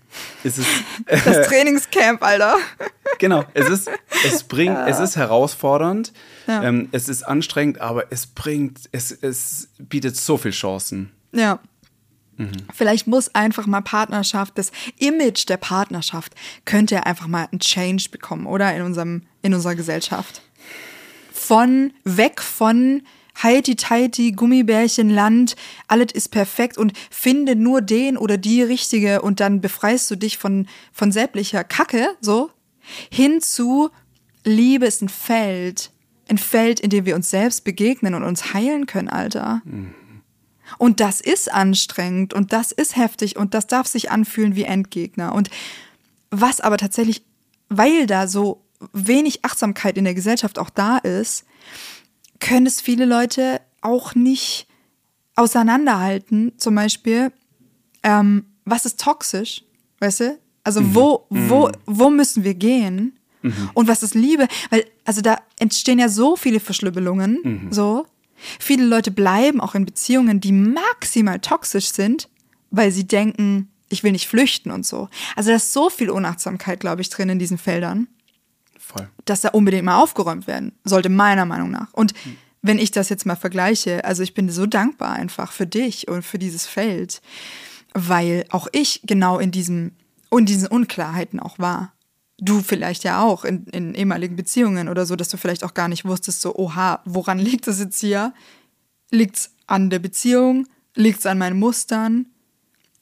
[0.43, 0.67] ist es,
[1.25, 2.57] Das Trainingscamp, Alter.
[3.19, 3.91] genau, es ist,
[4.25, 6.13] es bringt, es ist herausfordernd,
[6.49, 6.63] Ja.
[6.65, 11.11] ähm, es ist anstrengend, aber es bringt, es, es bietet so viel Chancen.
[11.33, 11.61] Ja.
[12.75, 16.35] Vielleicht muss einfach mal Partnerschaft, das Image der Partnerschaft
[16.65, 18.75] könnte ja einfach mal einen Change bekommen, oder?
[18.75, 20.43] In unserem, in unserer Gesellschaft.
[21.33, 23.03] Von, weg von
[23.43, 25.57] Heiti Teiti, Gummibärchen, Land,
[25.89, 30.39] alles ist perfekt und finde nur den oder die Richtige und dann befreist du dich
[30.39, 32.51] von, von sämtlicher Kacke, so,
[33.11, 33.91] hin zu
[34.45, 35.91] Liebe ist ein Feld.
[36.29, 39.63] Ein Feld, in dem wir uns selbst begegnen und uns heilen können, Alter.
[40.79, 45.35] Und das ist anstrengend und das ist heftig und das darf sich anfühlen wie Endgegner.
[45.35, 45.51] Und
[46.31, 47.23] was aber tatsächlich,
[47.69, 51.45] weil da so wenig Achtsamkeit in der Gesellschaft auch da ist,
[52.41, 54.67] können es viele Leute auch nicht
[55.37, 56.53] auseinanderhalten.
[56.59, 57.33] Zum Beispiel,
[58.03, 59.65] ähm, was ist toxisch,
[60.01, 60.39] weißt du?
[60.65, 63.19] Also wo, wo, wo müssen wir gehen?
[63.75, 64.49] Und was ist Liebe?
[64.71, 68.07] Weil, also da entstehen ja so viele Verschlübbelungen, so.
[68.59, 72.29] Viele Leute bleiben auch in Beziehungen, die maximal toxisch sind,
[72.71, 75.09] weil sie denken, ich will nicht flüchten und so.
[75.37, 78.09] Also da ist so viel Unachtsamkeit, glaube ich, drin in diesen Feldern
[78.79, 79.09] Voll.
[79.25, 81.93] dass da unbedingt mal aufgeräumt werden sollte, meiner Meinung nach.
[81.93, 82.15] Und
[82.63, 86.23] wenn ich das jetzt mal vergleiche, also ich bin so dankbar einfach für dich und
[86.23, 87.21] für dieses Feld,
[87.95, 89.93] weil auch ich genau in diesem
[90.29, 91.93] und diesen Unklarheiten auch war.
[92.39, 95.89] Du vielleicht ja auch in, in ehemaligen Beziehungen oder so, dass du vielleicht auch gar
[95.89, 98.35] nicht wusstest, so, oha, woran liegt es jetzt hier?
[99.11, 100.67] Liegt es an der Beziehung?
[100.95, 102.27] Liegt es an meinen Mustern?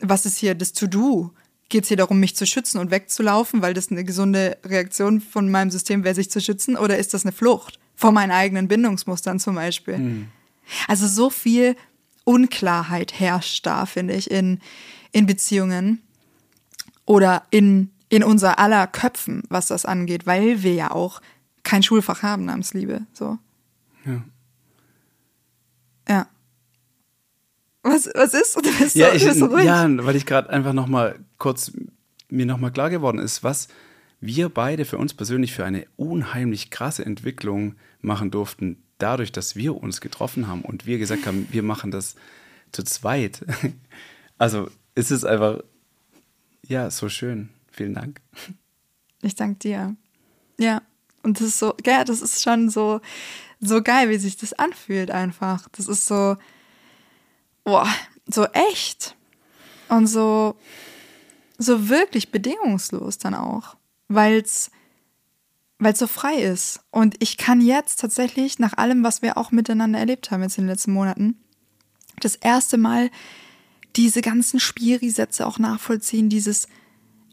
[0.09, 1.33] was ist hier das To-Do?
[1.69, 5.51] Geht es hier darum, mich zu schützen und wegzulaufen, weil das eine gesunde Reaktion von
[5.51, 6.77] meinem System wäre, sich zu schützen?
[6.77, 10.27] Oder ist das eine Flucht vor meinen eigenen Bindungsmustern zum Beispiel?
[10.89, 11.77] Also so viel
[12.25, 14.61] Unklarheit herrscht da, finde ich, in,
[15.13, 16.03] in Beziehungen
[17.07, 21.21] oder in, in unser aller Köpfen, was das angeht, weil wir ja auch
[21.63, 23.03] kein Schulfach haben namens Liebe.
[23.13, 23.39] So.
[24.05, 24.23] Ja.
[26.09, 26.27] Ja.
[27.83, 28.61] Was, was ist?
[28.79, 29.65] Bist Ja, so, ich, bist so ruhig.
[29.65, 31.73] ja, weil ich gerade einfach noch mal kurz
[32.29, 33.69] mir noch mal klar geworden ist, was
[34.21, 39.77] wir beide für uns persönlich für eine unheimlich krasse Entwicklung machen durften, dadurch, dass wir
[39.77, 42.15] uns getroffen haben und wir gesagt haben, wir machen das
[42.73, 43.45] zu zweit.
[44.37, 45.61] Also es ist einfach
[46.67, 47.51] Ja, so schön.
[47.75, 48.21] Vielen Dank.
[49.23, 49.97] Ich danke dir.
[50.59, 50.83] Ja.
[51.23, 53.01] Und das ist so, ja, das ist schon so,
[53.59, 55.69] so geil, wie sich das anfühlt einfach.
[55.71, 56.37] Das ist so,
[57.65, 57.89] boah,
[58.27, 59.17] so echt.
[59.89, 60.57] Und so,
[61.59, 63.77] so wirklich bedingungslos dann auch.
[64.09, 64.71] Weil es
[65.79, 66.81] weil so frei ist.
[66.91, 70.65] Und ich kann jetzt tatsächlich, nach allem, was wir auch miteinander erlebt haben jetzt in
[70.65, 71.39] den letzten Monaten,
[72.21, 73.11] das erste Mal
[73.97, 76.69] diese ganzen Spiri-Sätze auch nachvollziehen, dieses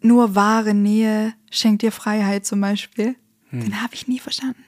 [0.02, 3.16] nur wahre Nähe schenkt dir Freiheit zum Beispiel.
[3.50, 3.62] Hm.
[3.62, 4.64] Den habe ich nie verstanden.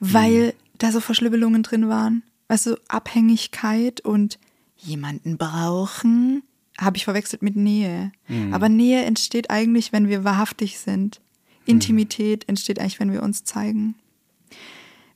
[0.00, 0.52] Weil hm.
[0.78, 2.22] da so Verschlibbelungen drin waren.
[2.48, 4.38] Weißt du, Abhängigkeit und
[4.76, 6.42] jemanden brauchen,
[6.78, 8.12] habe ich verwechselt mit Nähe.
[8.24, 8.52] Hm.
[8.52, 11.20] Aber Nähe entsteht eigentlich, wenn wir wahrhaftig sind.
[11.64, 13.94] Intimität entsteht eigentlich, wenn wir uns zeigen.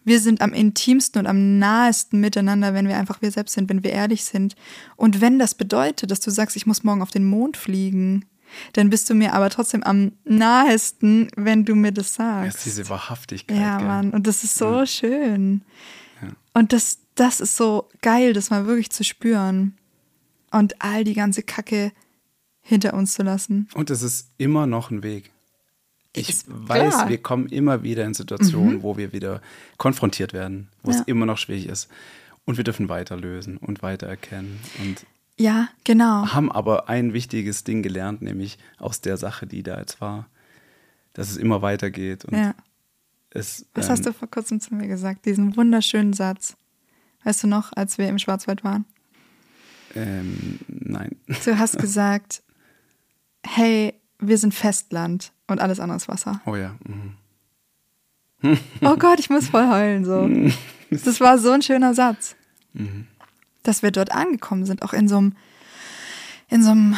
[0.04, 3.82] Wir sind am intimsten und am nahesten miteinander, wenn wir einfach wir selbst sind, wenn
[3.82, 4.54] wir ehrlich sind.
[4.94, 8.24] Und wenn das bedeutet, dass du sagst, ich muss morgen auf den Mond fliegen,
[8.72, 12.48] dann bist du mir aber trotzdem am nahesten, wenn du mir das sagst.
[12.48, 13.56] Das ist diese Wahrhaftigkeit.
[13.56, 13.86] Ja, gell?
[13.86, 14.10] Mann.
[14.10, 14.86] Und das ist so ja.
[14.86, 15.62] schön.
[16.22, 16.28] Ja.
[16.54, 19.76] Und das, das ist so geil, das mal wirklich zu spüren.
[20.50, 21.92] Und all die ganze Kacke
[22.62, 23.68] hinter uns zu lassen.
[23.74, 25.30] Und es ist immer noch ein Weg.
[26.12, 27.08] Ich ist weiß, klar.
[27.08, 28.82] wir kommen immer wieder in Situationen, mhm.
[28.82, 29.42] wo wir wieder
[29.76, 30.98] konfrontiert werden, wo ja.
[30.98, 31.88] es immer noch schwierig ist.
[32.46, 34.58] Und wir dürfen weiter lösen und weiter erkennen.
[34.80, 35.04] Und
[35.38, 36.26] ja, genau.
[36.32, 40.28] Haben aber ein wichtiges Ding gelernt, nämlich aus der Sache, die da jetzt war,
[41.12, 42.24] dass es immer weitergeht.
[42.24, 42.54] Und ja.
[43.30, 45.26] es, Was ähm, hast du vor kurzem zu mir gesagt?
[45.26, 46.56] Diesen wunderschönen Satz.
[47.24, 48.86] Weißt du noch, als wir im Schwarzwald waren?
[49.94, 51.16] Ähm, nein.
[51.44, 52.42] Du hast gesagt,
[53.44, 56.40] hey, wir sind Festland und alles andere ist Wasser.
[56.46, 56.76] Oh ja.
[56.86, 58.58] Mhm.
[58.82, 60.28] oh Gott, ich muss voll heulen so.
[60.88, 62.36] Das war so ein schöner Satz.
[62.72, 63.08] Mhm.
[63.66, 65.32] Dass wir dort angekommen sind, auch in so einem,
[66.48, 66.96] in so einem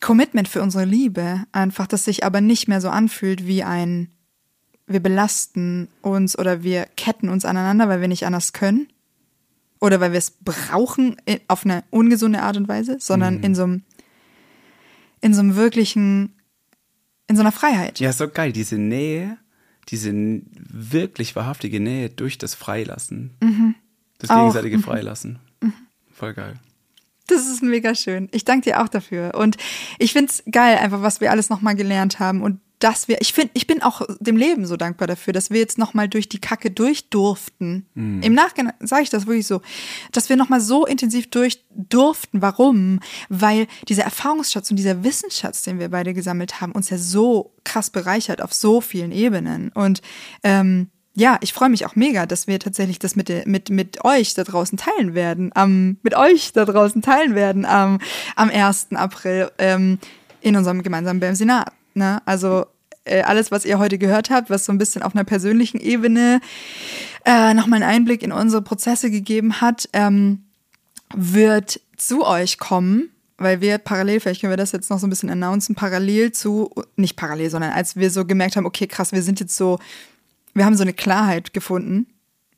[0.00, 1.44] Commitment für unsere Liebe.
[1.52, 4.10] Einfach, dass sich aber nicht mehr so anfühlt wie ein,
[4.86, 8.88] wir belasten uns oder wir ketten uns aneinander, weil wir nicht anders können.
[9.80, 11.16] Oder weil wir es brauchen
[11.48, 13.44] auf eine ungesunde Art und Weise, sondern mhm.
[13.44, 13.82] in so einem,
[15.20, 16.34] in so einem wirklichen
[17.32, 17.98] in so einer Freiheit.
[17.98, 19.38] Ja, so geil, diese Nähe,
[19.88, 23.30] diese wirklich wahrhaftige Nähe durch das Freilassen.
[23.40, 23.74] Mhm.
[24.18, 24.82] Das gegenseitige auch.
[24.82, 25.38] Freilassen.
[26.12, 26.54] Voll geil.
[27.26, 28.28] Das ist mega schön.
[28.32, 29.34] Ich danke dir auch dafür.
[29.34, 29.56] Und
[29.98, 33.32] ich finde es geil, einfach, was wir alles nochmal gelernt haben und dass wir, ich
[33.32, 36.40] finde, ich bin auch dem Leben so dankbar dafür, dass wir jetzt nochmal durch die
[36.40, 37.86] Kacke durch durften.
[37.94, 38.22] Mhm.
[38.22, 39.62] Im Nachhinein sage ich das wirklich so,
[40.10, 42.42] dass wir nochmal so intensiv durch durften.
[42.42, 42.98] Warum?
[43.28, 47.90] Weil dieser Erfahrungsschatz und dieser Wissensschatz, den wir beide gesammelt haben, uns ja so krass
[47.90, 49.70] bereichert auf so vielen Ebenen.
[49.70, 50.02] Und
[50.42, 54.34] ähm, ja, ich freue mich auch mega, dass wir tatsächlich das mit, mit, mit euch
[54.34, 57.98] da draußen teilen werden, am, mit euch da draußen teilen werden am,
[58.34, 58.88] am 1.
[58.94, 59.98] April ähm,
[60.40, 61.70] in unserem gemeinsamen BM-Senat.
[61.94, 62.22] Ne?
[62.24, 62.66] Also
[63.04, 66.40] äh, alles, was ihr heute gehört habt, was so ein bisschen auf einer persönlichen Ebene
[67.26, 70.44] äh, nochmal einen Einblick in unsere Prozesse gegeben hat, ähm,
[71.14, 75.10] wird zu euch kommen, weil wir parallel, vielleicht können wir das jetzt noch so ein
[75.10, 79.22] bisschen announcen, parallel zu, nicht parallel, sondern als wir so gemerkt haben, okay, krass, wir
[79.22, 79.78] sind jetzt so,
[80.54, 82.06] wir haben so eine Klarheit gefunden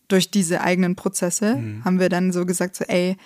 [0.08, 1.84] durch diese eigenen Prozesse, mhm.
[1.84, 3.16] haben wir dann so gesagt, so, ey,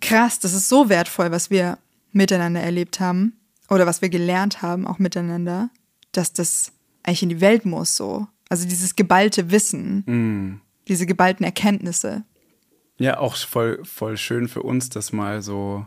[0.00, 1.78] krass, das ist so wertvoll, was wir
[2.12, 3.34] miteinander erlebt haben
[3.68, 5.70] oder was wir gelernt haben, auch miteinander,
[6.12, 6.72] dass das
[7.02, 8.26] eigentlich in die Welt muss, so.
[8.48, 10.60] Also dieses geballte Wissen, mm.
[10.86, 12.24] diese geballten Erkenntnisse.
[12.98, 15.86] Ja, auch voll, voll schön für uns, das mal so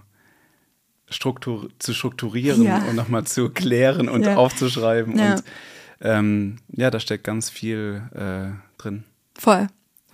[1.10, 2.80] Struktur, zu strukturieren ja.
[2.90, 4.36] und nochmal zu klären und ja.
[4.36, 5.18] aufzuschreiben.
[5.18, 5.36] Ja.
[5.36, 5.44] Und
[6.02, 9.04] ähm, ja, da steckt ganz viel äh, drin.
[9.38, 9.68] Voll.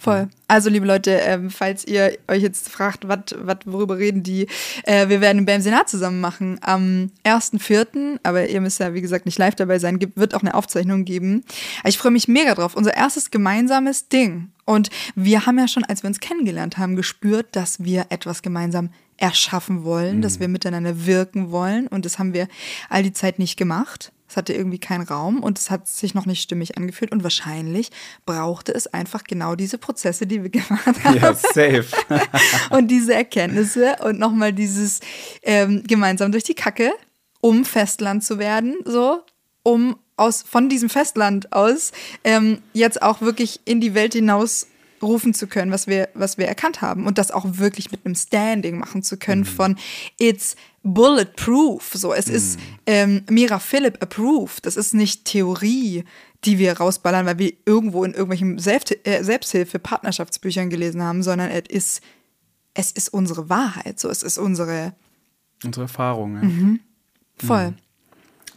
[0.03, 0.27] Voll.
[0.49, 4.47] Also, liebe Leute, ähm, falls ihr euch jetzt fragt, wat, wat, worüber reden die,
[4.83, 9.25] äh, wir werden beim Senat zusammen machen am 1.4., aber ihr müsst ja, wie gesagt,
[9.25, 11.45] nicht live dabei sein, gibt, wird auch eine Aufzeichnung geben.
[11.85, 12.75] Ich freue mich mega drauf.
[12.75, 14.49] Unser erstes gemeinsames Ding.
[14.65, 18.89] Und wir haben ja schon, als wir uns kennengelernt haben, gespürt, dass wir etwas gemeinsam
[19.15, 20.21] erschaffen wollen, mhm.
[20.21, 21.87] dass wir miteinander wirken wollen.
[21.87, 22.49] Und das haben wir
[22.89, 24.11] all die Zeit nicht gemacht.
[24.33, 27.91] Es hatte irgendwie keinen Raum und es hat sich noch nicht stimmig angefühlt und wahrscheinlich
[28.25, 31.17] brauchte es einfach genau diese Prozesse, die wir gemacht haben.
[31.17, 31.85] Ja, safe.
[32.71, 35.01] und diese Erkenntnisse und nochmal dieses
[35.43, 36.93] ähm, gemeinsam durch die Kacke,
[37.41, 39.21] um Festland zu werden, so,
[39.61, 41.91] um aus, von diesem Festland aus
[42.23, 44.65] ähm, jetzt auch wirklich in die Welt hinaus
[45.03, 48.15] rufen zu können, was wir, was wir erkannt haben und das auch wirklich mit einem
[48.15, 49.45] Standing machen zu können mhm.
[49.45, 49.75] von
[50.17, 51.91] it's bulletproof.
[51.93, 52.35] So, es mhm.
[52.35, 54.65] ist ähm, Mira Philipp approved.
[54.65, 56.03] Das ist nicht Theorie,
[56.45, 61.49] die wir rausballern, weil wir irgendwo in irgendwelchen Selbst äh, Selbsthilfe, Partnerschaftsbüchern gelesen haben, sondern
[61.49, 62.01] es ist,
[62.73, 63.99] es ist unsere Wahrheit.
[63.99, 64.93] So, es ist unsere
[65.63, 66.35] unsere Erfahrung.
[66.35, 66.43] Ja.
[66.43, 66.79] Mhm.
[67.37, 67.71] Voll.
[67.71, 67.77] Mhm.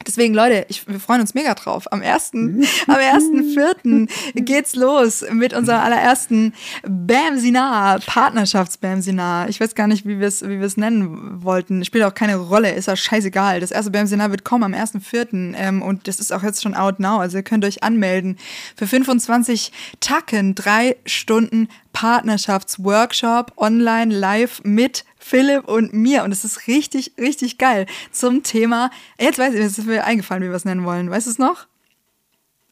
[0.07, 1.91] Deswegen, Leute, ich, wir freuen uns mega drauf.
[1.93, 2.33] Am 1.
[2.35, 4.09] am 1.4.
[4.35, 6.55] geht's los mit unserem allerersten
[6.87, 9.49] Bamsinar, Partnerschafts-Bamsinar.
[9.49, 11.85] Ich weiß gar nicht, wie wir es wie wir's nennen wollten.
[11.85, 13.61] Spielt auch keine Rolle, ist ja scheißegal.
[13.61, 15.55] Das erste Bamsinar wird kommen am 1.4.
[15.57, 17.19] Ähm, und das ist auch jetzt schon out now.
[17.19, 18.39] Also ihr könnt euch anmelden
[18.77, 26.23] für 25 Tacken, drei Stunden Partnerschaftsworkshop online live mit Philipp und mir.
[26.23, 28.91] Und es ist richtig, richtig geil zum Thema.
[29.19, 31.11] Jetzt weiß ich, es ist mir eingefallen, wie wir es nennen wollen.
[31.11, 31.67] Weißt du es noch?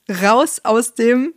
[0.08, 1.34] Raus aus dem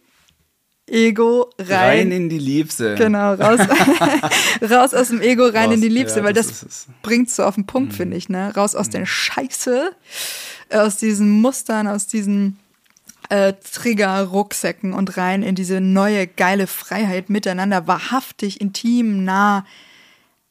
[0.85, 1.69] Ego rein.
[1.69, 2.95] Rein in die Liebse.
[2.95, 3.59] Genau, raus,
[4.61, 7.43] raus aus dem Ego, rein Raus, in die Liebste, ja, weil das das, bringt so
[7.43, 8.53] auf den Punkt, finde ich, ne?
[8.55, 9.91] Raus aus den Scheiße,
[10.69, 12.59] äh, aus diesen Mustern, aus diesen
[13.29, 19.65] äh, Trigger-Rucksäcken und rein in diese neue, geile Freiheit, miteinander wahrhaftig, intim, nah,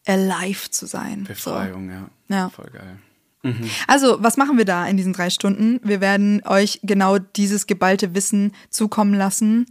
[0.06, 1.24] alive zu sein.
[1.24, 2.08] Befreiung, ja.
[2.28, 2.48] Ja.
[2.50, 2.98] Voll geil.
[3.86, 5.78] Also, was machen wir da in diesen drei Stunden?
[5.82, 9.66] Wir werden euch genau dieses geballte Wissen zukommen lassen.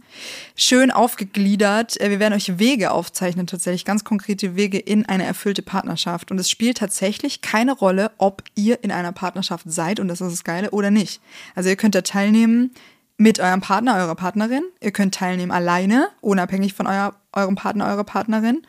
[0.54, 2.00] Schön aufgegliedert.
[2.00, 6.30] Äh, Wir werden euch Wege aufzeichnen, tatsächlich ganz konkrete Wege in eine erfüllte Partnerschaft.
[6.30, 10.32] Und es spielt tatsächlich keine Rolle, ob ihr in einer Partnerschaft seid, und das ist
[10.32, 11.20] das Geile, oder nicht.
[11.54, 12.70] Also, ihr könnt da teilnehmen
[13.18, 14.62] mit eurem Partner, eurer Partnerin.
[14.80, 18.62] Ihr könnt teilnehmen alleine, unabhängig von euer, eurem Partner, eurer Partnerin.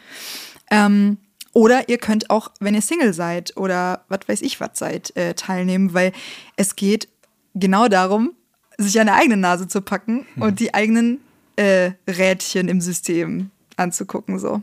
[0.69, 1.17] Ähm,
[1.57, 5.33] oder ihr könnt auch, wenn ihr Single seid oder was weiß ich was seid, äh,
[5.33, 6.11] teilnehmen, weil
[6.55, 7.07] es geht
[7.55, 8.33] genau darum,
[8.77, 11.19] sich an der eigenen Nase zu packen und die eigenen
[11.55, 14.37] äh, Rädchen im System anzugucken.
[14.37, 14.61] So.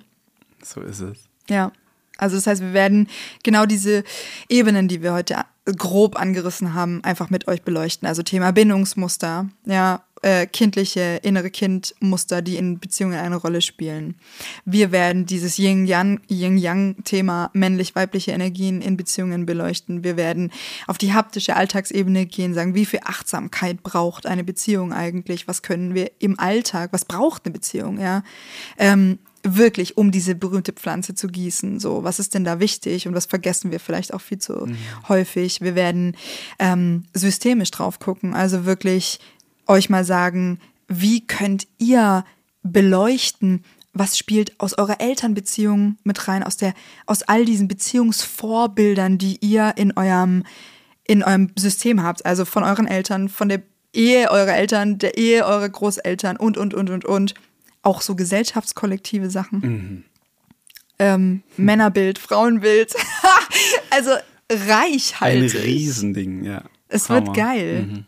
[0.63, 1.19] So ist es.
[1.51, 1.73] Ja.
[2.17, 3.09] Also das heißt, wir werden
[3.43, 4.05] genau diese
[4.49, 8.07] Ebenen, die wir heute grob angerissen haben, einfach mit euch beleuchten.
[8.07, 14.15] Also Thema Bindungsmuster, ja, äh, kindliche, innere Kindmuster, die in Beziehungen eine Rolle spielen.
[14.65, 20.03] Wir werden dieses Yin-Yang- Yin-Yang-Thema männlich-weibliche Energien in Beziehungen beleuchten.
[20.03, 20.51] Wir werden
[20.87, 25.47] auf die haptische Alltagsebene gehen, sagen, wie viel Achtsamkeit braucht eine Beziehung eigentlich?
[25.47, 28.23] Was können wir im Alltag, was braucht eine Beziehung, ja?
[28.79, 31.79] Ähm, wirklich, um diese berühmte Pflanze zu gießen.
[31.79, 34.67] So, was ist denn da wichtig und was vergessen wir vielleicht auch viel zu
[35.07, 35.61] häufig?
[35.61, 36.17] Wir werden
[36.59, 39.21] ähm, systemisch drauf gucken, also wirklich
[39.67, 42.25] euch mal sagen, wie könnt ihr
[42.63, 46.75] beleuchten, was spielt aus eurer Elternbeziehung mit rein, aus der,
[47.07, 50.45] aus all diesen Beziehungsvorbildern, die ihr in eurem,
[51.07, 53.63] in eurem System habt, also von euren Eltern, von der
[53.93, 57.35] Ehe eurer Eltern, der Ehe eurer Großeltern und, und, und, und, und.
[57.83, 60.05] Auch so gesellschaftskollektive Sachen.
[60.99, 62.95] Ähm, Männerbild, Frauenbild.
[63.91, 64.11] also
[64.49, 65.63] Ein reichhaltig.
[65.63, 66.65] Riesending, ja.
[66.89, 67.27] Es Hammer.
[67.27, 68.05] wird geil.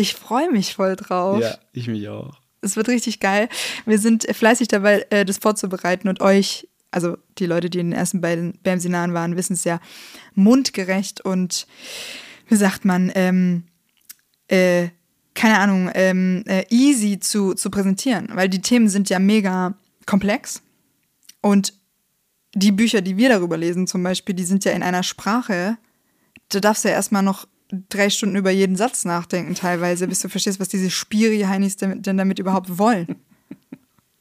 [0.00, 1.42] Ich freue mich voll drauf.
[1.42, 2.40] Ja, ich mich auch.
[2.62, 3.50] Es wird richtig geil.
[3.84, 7.98] Wir sind fleißig dabei, äh, das vorzubereiten und euch, also die Leute, die in den
[7.98, 9.78] ersten beiden BAM-Seminaren waren, wissen es ja,
[10.34, 11.66] mundgerecht und
[12.48, 13.64] wie sagt man, ähm,
[14.48, 14.88] äh,
[15.34, 19.74] keine Ahnung, ähm, äh, easy zu, zu präsentieren, weil die Themen sind ja mega
[20.06, 20.62] komplex
[21.42, 21.74] und
[22.54, 25.76] die Bücher, die wir darüber lesen zum Beispiel, die sind ja in einer Sprache,
[26.48, 27.46] da darfst du ja erstmal noch
[27.88, 32.16] drei Stunden über jeden Satz nachdenken teilweise, bis du verstehst, was diese Spiri-Heinis denn denn
[32.16, 33.16] damit überhaupt wollen.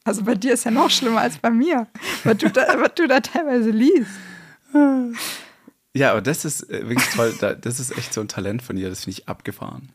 [0.03, 1.87] Also bei dir ist ja noch schlimmer als bei mir,
[2.23, 4.09] was du da, was du da teilweise liest.
[5.93, 7.35] Ja, aber das ist äh, wirklich toll.
[7.39, 8.89] Da- Das ist echt so ein Talent von dir.
[8.89, 9.89] Das finde ich abgefahren.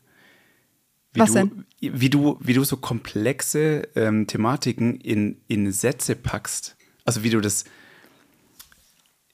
[1.13, 1.65] Wie Was du, denn?
[1.79, 6.75] Wie du, wie du so komplexe ähm, Thematiken in, in Sätze packst.
[7.05, 7.63] Also wie du das,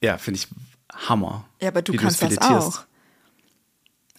[0.02, 0.48] ja, finde ich
[0.94, 1.46] Hammer.
[1.62, 2.86] Ja, aber du kannst das auch.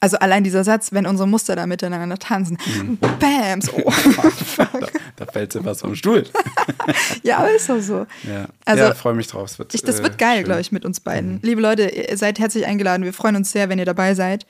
[0.02, 2.98] Also allein dieser Satz, wenn unsere Muster da miteinander tanzen, Mhm.
[3.20, 3.92] Bams, oh,
[4.56, 4.68] Da,
[5.14, 6.24] da fällt sie was vom Stuhl.
[7.22, 8.06] ja, aber ist doch so.
[8.24, 9.48] Ja, Also, ja freue mich drauf.
[9.48, 10.44] Es wird, Ich, das äh, wird geil, schön.
[10.46, 11.38] glaube ich, mit uns beiden.
[11.42, 13.04] Liebe Leute, ihr seid herzlich eingeladen.
[13.04, 14.44] Wir freuen uns sehr, wenn ihr dabei seid.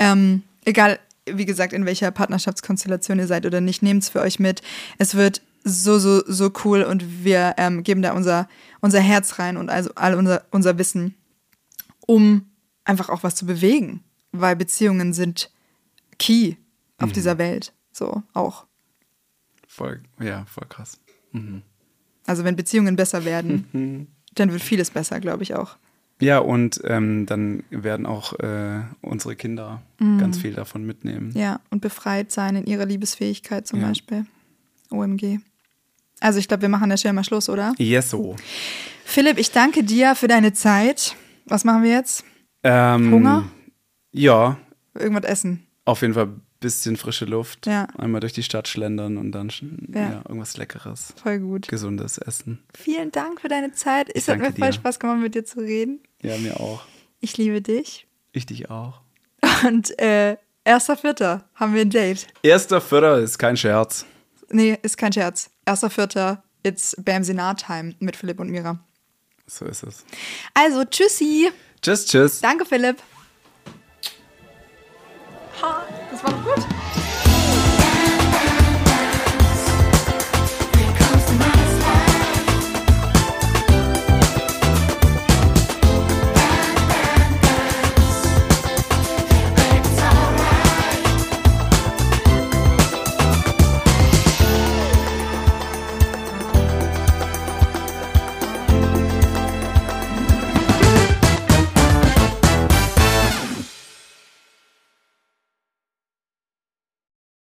[0.00, 0.98] Ähm, egal,
[1.30, 4.62] wie gesagt, in welcher Partnerschaftskonstellation ihr seid oder nicht, nehmt es für euch mit.
[4.98, 8.48] Es wird so, so, so cool und wir ähm, geben da unser,
[8.80, 11.14] unser Herz rein und also all unser, unser Wissen,
[12.04, 12.46] um
[12.84, 14.02] einfach auch was zu bewegen.
[14.32, 15.50] Weil Beziehungen sind
[16.18, 16.54] key
[16.98, 17.72] auf dieser Welt.
[17.92, 18.66] So auch.
[19.66, 20.98] Voll, ja, voll krass.
[22.26, 25.76] Also wenn Beziehungen besser werden, dann wird vieles besser, glaube ich auch.
[26.20, 29.82] Ja, und ähm, dann werden auch äh, unsere Kinder
[30.18, 31.28] ganz viel davon mitnehmen.
[31.28, 31.36] Mhm.
[31.40, 33.88] Ja, und befreit sein in ihrer Liebesfähigkeit zum Ja.
[33.88, 34.26] Beispiel.
[34.90, 35.38] OMG.
[36.20, 37.72] Also ich glaube, wir machen an der Stelle mal Schluss, oder?
[37.78, 38.34] Yes, so.
[39.04, 41.14] Philipp, ich danke dir für deine Zeit.
[41.46, 42.24] Was machen wir jetzt?
[42.64, 43.48] Ähm, Hunger?
[44.12, 44.58] Ja,
[44.94, 45.66] Irgendwas essen.
[45.84, 47.66] auf jeden Fall ein bisschen frische Luft.
[47.66, 47.84] Ja.
[47.96, 49.48] Einmal durch die Stadt schlendern und dann
[49.92, 50.00] Ja.
[50.00, 50.22] ja.
[50.28, 51.68] irgendwas Leckeres, Voll gut.
[51.68, 52.62] gesundes Essen.
[52.76, 54.08] Vielen Dank für deine Zeit.
[54.14, 54.72] Es hat mir voll dir.
[54.72, 56.00] Spaß gemacht, mit dir zu reden.
[56.22, 56.82] Ja, mir auch.
[57.20, 58.06] Ich liebe dich.
[58.32, 59.00] Ich dich auch.
[59.66, 62.26] Und äh, Erster Vierter haben wir ein Date.
[62.42, 64.04] Erster Vierter ist kein Scherz.
[64.50, 65.50] Nee, ist kein Scherz.
[65.64, 68.78] Erster Vierter, it's Bamsinar-Time mit Philipp und Mira.
[69.46, 70.04] So ist es.
[70.54, 71.50] Also, tschüssi.
[71.80, 72.40] Tschüss, tschüss.
[72.40, 72.96] Danke, Philipp.
[75.60, 76.77] Ha, das war gut.